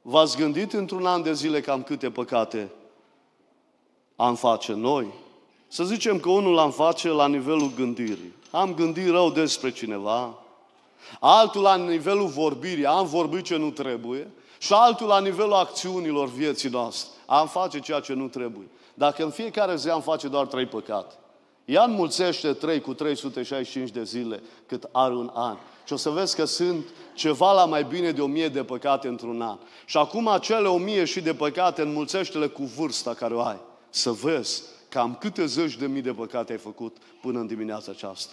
V-ați 0.03 0.37
gândit 0.37 0.73
într-un 0.73 1.07
an 1.07 1.23
de 1.23 1.33
zile 1.33 1.61
cam 1.61 1.83
câte 1.83 2.11
păcate 2.11 2.71
am 4.17 4.35
face 4.35 4.73
noi? 4.73 5.07
Să 5.69 5.85
zicem 5.85 6.19
că 6.19 6.31
unul 6.31 6.59
am 6.59 6.71
face 6.71 7.09
la 7.09 7.29
nivelul 7.29 7.73
gândirii. 7.77 8.35
Am 8.51 8.75
gândit 8.75 9.09
rău 9.09 9.31
despre 9.31 9.71
cineva, 9.71 10.35
altul 11.21 11.63
la 11.63 11.77
nivelul 11.77 12.27
vorbirii, 12.27 12.87
am 12.87 13.07
vorbit 13.07 13.45
ce 13.45 13.57
nu 13.57 13.71
trebuie, 13.71 14.31
și 14.59 14.73
altul 14.73 15.07
la 15.07 15.21
nivelul 15.21 15.53
acțiunilor 15.53 16.29
vieții 16.29 16.69
noastre. 16.69 17.11
Am 17.27 17.47
face 17.47 17.81
ceea 17.81 18.01
ce 18.01 18.13
nu 18.13 18.29
trebuie. 18.29 18.67
Dacă 18.95 19.23
în 19.25 19.31
fiecare 19.31 19.77
zi 19.77 19.89
am 19.89 20.01
face 20.01 20.29
doar 20.29 20.47
trei 20.47 20.67
păcate, 20.67 21.15
ea 21.65 21.83
înmulțește 21.85 22.53
trei 22.53 22.81
cu 22.81 22.95
365 22.95 23.91
de 23.91 24.03
zile 24.03 24.43
cât 24.67 24.89
are 24.93 25.15
un 25.15 25.31
an. 25.35 25.57
Și 25.93 25.99
o 25.99 26.01
să 26.01 26.11
vezi 26.11 26.37
că 26.37 26.45
sunt 26.45 26.87
ceva 27.15 27.53
la 27.53 27.65
mai 27.65 27.85
bine 27.85 28.11
de 28.11 28.21
o 28.21 28.27
mie 28.27 28.49
de 28.49 28.65
păcate 28.65 29.09
într-un 29.09 29.43
an. 29.43 29.59
Și 29.85 29.97
acum 29.97 30.29
acele 30.29 30.69
o 30.69 30.77
mie 30.77 31.05
și 31.05 31.21
de 31.21 31.35
păcate 31.35 31.83
înmulțește-le 31.83 32.47
cu 32.47 32.63
vârsta 32.63 33.15
care 33.15 33.35
o 33.35 33.41
ai. 33.41 33.61
Să 33.91 34.11
vezi 34.11 34.63
cam 34.89 35.17
câte 35.21 35.47
zeci 35.47 35.77
de 35.77 35.87
mii 35.87 36.03
de 36.03 36.13
păcate 36.13 36.53
ai 36.53 36.59
făcut 36.59 36.97
până 37.21 37.39
în 37.39 37.47
dimineața 37.47 37.91
aceasta. 37.91 38.33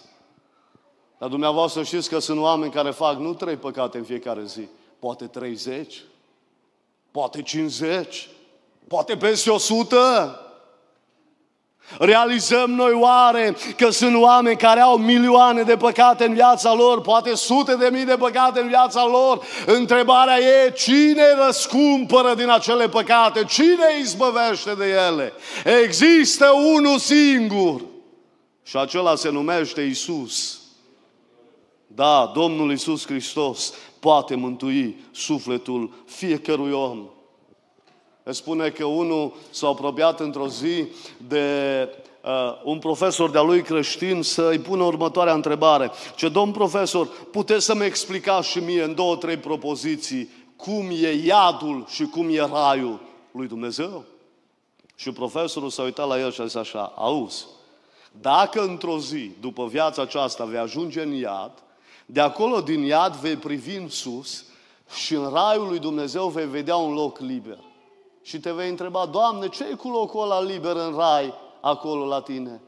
Dar 1.18 1.28
dumneavoastră 1.28 1.82
știți 1.82 2.08
că 2.08 2.18
sunt 2.18 2.40
oameni 2.40 2.72
care 2.72 2.90
fac 2.90 3.18
nu 3.18 3.34
trei 3.34 3.56
păcate 3.56 3.98
în 3.98 4.04
fiecare 4.04 4.44
zi, 4.44 4.68
poate 4.98 5.26
30, 5.26 6.02
poate 7.10 7.42
50, 7.42 8.28
poate 8.88 9.16
peste 9.16 9.50
100. 9.50 10.49
Realizăm 11.98 12.70
noi 12.70 12.92
oare 12.92 13.56
că 13.76 13.90
sunt 13.90 14.14
oameni 14.22 14.56
care 14.56 14.80
au 14.80 14.96
milioane 14.96 15.62
de 15.62 15.76
păcate 15.76 16.24
în 16.24 16.34
viața 16.34 16.74
lor, 16.74 17.00
poate 17.00 17.34
sute 17.34 17.74
de 17.74 17.88
mii 17.92 18.04
de 18.04 18.16
păcate 18.16 18.60
în 18.60 18.68
viața 18.68 19.06
lor? 19.06 19.42
Întrebarea 19.66 20.38
e 20.38 20.72
cine 20.76 21.24
răscumpără 21.46 22.34
din 22.34 22.50
acele 22.50 22.88
păcate? 22.88 23.44
Cine 23.44 23.98
izbăvește 24.00 24.74
de 24.74 24.86
ele? 25.08 25.32
Există 25.82 26.50
unul 26.76 26.98
singur 26.98 27.80
și 28.62 28.76
acela 28.76 29.14
se 29.14 29.30
numește 29.30 29.80
Isus. 29.80 30.60
Da, 31.86 32.32
Domnul 32.34 32.72
Isus 32.72 33.06
Hristos 33.06 33.72
poate 34.00 34.34
mântui 34.34 35.04
sufletul 35.10 36.04
fiecărui 36.06 36.72
om 36.72 37.08
spune 38.24 38.68
că 38.68 38.84
unul 38.84 39.32
s-a 39.50 39.68
apropiat 39.68 40.20
într-o 40.20 40.48
zi 40.48 40.86
de 41.28 41.88
uh, 42.24 42.60
un 42.64 42.78
profesor 42.78 43.30
de-a 43.30 43.42
lui 43.42 43.62
creștin 43.62 44.22
să-i 44.22 44.58
pună 44.58 44.82
următoarea 44.82 45.34
întrebare. 45.34 45.90
Ce, 46.16 46.28
domn 46.28 46.52
profesor, 46.52 47.06
puteți 47.06 47.64
să-mi 47.64 47.84
explicați 47.84 48.48
și 48.48 48.58
mie 48.58 48.82
în 48.82 48.94
două, 48.94 49.16
trei 49.16 49.36
propoziții 49.36 50.28
cum 50.56 50.88
e 50.90 51.12
iadul 51.12 51.84
și 51.88 52.04
cum 52.04 52.28
e 52.28 52.38
raiul 52.38 53.00
lui 53.32 53.46
Dumnezeu? 53.46 54.04
Și 54.94 55.10
profesorul 55.10 55.70
s-a 55.70 55.82
uitat 55.82 56.08
la 56.08 56.20
el 56.20 56.32
și 56.32 56.40
a 56.40 56.44
zis 56.44 56.54
așa, 56.54 56.92
auzi, 56.96 57.46
dacă 58.20 58.62
într-o 58.62 58.98
zi, 58.98 59.30
după 59.40 59.66
viața 59.66 60.02
aceasta, 60.02 60.44
vei 60.44 60.58
ajunge 60.58 61.02
în 61.02 61.12
iad, 61.12 61.52
de 62.06 62.20
acolo 62.20 62.60
din 62.60 62.82
iad 62.82 63.14
vei 63.14 63.36
privi 63.36 63.76
în 63.76 63.88
sus 63.88 64.44
și 64.94 65.14
în 65.14 65.30
raiul 65.32 65.68
lui 65.68 65.78
Dumnezeu 65.78 66.28
vei 66.28 66.46
vedea 66.46 66.76
un 66.76 66.94
loc 66.94 67.18
liber 67.18 67.58
și 68.30 68.40
te 68.40 68.52
vei 68.52 68.68
întreba, 68.68 69.06
Doamne, 69.06 69.48
ce 69.48 69.64
e 69.64 69.74
cu 69.74 69.88
locul 69.88 70.22
ăla 70.22 70.42
liber 70.42 70.76
în 70.76 70.94
rai 70.96 71.34
acolo 71.60 72.06
la 72.06 72.20
tine? 72.20 72.60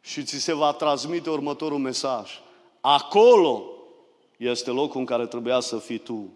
Și 0.00 0.24
ți 0.24 0.38
se 0.38 0.54
va 0.54 0.72
transmite 0.72 1.30
următorul 1.30 1.78
mesaj. 1.78 2.40
Acolo 2.80 3.64
este 4.36 4.70
locul 4.70 5.00
în 5.00 5.06
care 5.06 5.26
trebuia 5.26 5.60
să 5.60 5.76
fii 5.76 5.98
tu. 5.98 6.28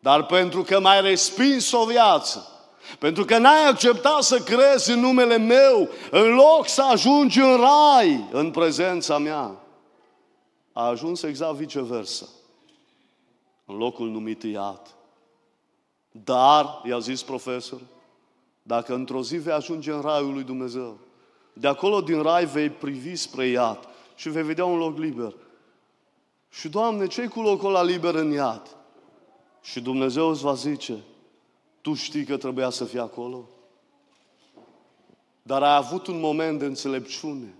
Dar 0.00 0.26
pentru 0.26 0.62
că 0.62 0.80
mai 0.80 1.00
respins 1.00 1.72
o 1.72 1.84
viață, 1.84 2.48
pentru 2.98 3.24
că 3.24 3.38
n-ai 3.38 3.66
acceptat 3.66 4.22
să 4.22 4.38
crezi 4.38 4.90
în 4.90 5.00
numele 5.00 5.36
meu, 5.36 5.88
în 6.10 6.34
loc 6.34 6.68
să 6.68 6.82
ajungi 6.82 7.40
în 7.40 7.56
rai, 7.56 8.28
în 8.32 8.50
prezența 8.50 9.18
mea, 9.18 9.56
a 10.72 10.86
ajuns 10.86 11.22
exact 11.22 11.54
viceversa. 11.54 12.26
În 13.64 13.76
locul 13.76 14.08
numit 14.08 14.42
iad. 14.42 14.97
Dar, 16.10 16.82
i-a 16.84 16.98
zis 16.98 17.22
profesor, 17.22 17.80
dacă 18.62 18.94
într-o 18.94 19.22
zi 19.22 19.36
vei 19.36 19.52
ajunge 19.52 19.92
în 19.92 20.00
raiul 20.00 20.32
lui 20.32 20.42
Dumnezeu, 20.42 20.98
de 21.52 21.68
acolo 21.68 22.00
din 22.00 22.22
rai 22.22 22.46
vei 22.46 22.70
privi 22.70 23.16
spre 23.16 23.46
iad 23.46 23.88
și 24.14 24.28
vei 24.28 24.42
vedea 24.42 24.64
un 24.64 24.78
loc 24.78 24.98
liber. 24.98 25.34
Și, 26.50 26.68
Doamne, 26.68 27.06
ce 27.06 27.26
cu 27.26 27.40
locul 27.40 27.68
ăla 27.68 27.82
liber 27.82 28.14
în 28.14 28.30
iad? 28.30 28.76
Și 29.62 29.80
Dumnezeu 29.80 30.28
îți 30.28 30.42
va 30.42 30.54
zice, 30.54 30.98
tu 31.80 31.94
știi 31.94 32.24
că 32.24 32.36
trebuia 32.36 32.70
să 32.70 32.84
fii 32.84 32.98
acolo? 32.98 33.48
Dar 35.42 35.62
ai 35.62 35.76
avut 35.76 36.06
un 36.06 36.20
moment 36.20 36.58
de 36.58 36.64
înțelepciune, 36.64 37.54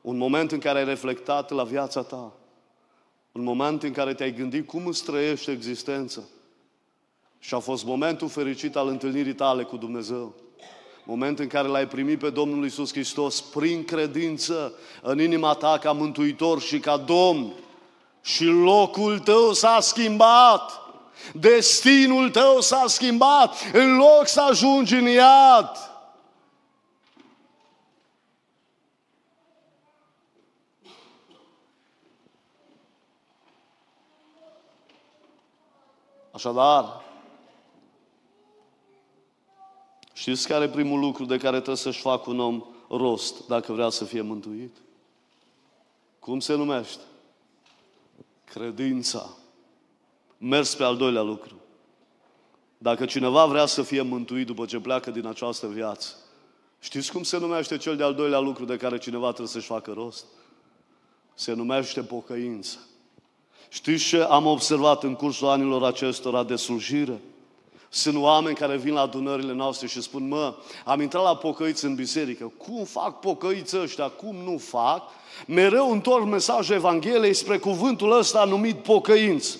un 0.00 0.16
moment 0.16 0.52
în 0.52 0.58
care 0.58 0.78
ai 0.78 0.84
reflectat 0.84 1.50
la 1.50 1.64
viața 1.64 2.02
ta, 2.02 2.32
un 3.32 3.42
moment 3.42 3.82
în 3.82 3.92
care 3.92 4.14
te-ai 4.14 4.34
gândit 4.34 4.66
cum 4.66 4.86
îți 4.86 5.04
trăiești 5.04 5.50
existența, 5.50 6.22
și 7.38 7.54
a 7.54 7.58
fost 7.58 7.84
momentul 7.84 8.28
fericit 8.28 8.76
al 8.76 8.88
întâlnirii 8.88 9.34
tale 9.34 9.62
cu 9.62 9.76
Dumnezeu. 9.76 10.34
Moment 11.04 11.38
în 11.38 11.46
care 11.46 11.68
l-ai 11.68 11.86
primit 11.86 12.18
pe 12.18 12.30
Domnul 12.30 12.64
Isus 12.64 12.92
Hristos 12.92 13.40
prin 13.40 13.84
credință 13.84 14.72
în 15.02 15.20
inima 15.20 15.54
ta 15.54 15.78
ca 15.78 15.92
mântuitor 15.92 16.60
și 16.60 16.78
ca 16.78 16.96
Domn. 16.96 17.52
Și 18.22 18.44
locul 18.44 19.18
tău 19.18 19.52
s-a 19.52 19.80
schimbat. 19.80 20.80
Destinul 21.32 22.30
tău 22.30 22.60
s-a 22.60 22.84
schimbat. 22.86 23.54
În 23.72 23.96
loc 23.96 24.26
să 24.26 24.40
ajungi 24.40 24.94
în 24.94 25.06
iad, 25.06 25.96
Așadar, 36.36 37.05
Știți 40.16 40.48
care 40.48 40.64
e 40.64 40.68
primul 40.68 41.00
lucru 41.00 41.24
de 41.24 41.36
care 41.36 41.56
trebuie 41.56 41.76
să-și 41.76 42.00
facă 42.00 42.30
un 42.30 42.40
om 42.40 42.64
rost 42.88 43.46
dacă 43.46 43.72
vrea 43.72 43.88
să 43.88 44.04
fie 44.04 44.20
mântuit? 44.20 44.76
Cum 46.18 46.40
se 46.40 46.54
numește? 46.54 47.02
Credința. 48.44 49.36
Mers 50.38 50.74
pe 50.74 50.82
al 50.82 50.96
doilea 50.96 51.22
lucru. 51.22 51.54
Dacă 52.78 53.04
cineva 53.04 53.46
vrea 53.46 53.66
să 53.66 53.82
fie 53.82 54.02
mântuit 54.02 54.46
după 54.46 54.64
ce 54.64 54.78
pleacă 54.78 55.10
din 55.10 55.26
această 55.26 55.66
viață, 55.66 56.14
știți 56.80 57.12
cum 57.12 57.22
se 57.22 57.38
numește 57.38 57.76
cel 57.76 57.96
de-al 57.96 58.14
doilea 58.14 58.38
lucru 58.38 58.64
de 58.64 58.76
care 58.76 58.98
cineva 58.98 59.26
trebuie 59.26 59.48
să-și 59.48 59.66
facă 59.66 59.92
rost? 59.92 60.24
Se 61.34 61.52
numește 61.52 62.02
pocăință. 62.02 62.78
Știți 63.68 64.04
ce 64.04 64.22
am 64.22 64.46
observat 64.46 65.02
în 65.02 65.14
cursul 65.14 65.48
anilor 65.48 65.84
acestora 65.84 66.44
de 66.44 66.56
slujire? 66.56 67.20
Sunt 67.96 68.16
oameni 68.16 68.56
care 68.56 68.76
vin 68.76 68.94
la 68.94 69.00
adunările 69.00 69.52
noastre 69.52 69.86
și 69.86 70.02
spun, 70.02 70.28
mă, 70.28 70.54
am 70.84 71.00
intrat 71.00 71.22
la 71.22 71.36
pocăiți 71.36 71.84
în 71.84 71.94
biserică. 71.94 72.52
Cum 72.56 72.84
fac 72.84 73.20
pocăiți 73.20 73.78
ăștia? 73.78 74.08
Cum 74.08 74.36
nu 74.44 74.58
fac? 74.58 75.02
Mereu 75.46 75.90
întorc 75.90 76.24
mesajul 76.24 76.74
Evangheliei 76.74 77.34
spre 77.34 77.58
cuvântul 77.58 78.18
ăsta 78.18 78.44
numit 78.44 78.76
pocăință. 78.76 79.56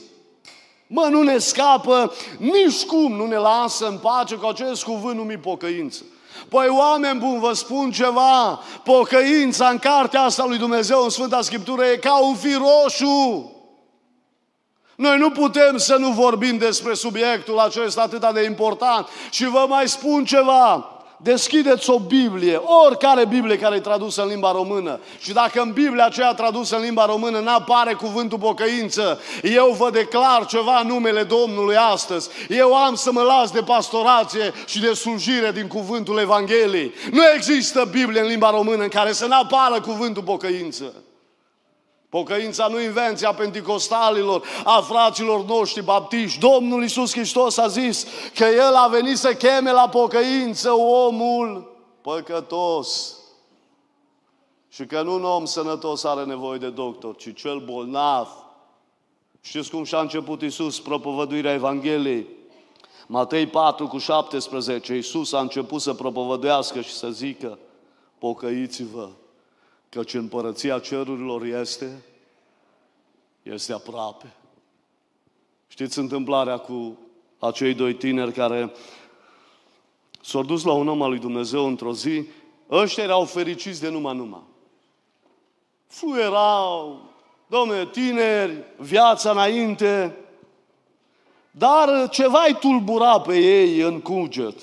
Mă, 0.87 1.09
nu 1.11 1.22
ne 1.22 1.39
scapă 1.39 2.12
nici 2.39 2.84
cum, 2.84 3.12
nu 3.12 3.26
ne 3.26 3.37
lasă 3.37 3.87
în 3.87 3.99
pace 3.99 4.34
cu 4.34 4.47
acest 4.47 4.84
cuvânt 4.84 5.16
numit 5.16 5.41
pocăință. 5.41 6.03
Păi 6.49 6.68
oameni 6.68 7.18
buni, 7.18 7.41
vă 7.41 7.53
spun 7.53 7.91
ceva, 7.91 8.61
pocăința 8.84 9.68
în 9.68 9.78
cartea 9.78 10.22
asta 10.22 10.45
lui 10.47 10.59
Dumnezeu, 10.59 11.03
în 11.03 11.11
Sfânta 11.11 11.41
Scriptură, 11.41 11.84
e 11.84 11.97
ca 11.97 12.18
un 12.18 12.34
fir 12.34 12.59
roșu. 12.59 13.56
Noi 14.97 15.19
nu 15.19 15.31
putem 15.31 15.77
să 15.77 15.97
nu 15.97 16.11
vorbim 16.11 16.57
despre 16.57 16.95
subiectul 16.95 17.59
acesta 17.59 18.03
atât 18.03 18.35
de 18.35 18.43
important. 18.43 19.09
Și 19.31 19.49
vă 19.49 19.67
mai 19.69 19.89
spun 19.89 20.25
ceva. 20.25 20.91
Deschideți 21.19 21.91
o 21.91 21.99
Biblie, 21.99 22.61
oricare 22.85 23.27
Biblie 23.27 23.59
care 23.59 23.77
e 23.77 23.81
tradusă 23.81 24.23
în 24.23 24.29
limba 24.29 24.53
română. 24.53 25.01
Și 25.19 25.33
dacă 25.33 25.61
în 25.61 25.73
Biblia 25.73 26.05
aceea 26.05 26.35
tradusă 26.35 26.77
în 26.77 26.83
limba 26.83 27.07
română 27.07 27.39
n-apare 27.39 27.93
cuvântul 27.93 28.39
pocăință, 28.39 29.21
eu 29.43 29.75
vă 29.79 29.91
declar 29.91 30.47
ceva 30.47 30.79
în 30.79 30.87
numele 30.87 31.23
Domnului 31.23 31.77
astăzi. 31.77 32.29
Eu 32.49 32.75
am 32.75 32.95
să 32.95 33.13
mă 33.13 33.23
las 33.23 33.51
de 33.51 33.61
pastorație 33.61 34.53
și 34.67 34.81
de 34.81 34.93
slujire 34.93 35.53
din 35.53 35.67
cuvântul 35.67 36.19
Evangheliei. 36.19 36.93
Nu 37.13 37.23
există 37.35 37.89
Biblie 37.91 38.21
în 38.21 38.27
limba 38.27 38.51
română 38.51 38.83
în 38.83 38.89
care 38.89 39.13
să 39.13 39.27
n-apară 39.27 39.81
cuvântul 39.81 40.23
pocăință. 40.23 40.93
Pocăința 42.09 42.67
nu 42.67 42.81
invenția 42.81 43.35
penticostalilor, 43.35 44.47
a 44.65 44.81
fraților 44.81 45.45
noștri 45.45 45.85
baptiști. 45.85 46.39
Domnul 46.39 46.83
Iisus 46.83 47.13
Hristos 47.13 47.57
a 47.57 47.67
zis 47.67 48.07
că 48.35 48.45
El 48.45 48.75
a 48.75 48.89
venit 48.89 49.17
să 49.17 49.35
cheme 49.35 49.73
la 49.73 49.89
pocăință 49.89 50.73
omul 50.73 51.77
păcătos. 52.01 53.17
Și 54.69 54.87
că 54.87 55.03
nu 55.03 55.15
un 55.15 55.25
om 55.25 55.45
sănătos 55.45 56.05
are 56.05 56.25
nevoie 56.25 56.59
de 56.59 56.71
doctor, 56.71 57.17
ci 57.17 57.35
cel 57.35 57.59
bolnav. 57.59 58.29
Știți 59.41 59.71
cum 59.71 59.85
și-a 59.85 60.01
început 60.01 60.43
Iisus 60.43 60.81
propovăduirea 60.81 61.53
Evangheliei? 61.53 62.27
Matei 63.07 63.47
4 63.47 63.87
cu 63.87 63.99
17, 63.99 64.95
Iisus 64.95 65.33
a 65.33 65.41
început 65.41 65.81
să 65.81 65.95
propovăduiască 65.95 66.81
și 66.81 66.93
să 66.93 67.09
zică, 67.11 67.59
pocăiți-vă, 68.19 69.09
căci 69.97 70.15
împărăția 70.15 70.79
cerurilor 70.79 71.45
este, 71.45 72.03
este 73.43 73.73
aproape. 73.73 74.35
Știți 75.69 75.99
întâmplarea 75.99 76.59
cu 76.59 76.99
acei 77.39 77.75
doi 77.75 77.95
tineri 77.95 78.33
care 78.33 78.73
s-au 80.21 80.43
dus 80.43 80.65
la 80.65 80.73
un 80.73 80.89
om 80.89 81.03
al 81.03 81.09
lui 81.11 81.19
Dumnezeu 81.19 81.67
într-o 81.67 81.93
zi, 81.93 82.25
ăștia 82.71 83.03
erau 83.03 83.25
fericiți 83.25 83.81
de 83.81 83.89
numai 83.89 84.17
numai. 84.17 84.43
Fluierau, 85.87 87.03
domne, 87.47 87.87
tineri, 87.87 88.65
viața 88.79 89.31
înainte, 89.31 90.17
dar 91.51 92.09
ceva 92.09 92.45
îi 92.47 92.55
tulbura 92.55 93.21
pe 93.21 93.39
ei 93.39 93.81
în 93.81 94.01
cuget. 94.01 94.59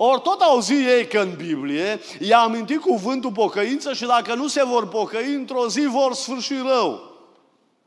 Ori 0.00 0.20
tot 0.20 0.40
auzi 0.40 0.72
ei 0.72 1.06
că 1.06 1.18
în 1.20 1.34
Biblie 1.36 2.00
i-a 2.20 2.38
amintit 2.38 2.80
cuvântul 2.80 3.32
pocăință 3.32 3.92
și 3.92 4.06
dacă 4.06 4.34
nu 4.34 4.46
se 4.46 4.64
vor 4.64 4.88
pocăi, 4.88 5.34
într-o 5.34 5.68
zi 5.68 5.80
vor 5.80 6.12
sfârși 6.12 6.54
rău 6.54 7.00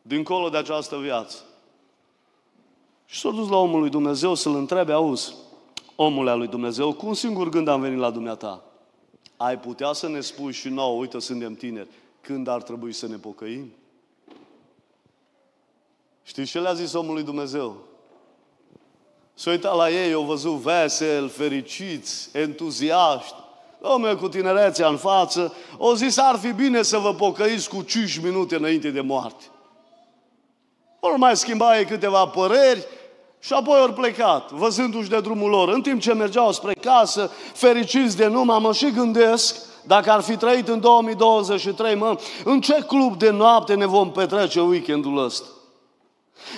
dincolo 0.02 0.50
de 0.50 0.58
această 0.58 0.98
viață. 0.98 1.38
Și 3.06 3.20
s-a 3.20 3.30
dus 3.30 3.50
la 3.50 3.58
omul 3.58 3.80
lui 3.80 3.90
Dumnezeu 3.90 4.34
să-l 4.36 4.56
întrebe, 4.56 4.92
auzi, 4.92 5.34
omul 5.96 6.38
lui 6.38 6.48
Dumnezeu, 6.48 6.94
cu 6.94 7.08
un 7.08 7.14
singur 7.14 7.50
gând 7.50 7.68
am 7.68 7.82
venit 7.82 8.00
la 8.00 8.12
dumneata. 8.12 8.64
Ai 9.38 9.60
putea 9.60 9.94
să 9.94 10.08
ne 10.08 10.22
spui 10.22 10.52
și 10.52 10.70
nouă, 10.70 11.00
uite, 11.00 11.20
suntem 11.20 11.56
tineri, 11.56 11.90
când 12.22 12.48
ar 12.48 12.62
trebui 12.62 12.94
să 12.94 13.08
ne 13.08 13.16
pocăim? 13.16 13.74
Știți 16.24 16.50
ce 16.50 16.60
le-a 16.60 16.74
zis 16.74 16.94
omul 16.94 17.14
lui 17.14 17.24
Dumnezeu? 17.24 17.78
S-a 19.34 19.50
uitat 19.50 19.76
la 19.76 19.90
ei, 19.90 20.14
au 20.14 20.24
văzut 20.24 20.56
vesel, 20.56 21.30
fericiți, 21.30 22.30
entuziaști. 22.32 23.36
Domnule, 23.82 24.16
cu 24.16 24.28
tinerețea 24.28 24.88
în 24.88 24.98
față, 24.98 25.54
o 25.78 25.96
zis, 25.96 26.18
ar 26.18 26.38
fi 26.42 26.52
bine 26.52 26.82
să 26.82 26.98
vă 26.98 27.14
pocăiți 27.14 27.70
cu 27.70 27.82
5 27.82 28.20
minute 28.24 28.56
înainte 28.56 28.90
de 28.90 29.02
moarte. 29.02 29.44
Ori 31.00 31.20
mai 31.20 31.38
schimba 31.38 31.78
ei 31.78 31.86
câteva 31.86 32.26
păreri 32.26 32.86
și 33.40 33.54
apoi 33.54 33.82
ori 33.82 33.94
plecat, 33.94 34.52
văzându-și 34.52 35.10
de 35.10 35.20
drumul 35.20 35.50
lor. 35.50 35.70
În 35.70 35.82
timp 35.82 36.02
ce 36.02 36.14
mergeau 36.14 36.52
spre 36.52 36.74
casă, 36.74 37.32
fericiți 37.54 38.18
de 38.18 38.28
numai, 38.28 38.60
mă 38.60 38.74
și 38.74 38.92
gândesc, 38.92 39.56
dacă 39.84 40.12
ar 40.12 40.22
fi 40.22 40.38
trăit 40.38 40.68
în 40.68 40.80
2023, 40.80 41.96
mă, 41.96 42.20
în 42.44 42.62
ce 42.62 42.84
club 42.88 43.18
de 43.18 43.30
noapte 43.30 43.74
ne 43.74 43.86
vom 43.86 44.12
petrece 44.12 44.60
weekendul 44.60 45.24
ăsta? 45.24 45.46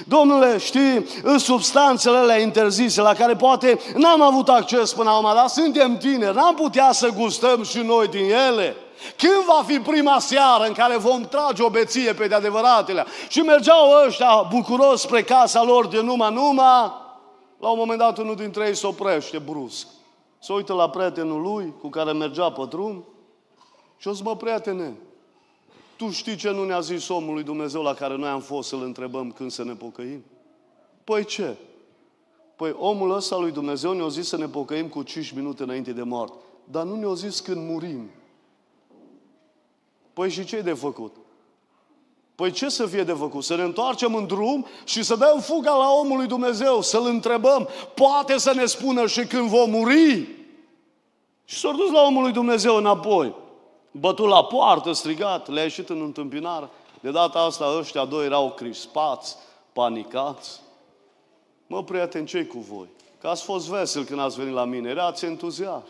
Domnule, 0.05 0.57
știi, 0.57 1.05
în 1.23 1.37
substanțele 1.37 2.17
alea 2.17 2.39
interzise 2.39 3.01
la 3.01 3.13
care 3.13 3.35
poate 3.35 3.79
n-am 3.95 4.21
avut 4.21 4.49
acces 4.49 4.93
până 4.93 5.09
acum, 5.09 5.31
dar 5.35 5.47
suntem 5.47 5.97
tineri, 5.97 6.35
n-am 6.35 6.55
putea 6.55 6.91
să 6.91 7.09
gustăm 7.09 7.63
și 7.63 7.77
noi 7.77 8.07
din 8.07 8.31
ele. 8.49 8.75
Când 9.17 9.45
va 9.45 9.63
fi 9.65 9.79
prima 9.79 10.19
seară 10.19 10.63
în 10.63 10.73
care 10.73 10.97
vom 10.97 11.21
trage 11.21 11.63
o 11.63 11.69
beție 11.69 12.13
pe 12.13 12.27
de 12.27 12.35
adevăratele? 12.35 13.05
Și 13.27 13.39
mergeau 13.39 14.03
ăștia 14.05 14.47
bucuros 14.49 15.01
spre 15.01 15.23
casa 15.23 15.63
lor 15.63 15.87
de 15.87 16.01
numai 16.01 16.33
numai, 16.33 16.91
la 17.59 17.69
un 17.69 17.77
moment 17.77 17.99
dat 17.99 18.17
unul 18.17 18.35
dintre 18.35 18.67
ei 18.67 18.75
se 18.75 18.87
oprește 18.87 19.37
brusc. 19.37 19.87
Se 20.39 20.53
uită 20.53 20.73
la 20.73 20.89
prietenul 20.89 21.41
lui 21.41 21.73
cu 21.81 21.89
care 21.89 22.11
mergea 22.11 22.51
pe 22.51 22.61
drum 22.69 23.05
și 23.97 24.07
o 24.07 24.13
să 24.13 24.21
mă 24.23 24.35
prietene, 24.35 24.97
tu 26.03 26.11
știi 26.11 26.35
ce 26.35 26.49
nu 26.49 26.65
ne-a 26.65 26.79
zis 26.79 27.07
omul 27.07 27.33
lui 27.33 27.43
Dumnezeu 27.43 27.81
la 27.81 27.93
care 27.93 28.15
noi 28.15 28.29
am 28.29 28.39
fost 28.39 28.69
să-l 28.69 28.81
întrebăm 28.81 29.31
când 29.31 29.51
să 29.51 29.63
ne 29.63 29.73
pocăim? 29.73 30.23
Păi 31.03 31.25
ce? 31.25 31.55
Păi 32.55 32.75
omul 32.77 33.15
ăsta 33.15 33.37
lui 33.37 33.51
Dumnezeu 33.51 33.93
ne-a 33.93 34.07
zis 34.07 34.27
să 34.27 34.37
ne 34.37 34.47
pocăim 34.47 34.87
cu 34.87 35.03
5 35.03 35.31
minute 35.31 35.63
înainte 35.63 35.91
de 35.91 36.03
moarte. 36.03 36.33
Dar 36.63 36.83
nu 36.83 36.95
ne-a 36.95 37.13
zis 37.13 37.39
când 37.39 37.69
murim. 37.69 38.09
Păi 40.13 40.29
și 40.29 40.45
ce 40.45 40.61
de 40.61 40.73
făcut? 40.73 41.15
Păi 42.35 42.51
ce 42.51 42.69
să 42.69 42.85
fie 42.85 43.03
de 43.03 43.13
făcut? 43.13 43.43
Să 43.43 43.55
ne 43.55 43.63
întoarcem 43.63 44.15
în 44.15 44.27
drum 44.27 44.65
și 44.83 45.03
să 45.03 45.15
dăm 45.15 45.39
fuga 45.39 45.75
la 45.75 45.91
omul 45.91 46.17
lui 46.17 46.27
Dumnezeu, 46.27 46.81
să-l 46.81 47.05
întrebăm, 47.05 47.67
poate 47.95 48.37
să 48.37 48.53
ne 48.53 48.65
spună 48.65 49.07
și 49.07 49.25
când 49.25 49.49
vom 49.49 49.69
muri? 49.69 50.27
Și 51.45 51.57
s-a 51.59 51.71
dus 51.71 51.91
la 51.91 52.01
omul 52.01 52.23
lui 52.23 52.31
Dumnezeu 52.31 52.75
înapoi. 52.75 53.41
Bătut 53.99 54.27
la 54.27 54.43
poartă, 54.43 54.91
strigat, 54.91 55.49
le-a 55.49 55.63
ieșit 55.63 55.89
în 55.89 56.01
întâmpinare. 56.01 56.69
De 56.99 57.11
data 57.11 57.39
asta 57.39 57.75
ăștia 57.79 58.05
doi 58.05 58.25
erau 58.25 58.51
crispați, 58.51 59.35
panicați. 59.73 60.61
Mă, 61.67 61.83
prieten, 61.83 62.25
ce 62.25 62.45
cu 62.45 62.59
voi? 62.59 62.87
Că 63.21 63.27
ați 63.27 63.43
fost 63.43 63.69
vesel 63.69 64.03
când 64.03 64.19
ați 64.19 64.37
venit 64.37 64.53
la 64.53 64.65
mine, 64.65 64.89
erați 64.89 65.25
entuziast. 65.25 65.87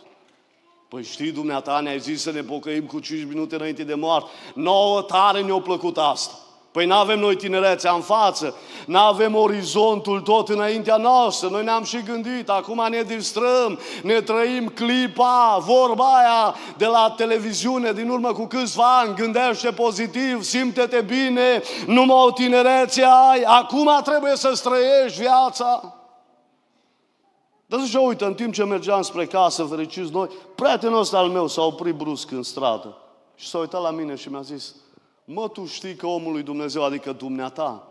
Păi 0.88 1.04
știi, 1.04 1.32
dumneata 1.32 1.80
ne-ai 1.80 2.00
zis 2.00 2.22
să 2.22 2.32
ne 2.32 2.42
pocăim 2.42 2.86
cu 2.86 3.00
5 3.00 3.28
minute 3.28 3.56
înainte 3.56 3.84
de 3.84 3.94
moarte. 3.94 4.30
Nouă 4.56 5.02
tare 5.02 5.42
ne-a 5.42 5.60
plăcut 5.60 5.98
asta. 5.98 6.34
Păi 6.74 6.86
nu 6.86 6.94
avem 6.94 7.20
noi 7.20 7.36
tinerețea 7.36 7.94
în 7.94 8.02
față, 8.02 8.56
nu 8.86 9.00
avem 9.00 9.36
orizontul 9.36 10.22
tot 10.22 10.50
înaintea 10.50 10.98
noastră, 10.98 11.48
noi 11.50 11.64
ne-am 11.64 11.84
și 11.84 12.04
gândit, 12.04 12.50
acum 12.50 12.86
ne 12.90 13.02
distrăm, 13.02 13.80
ne 14.04 14.22
trăim 14.22 14.68
clipa, 14.68 15.58
vorba 15.66 16.04
aia 16.04 16.56
de 16.78 16.86
la 16.86 17.14
televiziune 17.18 17.92
din 17.92 18.10
urmă 18.10 18.34
cu 18.34 18.46
câțiva 18.46 18.98
ani, 19.00 19.16
gândește 19.16 19.72
pozitiv, 19.72 20.44
simte-te 20.44 21.02
bine, 21.02 21.62
numai 21.86 22.26
o 22.26 22.32
tinerețe 22.32 23.04
ai, 23.30 23.42
acum 23.42 23.90
trebuie 24.04 24.36
să 24.36 24.52
străiești 24.54 25.20
viața. 25.20 25.98
Dar 27.66 27.80
zice, 27.80 27.98
uite, 27.98 28.26
în 28.26 28.34
timp 28.34 28.54
ce 28.54 28.64
mergeam 28.64 29.02
spre 29.02 29.26
casă, 29.26 29.64
fericiți 29.64 30.12
noi, 30.12 30.30
prietenul 30.56 31.00
ăsta 31.00 31.18
al 31.18 31.28
meu 31.28 31.48
s-a 31.48 31.62
oprit 31.62 31.96
brusc 31.96 32.32
în 32.32 32.44
stradă 32.44 32.98
și 33.36 33.48
s-a 33.48 33.58
uitat 33.58 33.82
la 33.82 33.92
mine 33.92 34.16
și 34.16 34.30
mi-a 34.30 34.42
zis, 34.42 34.76
mă, 35.26 35.50
tu 35.50 35.66
știi 35.66 35.96
că 35.96 36.08
omul 36.08 36.32
lui 36.32 36.44
Dumnezeu, 36.44 36.84
adică 36.84 37.12
dumneata, 37.12 37.88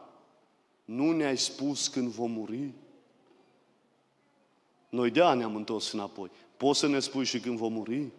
nu 0.84 1.12
ne-ai 1.12 1.36
spus 1.36 1.88
când 1.88 2.08
vom 2.08 2.30
muri? 2.30 2.70
Noi 4.88 5.10
de 5.10 5.22
ani 5.22 5.38
ne-am 5.38 5.56
întors 5.56 5.92
înapoi. 5.92 6.30
Poți 6.56 6.78
să 6.78 6.86
ne 6.86 6.98
spui 6.98 7.24
și 7.24 7.40
când 7.40 7.56
vom 7.56 7.72
muri? 7.72 8.10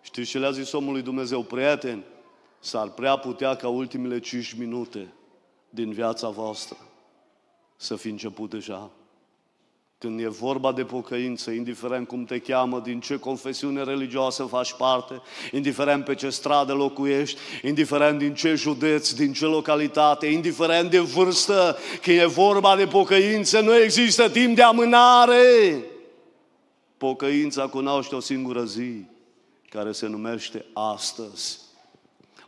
Știți 0.00 0.30
ce 0.30 0.38
le-a 0.38 0.50
zis 0.50 0.72
omul 0.72 0.92
lui 0.92 1.02
Dumnezeu? 1.02 1.42
Prieten, 1.42 2.04
s-ar 2.60 2.88
prea 2.88 3.16
putea 3.16 3.54
ca 3.54 3.68
ultimele 3.68 4.20
5 4.20 4.52
minute 4.52 5.12
din 5.70 5.92
viața 5.92 6.28
voastră 6.28 6.76
să 7.76 7.96
fi 7.96 8.08
început 8.08 8.50
deja. 8.50 8.90
Când 10.02 10.20
e 10.20 10.28
vorba 10.28 10.72
de 10.72 10.84
pocăință, 10.84 11.50
indiferent 11.50 12.08
cum 12.08 12.24
te 12.24 12.38
cheamă, 12.38 12.80
din 12.80 13.00
ce 13.00 13.18
confesiune 13.18 13.82
religioasă 13.84 14.42
faci 14.42 14.72
parte, 14.72 15.22
indiferent 15.52 16.04
pe 16.04 16.14
ce 16.14 16.30
stradă 16.30 16.72
locuiești, 16.72 17.38
indiferent 17.62 18.18
din 18.18 18.34
ce 18.34 18.54
județ, 18.54 19.10
din 19.10 19.32
ce 19.32 19.44
localitate, 19.44 20.26
indiferent 20.26 20.90
de 20.90 20.98
vârstă, 20.98 21.76
când 22.02 22.18
e 22.18 22.24
vorba 22.24 22.76
de 22.76 22.86
pocăință, 22.86 23.60
nu 23.60 23.76
există 23.76 24.30
timp 24.30 24.56
de 24.56 24.62
amânare. 24.62 25.84
Pocăința 26.96 27.66
cunoaște 27.66 28.14
o 28.14 28.20
singură 28.20 28.64
zi, 28.64 29.04
care 29.68 29.92
se 29.92 30.06
numește 30.06 30.64
astăzi. 30.72 31.58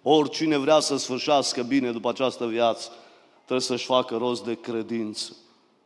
Oricine 0.02 0.56
vrea 0.56 0.80
să 0.80 0.96
sfârșească 0.96 1.62
bine 1.62 1.90
după 1.90 2.08
această 2.08 2.46
viață, 2.46 2.90
trebuie 3.34 3.60
să-și 3.60 3.84
facă 3.86 4.16
rost 4.16 4.44
de 4.44 4.54
credință. 4.54 5.36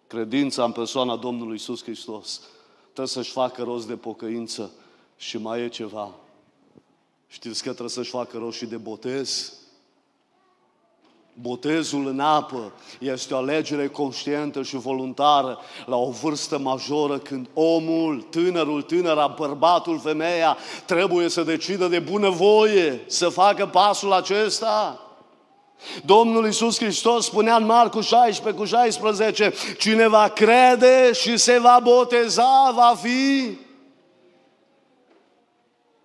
Credința 0.08 0.64
în 0.64 0.72
persoana 0.72 1.16
Domnului 1.16 1.54
Isus 1.54 1.82
Hristos. 1.82 2.40
Trebuie 2.82 3.06
să-și 3.06 3.30
facă 3.30 3.62
rost 3.62 3.86
de 3.86 3.94
pocăință 3.94 4.70
și 5.16 5.38
mai 5.38 5.60
e 5.60 5.68
ceva. 5.68 6.10
Știți 7.26 7.62
că 7.62 7.68
trebuie 7.68 7.88
să-și 7.88 8.10
facă 8.10 8.38
rost 8.38 8.56
și 8.56 8.66
de 8.66 8.76
botez? 8.76 9.52
Botezul 11.40 12.06
în 12.06 12.20
apă 12.20 12.72
este 13.00 13.34
o 13.34 13.36
alegere 13.36 13.88
conștientă 13.88 14.62
și 14.62 14.76
voluntară 14.76 15.58
la 15.86 15.96
o 15.96 16.10
vârstă 16.10 16.58
majoră 16.58 17.18
când 17.18 17.48
omul, 17.54 18.22
tânărul, 18.22 18.82
tânăra, 18.82 19.26
bărbatul, 19.26 19.98
femeia 19.98 20.56
trebuie 20.86 21.28
să 21.28 21.42
decidă 21.42 21.88
de 21.88 21.98
bunăvoie 21.98 23.04
să 23.06 23.28
facă 23.28 23.66
pasul 23.66 24.12
acesta. 24.12 25.07
Domnul 26.04 26.44
Iisus 26.44 26.78
Hristos 26.78 27.24
spunea 27.24 27.56
în 27.56 27.64
Marcu 27.64 28.00
16 28.00 28.62
cu 28.62 28.64
16, 28.64 29.52
cine 29.78 30.08
va 30.08 30.28
crede 30.28 31.12
și 31.12 31.36
se 31.36 31.58
va 31.58 31.80
boteza, 31.82 32.72
va 32.74 32.94
fi... 33.02 33.58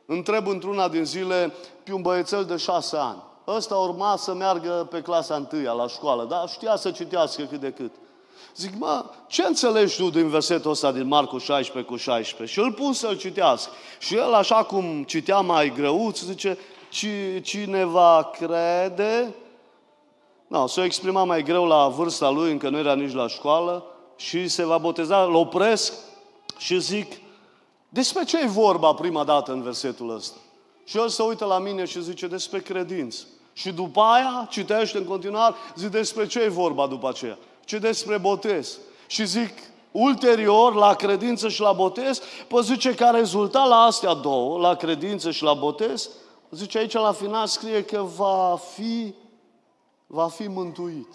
Întreb 0.05 0.47
într-una 0.47 0.87
din 0.87 1.05
zile 1.05 1.53
pe 1.83 1.93
un 1.93 2.01
băiețel 2.01 2.45
de 2.45 2.57
șase 2.57 2.97
ani. 2.97 3.23
Ăsta 3.47 3.75
urma 3.75 4.15
să 4.17 4.33
meargă 4.33 4.87
pe 4.91 5.01
clasa 5.01 5.35
întâia 5.35 5.71
la 5.71 5.87
școală, 5.87 6.25
dar 6.29 6.49
știa 6.49 6.75
să 6.75 6.91
citească 6.91 7.43
cât 7.43 7.59
de 7.59 7.71
cât. 7.71 7.91
Zic, 8.55 8.71
mă, 8.77 9.05
ce 9.27 9.43
înțelegi 9.43 9.97
tu 9.97 10.09
din 10.09 10.29
versetul 10.29 10.71
ăsta 10.71 10.91
din 10.91 11.07
Marcu 11.07 11.37
16 11.37 11.91
cu 11.91 11.97
16? 11.97 12.59
Și 12.59 12.65
îl 12.65 12.71
pun 12.73 12.93
să-l 12.93 13.17
citească. 13.17 13.71
Și 13.99 14.15
el, 14.15 14.33
așa 14.33 14.63
cum 14.63 15.03
citea 15.03 15.39
mai 15.39 15.73
greuț, 15.75 16.19
zice, 16.19 16.57
cine 17.41 17.85
va 17.85 18.29
crede 18.39 19.35
No, 20.47 20.67
s-o 20.67 20.83
exprima 20.83 21.23
mai 21.23 21.43
greu 21.43 21.65
la 21.65 21.87
vârsta 21.87 22.29
lui, 22.29 22.51
încă 22.51 22.69
nu 22.69 22.77
era 22.77 22.95
nici 22.95 23.13
la 23.13 23.27
școală, 23.27 23.85
și 24.15 24.47
se 24.47 24.65
va 24.65 24.77
boteza, 24.77 25.23
îl 25.23 25.33
opresc 25.33 25.93
și 26.57 26.79
zic, 26.79 27.11
despre 27.89 28.23
ce 28.23 28.39
e 28.39 28.47
vorba 28.47 28.93
prima 28.93 29.23
dată 29.23 29.51
în 29.51 29.61
versetul 29.61 30.15
ăsta? 30.15 30.37
Și 30.83 30.97
el 30.97 31.09
se 31.09 31.23
uită 31.23 31.45
la 31.45 31.59
mine 31.59 31.85
și 31.85 32.01
zice, 32.01 32.27
despre 32.27 32.59
credință. 32.59 33.23
Și 33.53 33.71
după 33.71 34.01
aia 34.01 34.47
citește 34.49 34.97
în 34.97 35.05
continuare, 35.05 35.55
zic, 35.75 35.89
despre 35.89 36.27
ce 36.27 36.39
e 36.39 36.49
vorba 36.49 36.87
după 36.87 37.09
aceea? 37.09 37.37
Ce 37.65 37.77
despre 37.77 38.17
botez. 38.17 38.77
Și 39.07 39.25
zic, 39.25 39.53
ulterior, 39.91 40.73
la 40.75 40.93
credință 40.93 41.49
și 41.49 41.61
la 41.61 41.71
botez, 41.71 42.21
păi 42.47 42.63
zice 42.63 42.95
că 42.95 43.03
a 43.03 43.09
rezultat 43.09 43.67
la 43.67 43.75
astea 43.75 44.13
două, 44.13 44.59
la 44.59 44.75
credință 44.75 45.31
și 45.31 45.43
la 45.43 45.53
botez, 45.53 46.09
zice 46.51 46.77
aici 46.77 46.93
la 46.93 47.11
final 47.11 47.47
scrie 47.47 47.83
că 47.83 48.05
va 48.15 48.59
fi 48.75 49.13
va 50.13 50.27
fi 50.27 50.47
mântuit. 50.47 51.07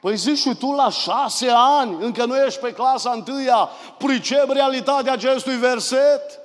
Păi 0.00 0.16
zici 0.16 0.38
și 0.38 0.54
tu 0.54 0.72
la 0.72 0.90
șase 0.90 1.48
ani, 1.54 2.04
încă 2.04 2.24
nu 2.24 2.36
ești 2.36 2.60
pe 2.60 2.72
clasa 2.72 3.10
întâia, 3.10 3.68
pricep 3.98 4.50
realitatea 4.50 5.12
acestui 5.12 5.56
verset? 5.56 6.40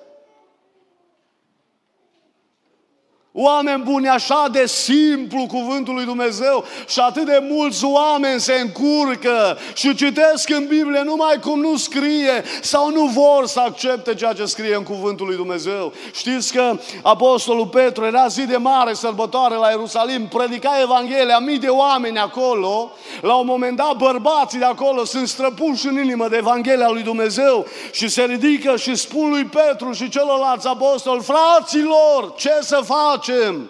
Oameni 3.33 3.83
buni, 3.83 4.07
așa 4.07 4.47
de 4.51 4.65
simplu 4.65 5.45
cuvântul 5.45 5.93
lui 5.93 6.05
Dumnezeu 6.05 6.63
și 6.87 6.99
atât 6.99 7.25
de 7.25 7.43
mulți 7.49 7.85
oameni 7.85 8.39
se 8.39 8.53
încurcă 8.53 9.57
și 9.73 9.95
citesc 9.95 10.49
în 10.49 10.65
Biblie 10.67 11.01
numai 11.01 11.39
cum 11.41 11.59
nu 11.59 11.77
scrie 11.77 12.43
sau 12.61 12.89
nu 12.89 13.05
vor 13.05 13.47
să 13.47 13.59
accepte 13.59 14.13
ceea 14.13 14.33
ce 14.33 14.45
scrie 14.45 14.75
în 14.75 14.83
cuvântul 14.83 15.25
lui 15.25 15.35
Dumnezeu. 15.35 15.93
Știți 16.13 16.53
că 16.53 16.79
Apostolul 17.01 17.67
Petru 17.67 18.05
era 18.05 18.27
zi 18.27 18.45
de 18.45 18.57
mare 18.57 18.93
sărbătoare 18.93 19.55
la 19.55 19.69
Ierusalim, 19.69 20.27
predica 20.27 20.71
Evanghelia, 20.81 21.39
mii 21.39 21.59
de 21.59 21.67
oameni 21.67 22.19
acolo. 22.19 22.91
La 23.21 23.33
un 23.33 23.45
moment 23.45 23.77
dat 23.77 23.95
bărbații 23.97 24.59
de 24.59 24.65
acolo 24.65 25.05
sunt 25.05 25.27
străpuși 25.27 25.87
în 25.87 25.97
inimă 25.97 26.27
de 26.27 26.37
Evanghelia 26.37 26.89
lui 26.89 27.03
Dumnezeu 27.03 27.65
și 27.91 28.07
se 28.07 28.23
ridică 28.23 28.75
și 28.77 28.95
spun 28.95 29.29
lui 29.29 29.43
Petru 29.43 29.91
și 29.91 30.09
celorlalți 30.09 30.67
apostoli, 30.67 31.23
fraților, 31.23 32.33
ce 32.35 32.57
să 32.61 32.81
fac? 32.85 33.19
Facem? 33.21 33.69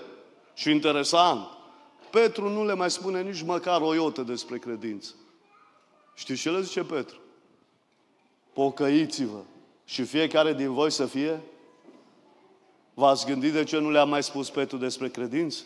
Și 0.54 0.72
interesant, 0.72 1.48
Petru 2.10 2.50
nu 2.50 2.66
le 2.66 2.74
mai 2.74 2.92
spune 2.92 3.22
nici 3.22 3.42
măcar 3.42 3.82
o 3.82 3.94
iotă 3.94 4.22
despre 4.22 4.58
credință. 4.58 5.14
Știți 6.14 6.42
ce 6.42 6.50
le 6.50 6.62
zice 6.62 6.84
Petru? 6.84 7.18
Pocăiți-vă 8.54 9.40
și 9.86 10.04
fiecare 10.04 10.54
din 10.54 10.74
voi 10.74 10.92
să 10.92 11.06
fie 11.06 11.42
V-ați 12.94 13.26
gândit 13.26 13.54
de 13.54 13.64
ce 13.64 13.80
nu 13.80 13.92
le-a 13.92 14.04
mai 14.04 14.24
spus 14.24 14.50
Petru 14.50 14.78
despre 14.78 15.10
credință? 15.10 15.64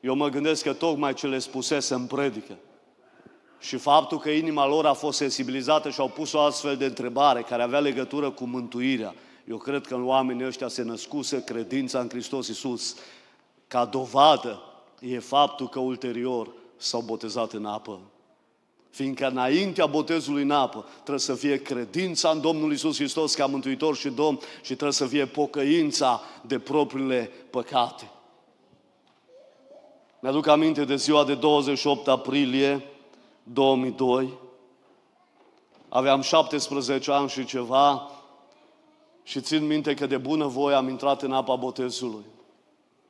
Eu 0.00 0.14
mă 0.14 0.28
gândesc 0.28 0.62
că 0.62 0.72
tocmai 0.72 1.14
ce 1.14 1.26
le 1.26 1.38
spusese 1.38 1.94
în 1.94 2.06
predică 2.06 2.56
și 3.58 3.76
faptul 3.76 4.18
că 4.18 4.30
inima 4.30 4.66
lor 4.66 4.86
a 4.86 4.92
fost 4.92 5.18
sensibilizată 5.18 5.90
și 5.90 6.00
au 6.00 6.08
pus 6.08 6.32
o 6.32 6.40
astfel 6.40 6.76
de 6.76 6.84
întrebare 6.84 7.42
care 7.42 7.62
avea 7.62 7.78
legătură 7.78 8.30
cu 8.30 8.44
mântuirea, 8.44 9.14
eu 9.48 9.56
cred 9.56 9.86
că 9.86 9.94
în 9.94 10.06
oamenii 10.06 10.46
ăștia 10.46 10.68
se 10.68 10.82
născuse 10.82 11.44
credința 11.44 12.00
în 12.00 12.08
Hristos 12.08 12.48
Iisus. 12.48 12.96
Ca 13.68 13.84
dovadă 13.84 14.62
e 15.00 15.18
faptul 15.18 15.68
că 15.68 15.78
ulterior 15.78 16.52
s-au 16.76 17.00
botezat 17.00 17.52
în 17.52 17.64
apă. 17.64 18.00
Fiindcă 18.90 19.26
înaintea 19.26 19.86
botezului 19.86 20.42
în 20.42 20.50
apă 20.50 20.86
trebuie 20.94 21.18
să 21.18 21.34
fie 21.34 21.62
credința 21.62 22.30
în 22.30 22.40
Domnul 22.40 22.72
Isus 22.72 22.96
Hristos 22.96 23.34
ca 23.34 23.46
Mântuitor 23.46 23.96
și 23.96 24.08
Domn 24.08 24.38
și 24.56 24.72
trebuie 24.72 24.92
să 24.92 25.06
fie 25.06 25.26
pocăința 25.26 26.20
de 26.46 26.58
propriile 26.58 27.30
păcate. 27.50 28.10
Mi-aduc 30.20 30.46
aminte 30.46 30.84
de 30.84 30.96
ziua 30.96 31.24
de 31.24 31.34
28 31.34 32.08
aprilie 32.08 32.84
2002. 33.42 34.32
Aveam 35.88 36.20
17 36.20 37.12
ani 37.12 37.28
și 37.28 37.44
ceva 37.44 38.10
și 39.26 39.40
țin 39.40 39.66
minte 39.66 39.94
că 39.94 40.06
de 40.06 40.16
bună 40.16 40.46
voie 40.46 40.74
am 40.74 40.88
intrat 40.88 41.22
în 41.22 41.32
apa 41.32 41.54
botezului. 41.54 42.24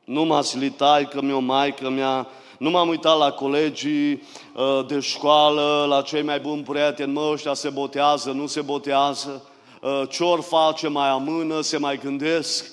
Nu 0.04 0.24
m-a 0.24 0.42
silit 0.42 0.76
că 1.10 1.20
mi-o 1.20 1.38
maică 1.38 1.88
mea, 1.90 2.28
nu 2.58 2.70
m-am 2.70 2.88
uitat 2.88 3.18
la 3.18 3.30
colegii 3.30 4.12
uh, 4.12 4.86
de 4.86 5.00
școală, 5.00 5.86
la 5.88 6.02
cei 6.02 6.22
mai 6.22 6.40
buni 6.40 6.62
prieteni, 6.62 7.12
mă, 7.12 7.30
ăștia 7.32 7.54
se 7.54 7.68
botează, 7.68 8.30
nu 8.30 8.46
se 8.46 8.60
botează, 8.60 9.48
uh, 9.82 10.02
ce 10.08 10.24
or 10.24 10.40
face, 10.40 10.88
mai 10.88 11.08
amână, 11.08 11.60
se 11.60 11.76
mai 11.76 11.98
gândesc. 11.98 12.70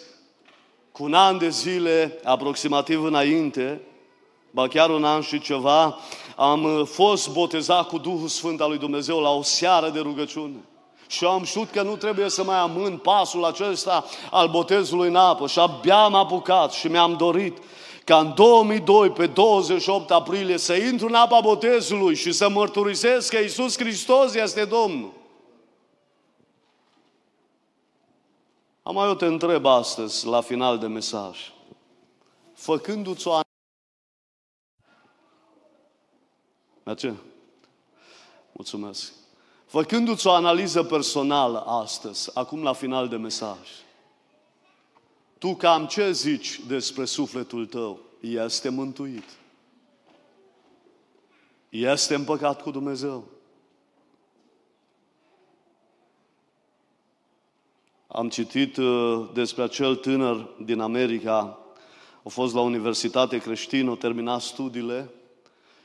Cu 0.91 1.03
un 1.03 1.13
an 1.13 1.37
de 1.37 1.49
zile, 1.49 2.19
aproximativ 2.23 3.03
înainte, 3.03 3.81
ba 4.51 4.67
chiar 4.67 4.89
un 4.89 5.03
an 5.03 5.21
și 5.21 5.39
ceva, 5.39 5.97
am 6.35 6.63
uh, 6.63 6.85
fost 6.85 7.33
botezat 7.33 7.87
cu 7.87 7.97
Duhul 7.97 8.27
Sfânt 8.27 8.61
al 8.61 8.69
lui 8.69 8.77
Dumnezeu 8.77 9.19
la 9.19 9.29
o 9.29 9.41
seară 9.41 9.89
de 9.89 9.99
rugăciune 9.99 10.63
și 11.07 11.25
am 11.25 11.43
știut 11.43 11.69
că 11.69 11.81
nu 11.81 11.95
trebuie 11.95 12.29
să 12.29 12.43
mai 12.43 12.57
amân 12.57 12.97
pasul 12.97 13.45
acesta 13.45 14.05
al 14.31 14.47
botezului 14.47 15.07
în 15.07 15.15
apă 15.15 15.47
și 15.47 15.59
abia 15.59 16.03
am 16.03 16.15
apucat 16.15 16.71
și 16.71 16.87
mi-am 16.87 17.15
dorit 17.17 17.57
ca 18.03 18.19
în 18.19 18.33
2002, 18.35 19.11
pe 19.11 19.27
28 19.27 20.11
aprilie, 20.11 20.57
să 20.57 20.73
intru 20.73 21.07
în 21.07 21.13
apa 21.13 21.39
botezului 21.39 22.15
și 22.15 22.31
să 22.31 22.49
mărturisesc 22.49 23.29
că 23.29 23.37
Iisus 23.37 23.77
Hristos 23.77 24.33
este 24.33 24.65
Domnul. 24.65 25.13
Am 28.83 28.93
mai 28.93 29.07
eu 29.07 29.13
te 29.13 29.25
întreb 29.25 29.65
astăzi, 29.65 30.25
la 30.25 30.41
final 30.41 30.77
de 30.77 30.87
mesaj, 30.87 31.51
făcându-ți 32.53 33.27
o 33.27 33.39
Merge? 36.83 37.13
Mulțumesc. 38.51 39.13
Făcându-ți 39.73 40.27
o 40.27 40.31
analiză 40.31 40.83
personală 40.83 41.63
astăzi, 41.65 42.31
acum 42.33 42.63
la 42.63 42.73
final 42.73 43.07
de 43.07 43.15
mesaj, 43.15 43.57
tu 45.37 45.55
cam 45.55 45.85
ce 45.85 46.11
zici 46.11 46.59
despre 46.67 47.05
sufletul 47.05 47.65
tău? 47.65 47.99
Este 48.19 48.69
mântuit. 48.69 49.23
Este 51.69 52.15
împăcat 52.15 52.61
cu 52.61 52.71
Dumnezeu. 52.71 53.27
Am 58.07 58.29
citit 58.29 58.77
uh, 58.77 59.29
despre 59.33 59.63
acel 59.63 59.95
tânăr 59.95 60.49
din 60.65 60.79
America, 60.79 61.59
a 62.23 62.29
fost 62.29 62.53
la 62.53 62.61
Universitate 62.61 63.37
Creștină, 63.37 63.91
a 63.91 63.95
terminat 63.95 64.41
studiile 64.41 65.09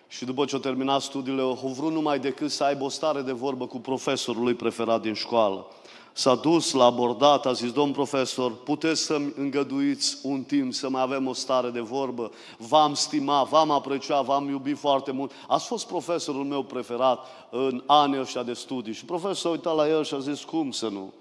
și 0.09 0.25
după 0.25 0.45
ce 0.45 0.57
a 0.57 0.59
terminat 0.59 1.01
studiile, 1.01 1.43
a 1.43 1.67
vrut 1.67 1.93
numai 1.93 2.19
decât 2.19 2.51
să 2.51 2.65
aibă 2.65 2.85
o 2.85 2.89
stare 2.89 3.21
de 3.21 3.33
vorbă 3.33 3.67
cu 3.67 3.79
profesorul 3.79 4.43
lui 4.43 4.55
preferat 4.55 5.01
din 5.01 5.15
școală. 5.15 5.67
S-a 6.13 6.35
dus, 6.35 6.73
l-a 6.73 6.85
abordat, 6.85 7.47
a 7.47 7.53
zis, 7.53 7.73
domn 7.73 7.93
profesor, 7.93 8.53
puteți 8.57 9.01
să-mi 9.01 9.33
îngăduiți 9.37 10.19
un 10.23 10.43
timp 10.43 10.75
să 10.75 10.89
mai 10.89 11.03
avem 11.03 11.27
o 11.27 11.33
stare 11.33 11.71
de 11.71 11.81
vorbă? 11.81 12.31
V-am 12.57 12.95
stimat, 12.95 13.49
v-am 13.49 13.71
apreciat, 13.71 14.25
v-am 14.25 14.49
iubit 14.49 14.79
foarte 14.79 15.11
mult. 15.11 15.33
Ați 15.49 15.67
fost 15.67 15.87
profesorul 15.87 16.45
meu 16.45 16.63
preferat 16.63 17.27
în 17.51 17.83
anii 17.87 18.21
ăștia 18.21 18.43
de 18.43 18.53
studii. 18.53 18.93
Și 18.93 19.05
profesorul 19.05 19.35
s-a 19.35 19.49
uitat 19.49 19.75
la 19.77 19.89
el 19.89 20.05
și 20.05 20.15
a 20.15 20.19
zis, 20.19 20.45
cum 20.45 20.71
să 20.71 20.89
nu? 20.89 21.13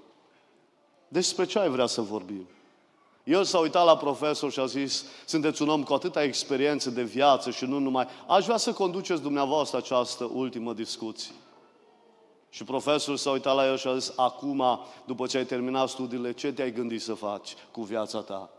Despre 1.07 1.45
ce 1.45 1.59
ai 1.59 1.69
vrea 1.69 1.85
să 1.85 2.01
vorbim? 2.01 2.47
El 3.27 3.43
s-a 3.43 3.59
uitat 3.59 3.85
la 3.85 3.97
profesor 3.97 4.51
și 4.51 4.59
a 4.59 4.65
zis, 4.65 5.05
sunteți 5.25 5.61
un 5.61 5.69
om 5.69 5.83
cu 5.83 5.93
atâta 5.93 6.23
experiență 6.23 6.89
de 6.89 7.03
viață 7.03 7.51
și 7.51 7.65
nu 7.65 7.79
numai, 7.79 8.07
aș 8.27 8.45
vrea 8.45 8.57
să 8.57 8.73
conduceți 8.73 9.21
dumneavoastră 9.21 9.77
această 9.77 10.29
ultimă 10.33 10.73
discuție. 10.73 11.31
Și 12.49 12.63
profesorul 12.63 13.17
s-a 13.17 13.31
uitat 13.31 13.55
la 13.55 13.67
el 13.67 13.77
și 13.77 13.87
a 13.87 13.97
zis, 13.97 14.13
acum, 14.15 14.63
după 15.05 15.25
ce 15.25 15.37
ai 15.37 15.45
terminat 15.45 15.89
studiile, 15.89 16.33
ce 16.33 16.51
te-ai 16.51 16.71
gândit 16.71 17.01
să 17.01 17.13
faci 17.13 17.53
cu 17.71 17.81
viața 17.81 18.19
ta? 18.19 18.49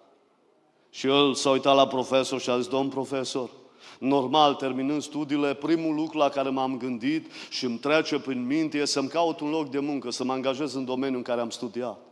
Și 0.91 1.07
el 1.07 1.35
s-a 1.35 1.51
uitat 1.51 1.75
la 1.75 1.87
profesor 1.87 2.41
și 2.41 2.51
a 2.51 2.59
zis, 2.59 2.69
domn 2.69 2.89
profesor, 2.89 3.51
normal, 3.99 4.55
terminând 4.55 5.03
studiile, 5.03 5.55
primul 5.55 5.95
lucru 5.95 6.19
la 6.19 6.29
care 6.29 6.49
m-am 6.49 6.79
gândit 6.79 7.31
și 7.51 7.64
îmi 7.64 7.79
trece 7.79 8.19
prin 8.19 8.47
minte 8.47 8.79
e 8.79 8.85
să-mi 8.85 9.09
caut 9.09 9.41
un 9.41 9.51
loc 9.51 9.71
de 9.71 9.79
muncă, 9.79 10.11
să 10.11 10.25
mă 10.25 10.33
angajez 10.33 10.75
în 10.75 10.85
domeniul 10.85 11.16
în 11.16 11.23
care 11.23 11.41
am 11.41 11.51
studiat. 11.51 12.07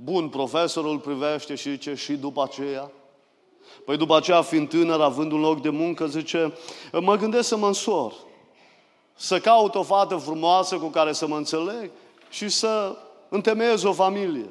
Bun, 0.00 0.28
profesorul 0.28 0.98
privește 0.98 1.54
și 1.54 1.70
zice, 1.70 1.94
și 1.94 2.12
după 2.12 2.42
aceea? 2.42 2.90
Păi 3.84 3.96
după 3.96 4.16
aceea, 4.16 4.42
fiind 4.42 4.68
tânăr, 4.68 5.00
având 5.00 5.32
un 5.32 5.40
loc 5.40 5.60
de 5.60 5.68
muncă, 5.68 6.06
zice, 6.06 6.52
mă 6.92 7.16
gândesc 7.16 7.48
să 7.48 7.56
mă 7.56 7.66
însor, 7.66 8.14
să 9.14 9.38
caut 9.38 9.74
o 9.74 9.82
fată 9.82 10.16
frumoasă 10.16 10.76
cu 10.76 10.86
care 10.86 11.12
să 11.12 11.26
mă 11.26 11.36
înțeleg 11.36 11.90
și 12.28 12.48
să 12.48 12.96
întemeiez 13.28 13.82
o 13.82 13.92
familie. 13.92 14.50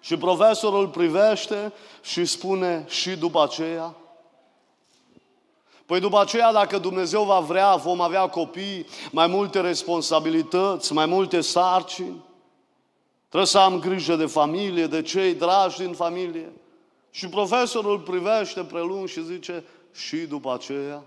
Și 0.00 0.16
profesorul 0.16 0.88
privește 0.88 1.72
și 2.02 2.24
spune, 2.24 2.84
și 2.88 3.10
după 3.10 3.42
aceea? 3.42 3.94
Păi 5.86 6.00
după 6.00 6.20
aceea, 6.20 6.52
dacă 6.52 6.78
Dumnezeu 6.78 7.22
va 7.22 7.40
vrea, 7.40 7.74
vom 7.74 8.00
avea 8.00 8.28
copii, 8.28 8.86
mai 9.10 9.26
multe 9.26 9.60
responsabilități, 9.60 10.92
mai 10.92 11.06
multe 11.06 11.40
sarcini. 11.40 12.22
Trebuie 13.34 13.52
să 13.52 13.58
am 13.58 13.78
grijă 13.78 14.16
de 14.16 14.26
familie, 14.26 14.86
de 14.86 15.02
cei 15.02 15.34
dragi 15.34 15.76
din 15.76 15.92
familie. 15.92 16.52
Și 17.10 17.28
profesorul 17.28 18.00
privește 18.00 18.64
prelung 18.64 19.08
și 19.08 19.24
zice, 19.24 19.64
și 19.92 20.16
după 20.16 20.52
aceea? 20.52 21.02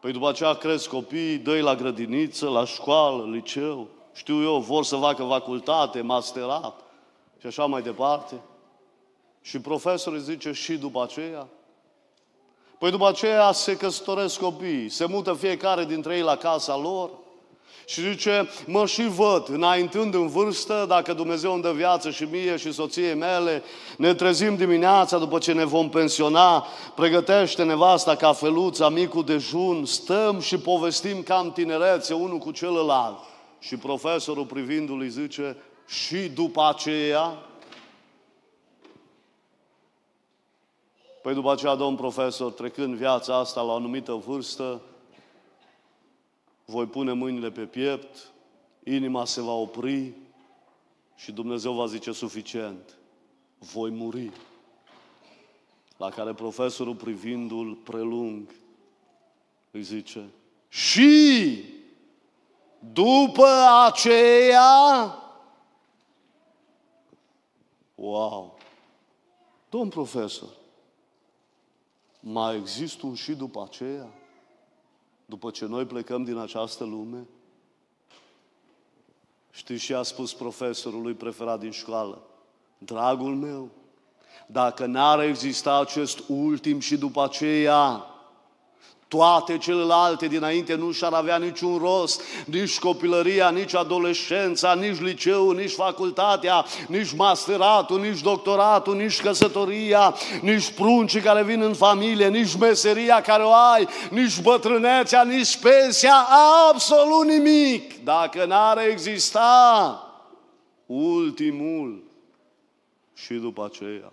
Păi 0.00 0.12
după 0.12 0.28
aceea 0.28 0.54
cresc 0.54 0.88
copiii, 0.88 1.36
dă 1.36 1.60
la 1.60 1.74
grădiniță, 1.74 2.48
la 2.48 2.64
școală, 2.64 3.24
liceu, 3.30 3.88
știu 4.12 4.42
eu, 4.42 4.58
vor 4.58 4.84
să 4.84 4.96
facă 4.96 5.24
facultate, 5.24 6.00
masterat 6.00 6.80
și 7.40 7.46
așa 7.46 7.64
mai 7.64 7.82
departe. 7.82 8.40
Și 9.42 9.60
profesorul 9.60 10.18
zice, 10.18 10.52
și 10.52 10.76
după 10.76 11.02
aceea? 11.02 11.46
Păi 12.78 12.90
după 12.90 13.08
aceea 13.08 13.52
se 13.52 13.76
căsătoresc 13.76 14.40
copiii, 14.40 14.88
se 14.88 15.06
mută 15.06 15.32
fiecare 15.32 15.84
dintre 15.84 16.16
ei 16.16 16.22
la 16.22 16.36
casa 16.36 16.76
lor, 16.76 17.10
și 17.88 18.00
zice, 18.00 18.48
mă 18.66 18.86
și 18.86 19.02
văd, 19.02 19.48
înaintând 19.48 20.14
în 20.14 20.26
vârstă, 20.26 20.84
dacă 20.88 21.12
Dumnezeu 21.12 21.52
îmi 21.52 21.62
dă 21.62 21.72
viață 21.72 22.10
și 22.10 22.24
mie 22.24 22.56
și 22.56 22.72
soției 22.72 23.14
mele, 23.14 23.62
ne 23.96 24.14
trezim 24.14 24.56
dimineața 24.56 25.18
după 25.18 25.38
ce 25.38 25.52
ne 25.52 25.64
vom 25.64 25.88
pensiona, 25.88 26.66
pregătește 26.94 27.62
nevasta 27.62 28.14
cafeluța, 28.16 28.88
micul 28.88 29.24
dejun, 29.24 29.84
stăm 29.84 30.40
și 30.40 30.58
povestim 30.58 31.22
cam 31.22 31.52
tinerețe 31.52 32.14
unul 32.14 32.38
cu 32.38 32.50
celălalt. 32.50 33.18
Și 33.58 33.76
profesorul 33.76 34.44
privindu-l 34.44 35.00
îi 35.00 35.08
zice, 35.08 35.56
și 35.86 36.16
după 36.16 36.68
aceea, 36.74 37.38
Păi 41.22 41.34
după 41.34 41.52
aceea, 41.52 41.74
domn 41.74 41.96
profesor, 41.96 42.52
trecând 42.52 42.94
viața 42.94 43.38
asta 43.38 43.60
la 43.60 43.72
o 43.72 43.74
anumită 43.74 44.22
vârstă, 44.26 44.80
voi 46.70 46.86
pune 46.86 47.12
mâinile 47.12 47.50
pe 47.50 47.66
piept, 47.66 48.32
inima 48.84 49.24
se 49.24 49.40
va 49.40 49.52
opri 49.52 50.12
și 51.16 51.32
Dumnezeu 51.32 51.72
va 51.72 51.86
zice 51.86 52.12
suficient, 52.12 52.98
voi 53.58 53.90
muri. 53.90 54.30
La 55.96 56.10
care 56.10 56.34
profesorul 56.34 56.94
privindu-l 56.94 57.74
prelung 57.74 58.54
îi 59.70 59.82
zice, 59.82 60.28
și 60.68 61.64
după 62.92 63.48
aceea, 63.86 65.18
wow, 67.94 68.58
domn 69.68 69.88
profesor, 69.88 70.48
mai 72.20 72.56
există 72.56 73.06
un 73.06 73.14
și 73.14 73.32
după 73.34 73.62
aceea? 73.62 74.17
După 75.28 75.50
ce 75.50 75.66
noi 75.66 75.84
plecăm 75.84 76.24
din 76.24 76.36
această 76.36 76.84
lume? 76.84 77.26
Știți 79.50 79.84
ce 79.84 79.94
a 79.94 80.02
spus 80.02 80.34
profesorul 80.34 81.02
lui 81.02 81.14
preferat 81.14 81.58
din 81.58 81.70
școală? 81.70 82.22
Dragul 82.78 83.34
meu, 83.34 83.70
dacă 84.46 84.86
n-ar 84.86 85.20
exista 85.20 85.80
acest 85.80 86.22
ultim 86.28 86.80
și 86.80 86.96
după 86.96 87.22
aceea, 87.22 88.06
toate 89.08 89.58
celelalte 89.58 90.26
dinainte 90.26 90.74
nu 90.74 90.92
și-ar 90.92 91.12
avea 91.12 91.36
niciun 91.36 91.78
rost, 91.78 92.22
nici 92.44 92.78
copilăria, 92.78 93.50
nici 93.50 93.74
adolescența, 93.74 94.74
nici 94.74 95.00
liceul, 95.00 95.54
nici 95.56 95.72
facultatea, 95.72 96.64
nici 96.88 97.12
masteratul, 97.12 98.00
nici 98.00 98.20
doctoratul, 98.20 98.96
nici 98.96 99.20
căsătoria, 99.20 100.14
nici 100.42 100.70
pruncii 100.70 101.20
care 101.20 101.42
vin 101.42 101.62
în 101.62 101.74
familie, 101.74 102.28
nici 102.28 102.56
meseria 102.56 103.20
care 103.20 103.42
o 103.42 103.52
ai, 103.52 103.88
nici 104.10 104.40
bătrânețea, 104.40 105.22
nici 105.22 105.56
pensia, 105.56 106.26
absolut 106.70 107.26
nimic. 107.26 108.04
Dacă 108.04 108.44
n-ar 108.44 108.78
exista 108.78 110.02
ultimul 110.86 112.02
și 113.14 113.34
după 113.34 113.64
aceea. 113.64 114.12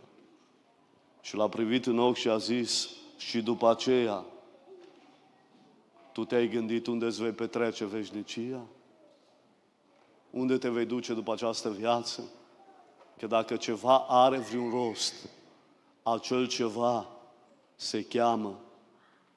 Și 1.22 1.36
l-a 1.36 1.48
privit 1.48 1.86
în 1.86 2.00
ochi 2.00 2.18
și 2.18 2.30
a 2.30 2.38
zis, 2.38 2.90
și 3.18 3.42
după 3.42 3.70
aceea, 3.70 4.26
tu 6.16 6.26
te-ai 6.26 6.48
gândit 6.48 6.88
unde 6.88 7.06
îți 7.06 7.22
vei 7.22 7.32
petrece 7.32 7.86
veșnicia? 7.86 8.62
Unde 10.30 10.58
te 10.58 10.70
vei 10.70 10.86
duce 10.86 11.14
după 11.14 11.34
această 11.34 11.70
viață? 11.70 12.24
Că 13.18 13.28
dacă 13.28 13.56
ceva 13.56 13.98
are 13.98 14.38
vreun 14.38 14.70
rost, 14.70 15.30
acel 16.04 16.48
ceva 16.48 17.08
se 17.76 18.06
cheamă 18.06 18.60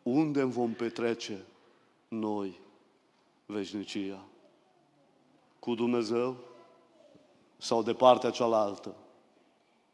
unde 0.02 0.44
vom 0.44 0.72
petrece 0.72 1.44
noi 2.08 2.60
veșnicia? 3.46 4.24
Cu 5.58 5.74
Dumnezeu 5.74 6.36
sau 7.56 7.82
de 7.82 7.94
partea 7.94 8.30
cealaltă? 8.30 8.94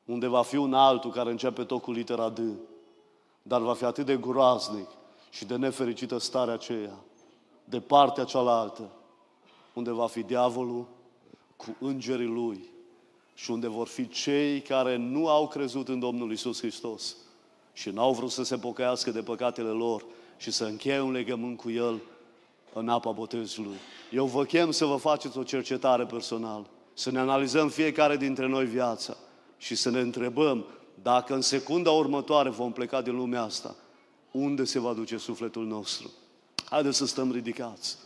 Unde 0.04 0.26
va 0.26 0.42
fi 0.42 0.56
un 0.56 0.74
altul 0.74 1.10
care 1.10 1.30
începe 1.30 1.64
tot 1.64 1.82
cu 1.82 1.92
litera 1.92 2.28
D, 2.28 2.40
dar 3.42 3.60
va 3.60 3.74
fi 3.74 3.84
atât 3.84 4.06
de 4.06 4.16
groaznic 4.16 4.88
și 5.34 5.44
de 5.44 5.56
nefericită 5.56 6.18
stare 6.18 6.50
aceea, 6.50 6.98
de 7.64 7.80
partea 7.80 8.24
cealaltă, 8.24 8.90
unde 9.72 9.90
va 9.90 10.06
fi 10.06 10.22
diavolul 10.22 10.86
cu 11.56 11.76
îngerii 11.80 12.26
lui 12.26 12.64
și 13.34 13.50
unde 13.50 13.68
vor 13.68 13.86
fi 13.86 14.08
cei 14.08 14.60
care 14.60 14.96
nu 14.96 15.28
au 15.28 15.48
crezut 15.48 15.88
în 15.88 15.98
Domnul 15.98 16.32
Isus 16.32 16.58
Hristos 16.58 17.16
și 17.72 17.90
n-au 17.90 18.12
vrut 18.12 18.30
să 18.30 18.42
se 18.42 18.56
pocăiască 18.56 19.10
de 19.10 19.22
păcatele 19.22 19.68
lor 19.68 20.04
și 20.36 20.50
să 20.50 20.64
încheie 20.64 21.00
un 21.00 21.12
legământ 21.12 21.56
cu 21.56 21.70
El 21.70 22.00
în 22.72 22.88
apa 22.88 23.10
botezului. 23.10 23.76
Eu 24.10 24.26
vă 24.26 24.44
chem 24.44 24.70
să 24.70 24.84
vă 24.84 24.96
faceți 24.96 25.38
o 25.38 25.42
cercetare 25.42 26.04
personală, 26.04 26.66
să 26.92 27.10
ne 27.10 27.18
analizăm 27.18 27.68
fiecare 27.68 28.16
dintre 28.16 28.46
noi 28.46 28.64
viața 28.64 29.16
și 29.56 29.74
să 29.74 29.90
ne 29.90 30.00
întrebăm 30.00 30.64
dacă 31.02 31.34
în 31.34 31.40
secunda 31.40 31.90
următoare 31.90 32.50
vom 32.50 32.72
pleca 32.72 33.02
din 33.02 33.16
lumea 33.16 33.42
asta, 33.42 33.74
unde 34.36 34.64
se 34.64 34.78
va 34.78 34.92
duce 34.92 35.16
sufletul 35.16 35.66
nostru. 35.66 36.10
Haideți 36.70 36.96
să 36.96 37.06
stăm 37.06 37.32
ridicați. 37.32 37.96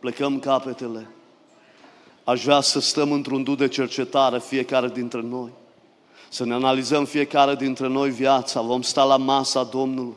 Plecăm 0.00 0.38
capetele. 0.38 1.10
Aș 2.24 2.44
vrea 2.44 2.60
să 2.60 2.80
stăm 2.80 3.12
într-un 3.12 3.42
du 3.42 3.54
de 3.54 3.68
cercetare 3.68 4.38
fiecare 4.38 4.88
dintre 4.88 5.20
noi. 5.20 5.50
Să 6.28 6.44
ne 6.44 6.54
analizăm 6.54 7.04
fiecare 7.04 7.54
dintre 7.54 7.88
noi 7.88 8.10
viața. 8.10 8.60
Vom 8.60 8.82
sta 8.82 9.04
la 9.04 9.16
masa 9.16 9.64
Domnului. 9.64 10.14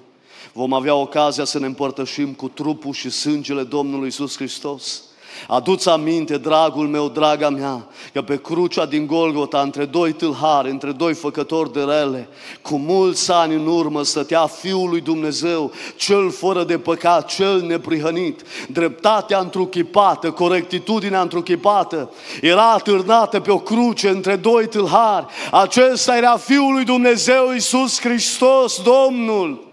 Vom 0.53 0.73
avea 0.73 0.95
ocazia 0.95 1.43
să 1.43 1.59
ne 1.59 1.65
împărtășim 1.65 2.33
cu 2.33 2.47
trupul 2.47 2.93
și 2.93 3.09
sângele 3.09 3.63
Domnului 3.63 4.07
Isus 4.07 4.35
Hristos. 4.35 5.03
Aduți 5.47 5.89
aminte, 5.89 6.37
dragul 6.37 6.87
meu, 6.87 7.09
draga 7.09 7.49
mea, 7.49 7.87
că 8.13 8.21
pe 8.21 8.37
crucea 8.37 8.85
din 8.85 9.05
Golgota, 9.05 9.61
între 9.61 9.85
doi 9.85 10.11
tâlhari, 10.11 10.69
între 10.69 10.91
doi 10.91 11.13
făcători 11.13 11.73
de 11.73 11.79
rele, 11.79 12.29
cu 12.61 12.77
mulți 12.77 13.31
ani 13.31 13.53
în 13.53 13.67
urmă 13.67 14.03
stătea 14.03 14.45
Fiul 14.45 14.89
lui 14.89 15.01
Dumnezeu, 15.01 15.71
cel 15.95 16.31
fără 16.31 16.63
de 16.63 16.77
păcat, 16.77 17.27
cel 17.27 17.61
neprihănit, 17.61 18.41
dreptatea 18.69 19.39
întruchipată, 19.39 20.31
corectitudinea 20.31 21.21
întruchipată, 21.21 22.11
era 22.41 22.71
atârnată 22.71 23.39
pe 23.39 23.51
o 23.51 23.59
cruce 23.59 24.09
între 24.09 24.35
doi 24.35 24.67
tâlhari. 24.67 25.25
Acesta 25.51 26.17
era 26.17 26.37
Fiul 26.37 26.73
lui 26.73 26.83
Dumnezeu, 26.83 27.51
Iisus 27.53 28.01
Hristos, 28.01 28.81
Domnul. 28.81 29.66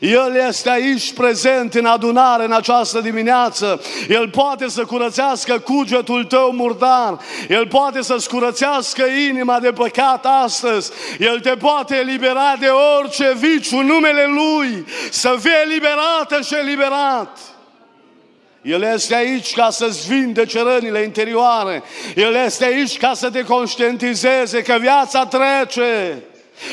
El 0.00 0.36
este 0.48 0.70
aici 0.70 1.12
prezent 1.12 1.74
în 1.74 1.84
adunare 1.84 2.44
în 2.44 2.52
această 2.52 3.00
dimineață. 3.00 3.80
El 4.08 4.28
poate 4.28 4.68
să 4.68 4.84
curățească 4.84 5.58
cugetul 5.58 6.24
tău 6.24 6.52
murdar. 6.52 7.18
El 7.48 7.66
poate 7.66 8.02
să-ți 8.02 8.28
curățească 8.28 9.04
inima 9.28 9.60
de 9.60 9.72
păcat 9.72 10.26
astăzi. 10.44 10.90
El 11.18 11.40
te 11.40 11.50
poate 11.50 11.96
elibera 11.96 12.54
de 12.60 12.68
orice 12.98 13.34
viciu 13.38 13.82
numele 13.82 14.26
Lui. 14.26 14.84
Să 15.10 15.36
fie 15.40 15.56
eliberată 15.64 16.40
și 16.44 16.54
eliberat. 16.54 17.38
El 18.62 18.82
este 18.82 19.14
aici 19.14 19.54
ca 19.54 19.70
să-ți 19.70 20.08
vindece 20.08 20.62
rănile 20.62 21.02
interioare. 21.02 21.82
El 22.14 22.34
este 22.34 22.64
aici 22.64 22.96
ca 22.96 23.14
să 23.14 23.30
te 23.30 23.42
conștientizeze 23.42 24.62
că 24.62 24.76
viața 24.80 25.26
trece. 25.26 26.22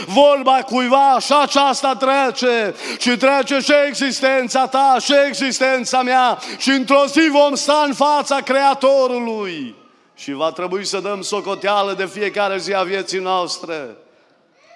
Vorba 0.05 0.61
cuiva 0.65 1.17
și 1.19 1.33
aceasta 1.41 1.95
trece 1.95 2.75
și 2.97 3.17
trece 3.17 3.59
și 3.59 3.73
existența 3.87 4.67
ta 4.67 4.97
și 5.01 5.13
existența 5.27 6.01
mea 6.01 6.39
și 6.57 6.69
într-o 6.69 7.05
zi 7.07 7.29
vom 7.31 7.55
sta 7.55 7.83
în 7.87 7.93
fața 7.93 8.35
Creatorului 8.35 9.75
și 10.15 10.31
va 10.31 10.51
trebui 10.51 10.85
să 10.85 10.99
dăm 10.99 11.21
socoteală 11.21 11.93
de 11.93 12.05
fiecare 12.05 12.57
zi 12.57 12.73
a 12.73 12.83
vieții 12.83 13.19
noastre. 13.19 13.95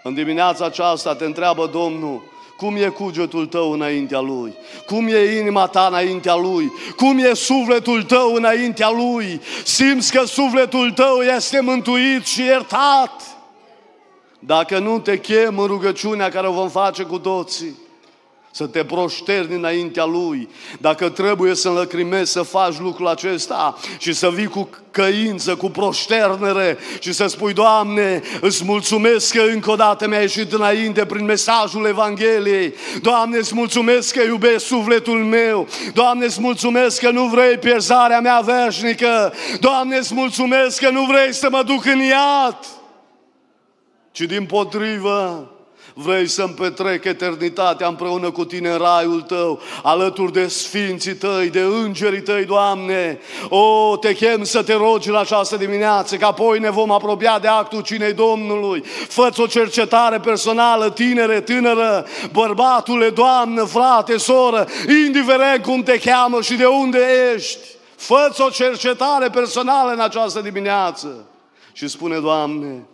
În 0.04 0.14
dimineața 0.14 0.66
aceasta 0.66 1.16
te 1.16 1.26
întreabă 1.26 1.70
Domnul, 1.74 2.24
cum 2.58 2.76
e 2.76 2.88
cugetul 2.88 3.46
tău 3.46 3.72
înaintea 3.72 4.20
Lui? 4.20 4.56
Cum 4.86 5.08
e 5.08 5.38
inima 5.40 5.68
ta 5.68 5.86
înaintea 5.90 6.36
Lui? 6.36 6.72
Cum 6.96 7.18
e 7.18 7.34
sufletul 7.34 8.04
tău 8.04 8.34
înaintea 8.34 8.90
Lui? 8.90 9.42
Simți 9.64 10.12
că 10.12 10.26
sufletul 10.26 10.92
tău 10.92 11.22
este 11.22 11.60
mântuit 11.60 12.26
și 12.26 12.42
iertat? 12.42 13.37
Dacă 14.40 14.80
nu 14.80 15.00
te 15.00 15.20
chem 15.20 15.60
în 15.60 15.66
rugăciunea 15.66 16.30
care 16.30 16.48
o 16.48 16.52
vom 16.52 16.70
face 16.70 17.04
cu 17.04 17.20
toții, 17.20 17.76
să 18.58 18.66
te 18.66 18.84
proșterni 18.84 19.56
înaintea 19.56 20.06
Lui. 20.06 20.50
Dacă 20.80 21.10
trebuie 21.10 21.56
să 21.56 21.68
înlăcrimezi 21.68 22.32
să 22.32 22.42
faci 22.42 22.80
lucrul 22.80 23.08
acesta 23.08 23.78
și 23.98 24.14
să 24.14 24.30
vii 24.30 24.48
cu 24.48 24.70
căință, 24.92 25.56
cu 25.56 25.70
proșternere 25.70 26.78
și 27.00 27.14
să 27.14 27.28
spui, 27.28 27.54
Doamne, 27.54 28.22
îți 28.42 28.64
mulțumesc 28.64 29.34
că 29.34 29.42
încă 29.42 29.72
o 29.72 29.76
dată 29.76 30.08
mi-ai 30.08 30.22
ieșit 30.22 30.54
înainte 30.54 31.06
prin 31.06 31.26
mesajul 31.26 31.86
Evangheliei. 31.86 32.74
Doamne, 33.02 33.38
îți 33.38 33.56
mulțumesc 33.56 34.14
că 34.14 34.22
iubesc 34.22 34.66
sufletul 34.66 35.24
meu. 35.24 35.68
Doamne, 35.94 36.26
îți 36.26 36.42
mulțumesc 36.42 37.02
că 37.02 37.10
nu 37.10 37.26
vrei 37.26 37.58
pierzarea 37.58 38.20
mea 38.20 38.40
veșnică. 38.40 39.34
Doamne, 39.60 39.98
îți 39.98 40.14
mulțumesc 40.14 40.82
că 40.82 40.90
nu 40.90 41.06
vrei 41.06 41.34
să 41.34 41.48
mă 41.52 41.64
duc 41.66 41.86
în 41.86 42.00
iad 42.00 42.58
ci 44.18 44.22
din 44.22 44.46
potrivă 44.46 45.52
vrei 45.94 46.28
să-mi 46.28 46.54
petrec 46.54 47.04
eternitatea 47.04 47.88
împreună 47.88 48.32
cu 48.32 48.46
tine 48.46 48.70
în 48.70 48.78
raiul 48.78 49.22
tău, 49.22 49.60
alături 49.84 50.32
de 50.32 50.48
sfinții 50.48 51.16
tăi, 51.16 51.50
de 51.50 51.60
îngerii 51.60 52.22
tăi, 52.22 52.46
Doamne. 52.46 53.20
O, 53.50 53.98
te 53.98 54.14
chem 54.14 54.44
să 54.44 54.64
te 54.64 54.74
rogi 54.74 55.10
în 55.10 55.16
această 55.16 55.58
dimineață, 55.58 56.16
că 56.16 56.26
apoi 56.26 56.60
ne 56.60 56.70
vom 56.70 56.92
apropia 56.92 57.40
de 57.40 57.48
actul 57.48 57.82
cinei 57.82 58.14
Domnului. 58.14 58.84
Fă-ți 59.08 59.42
o 59.42 59.46
cercetare 59.46 60.20
personală, 60.20 60.90
tinere, 60.90 61.42
tânără, 61.42 62.06
bărbatule, 62.32 63.10
doamnă, 63.10 63.64
frate, 63.64 64.18
soră, 64.18 64.68
indiferent 65.06 65.64
cum 65.64 65.84
te 65.84 66.00
cheamă 66.00 66.42
și 66.42 66.56
de 66.56 66.66
unde 66.66 67.00
ești. 67.36 67.68
Fă-ți 67.96 68.42
o 68.42 68.50
cercetare 68.50 69.30
personală 69.30 69.92
în 69.92 70.00
această 70.00 70.42
dimineață. 70.42 71.26
Și 71.74 71.88
spune, 71.88 72.20
Doamne, 72.20 72.86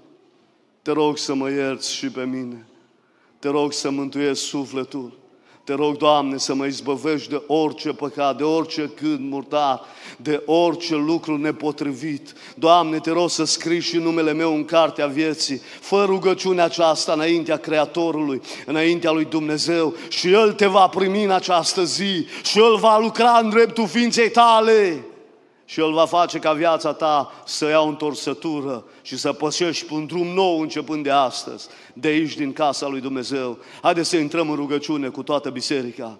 te 0.84 0.91
rog 0.91 1.17
să 1.17 1.34
mă 1.34 1.49
ierți 1.49 1.93
și 1.93 2.09
pe 2.09 2.23
mine. 2.25 2.65
Te 3.39 3.49
rog 3.49 3.73
să 3.73 3.89
mântuiesc 3.89 4.41
sufletul. 4.41 5.21
Te 5.63 5.73
rog, 5.73 5.97
Doamne, 5.97 6.38
să 6.38 6.53
mă 6.53 6.65
izbăvești 6.65 7.29
de 7.29 7.41
orice 7.47 7.89
păcat, 7.89 8.38
de 8.38 8.43
orice 8.43 8.91
gând 9.01 9.31
murdar, 9.31 9.81
de 10.17 10.43
orice 10.45 10.95
lucru 10.95 11.38
nepotrivit. 11.38 12.34
Doamne, 12.55 12.99
te 12.99 13.11
rog 13.11 13.29
să 13.29 13.43
scrii 13.43 13.79
și 13.79 13.97
numele 13.97 14.34
meu 14.34 14.55
în 14.55 14.65
cartea 14.65 15.07
vieții. 15.07 15.61
Fă 15.79 16.03
rugăciunea 16.05 16.63
aceasta 16.63 17.13
înaintea 17.13 17.57
Creatorului, 17.57 18.41
înaintea 18.65 19.11
lui 19.11 19.25
Dumnezeu 19.25 19.93
și 20.07 20.31
El 20.31 20.53
te 20.53 20.65
va 20.65 20.88
primi 20.88 21.23
în 21.23 21.31
această 21.31 21.84
zi 21.84 22.25
și 22.43 22.59
El 22.59 22.75
va 22.75 22.99
lucra 22.99 23.39
în 23.41 23.49
dreptul 23.49 23.88
ființei 23.88 24.31
tale 24.31 25.05
și 25.74 25.80
El 25.80 25.93
va 25.93 26.05
face 26.05 26.39
ca 26.39 26.53
viața 26.53 26.93
ta 26.93 27.32
să 27.45 27.65
ia 27.65 27.80
o 27.82 27.88
întorsătură 27.88 28.84
și 29.01 29.17
să 29.17 29.34
pășești 29.34 29.86
pe 29.86 29.93
un 29.93 30.05
drum 30.05 30.28
nou 30.28 30.59
începând 30.59 31.03
de 31.03 31.09
astăzi, 31.09 31.67
de 31.93 32.07
aici 32.07 32.36
din 32.36 32.53
casa 32.53 32.88
lui 32.88 33.01
Dumnezeu. 33.01 33.57
Haideți 33.82 34.09
să 34.09 34.17
intrăm 34.17 34.49
în 34.49 34.55
rugăciune 34.55 35.07
cu 35.07 35.24
toată 35.24 35.49
biserica. 35.49 36.17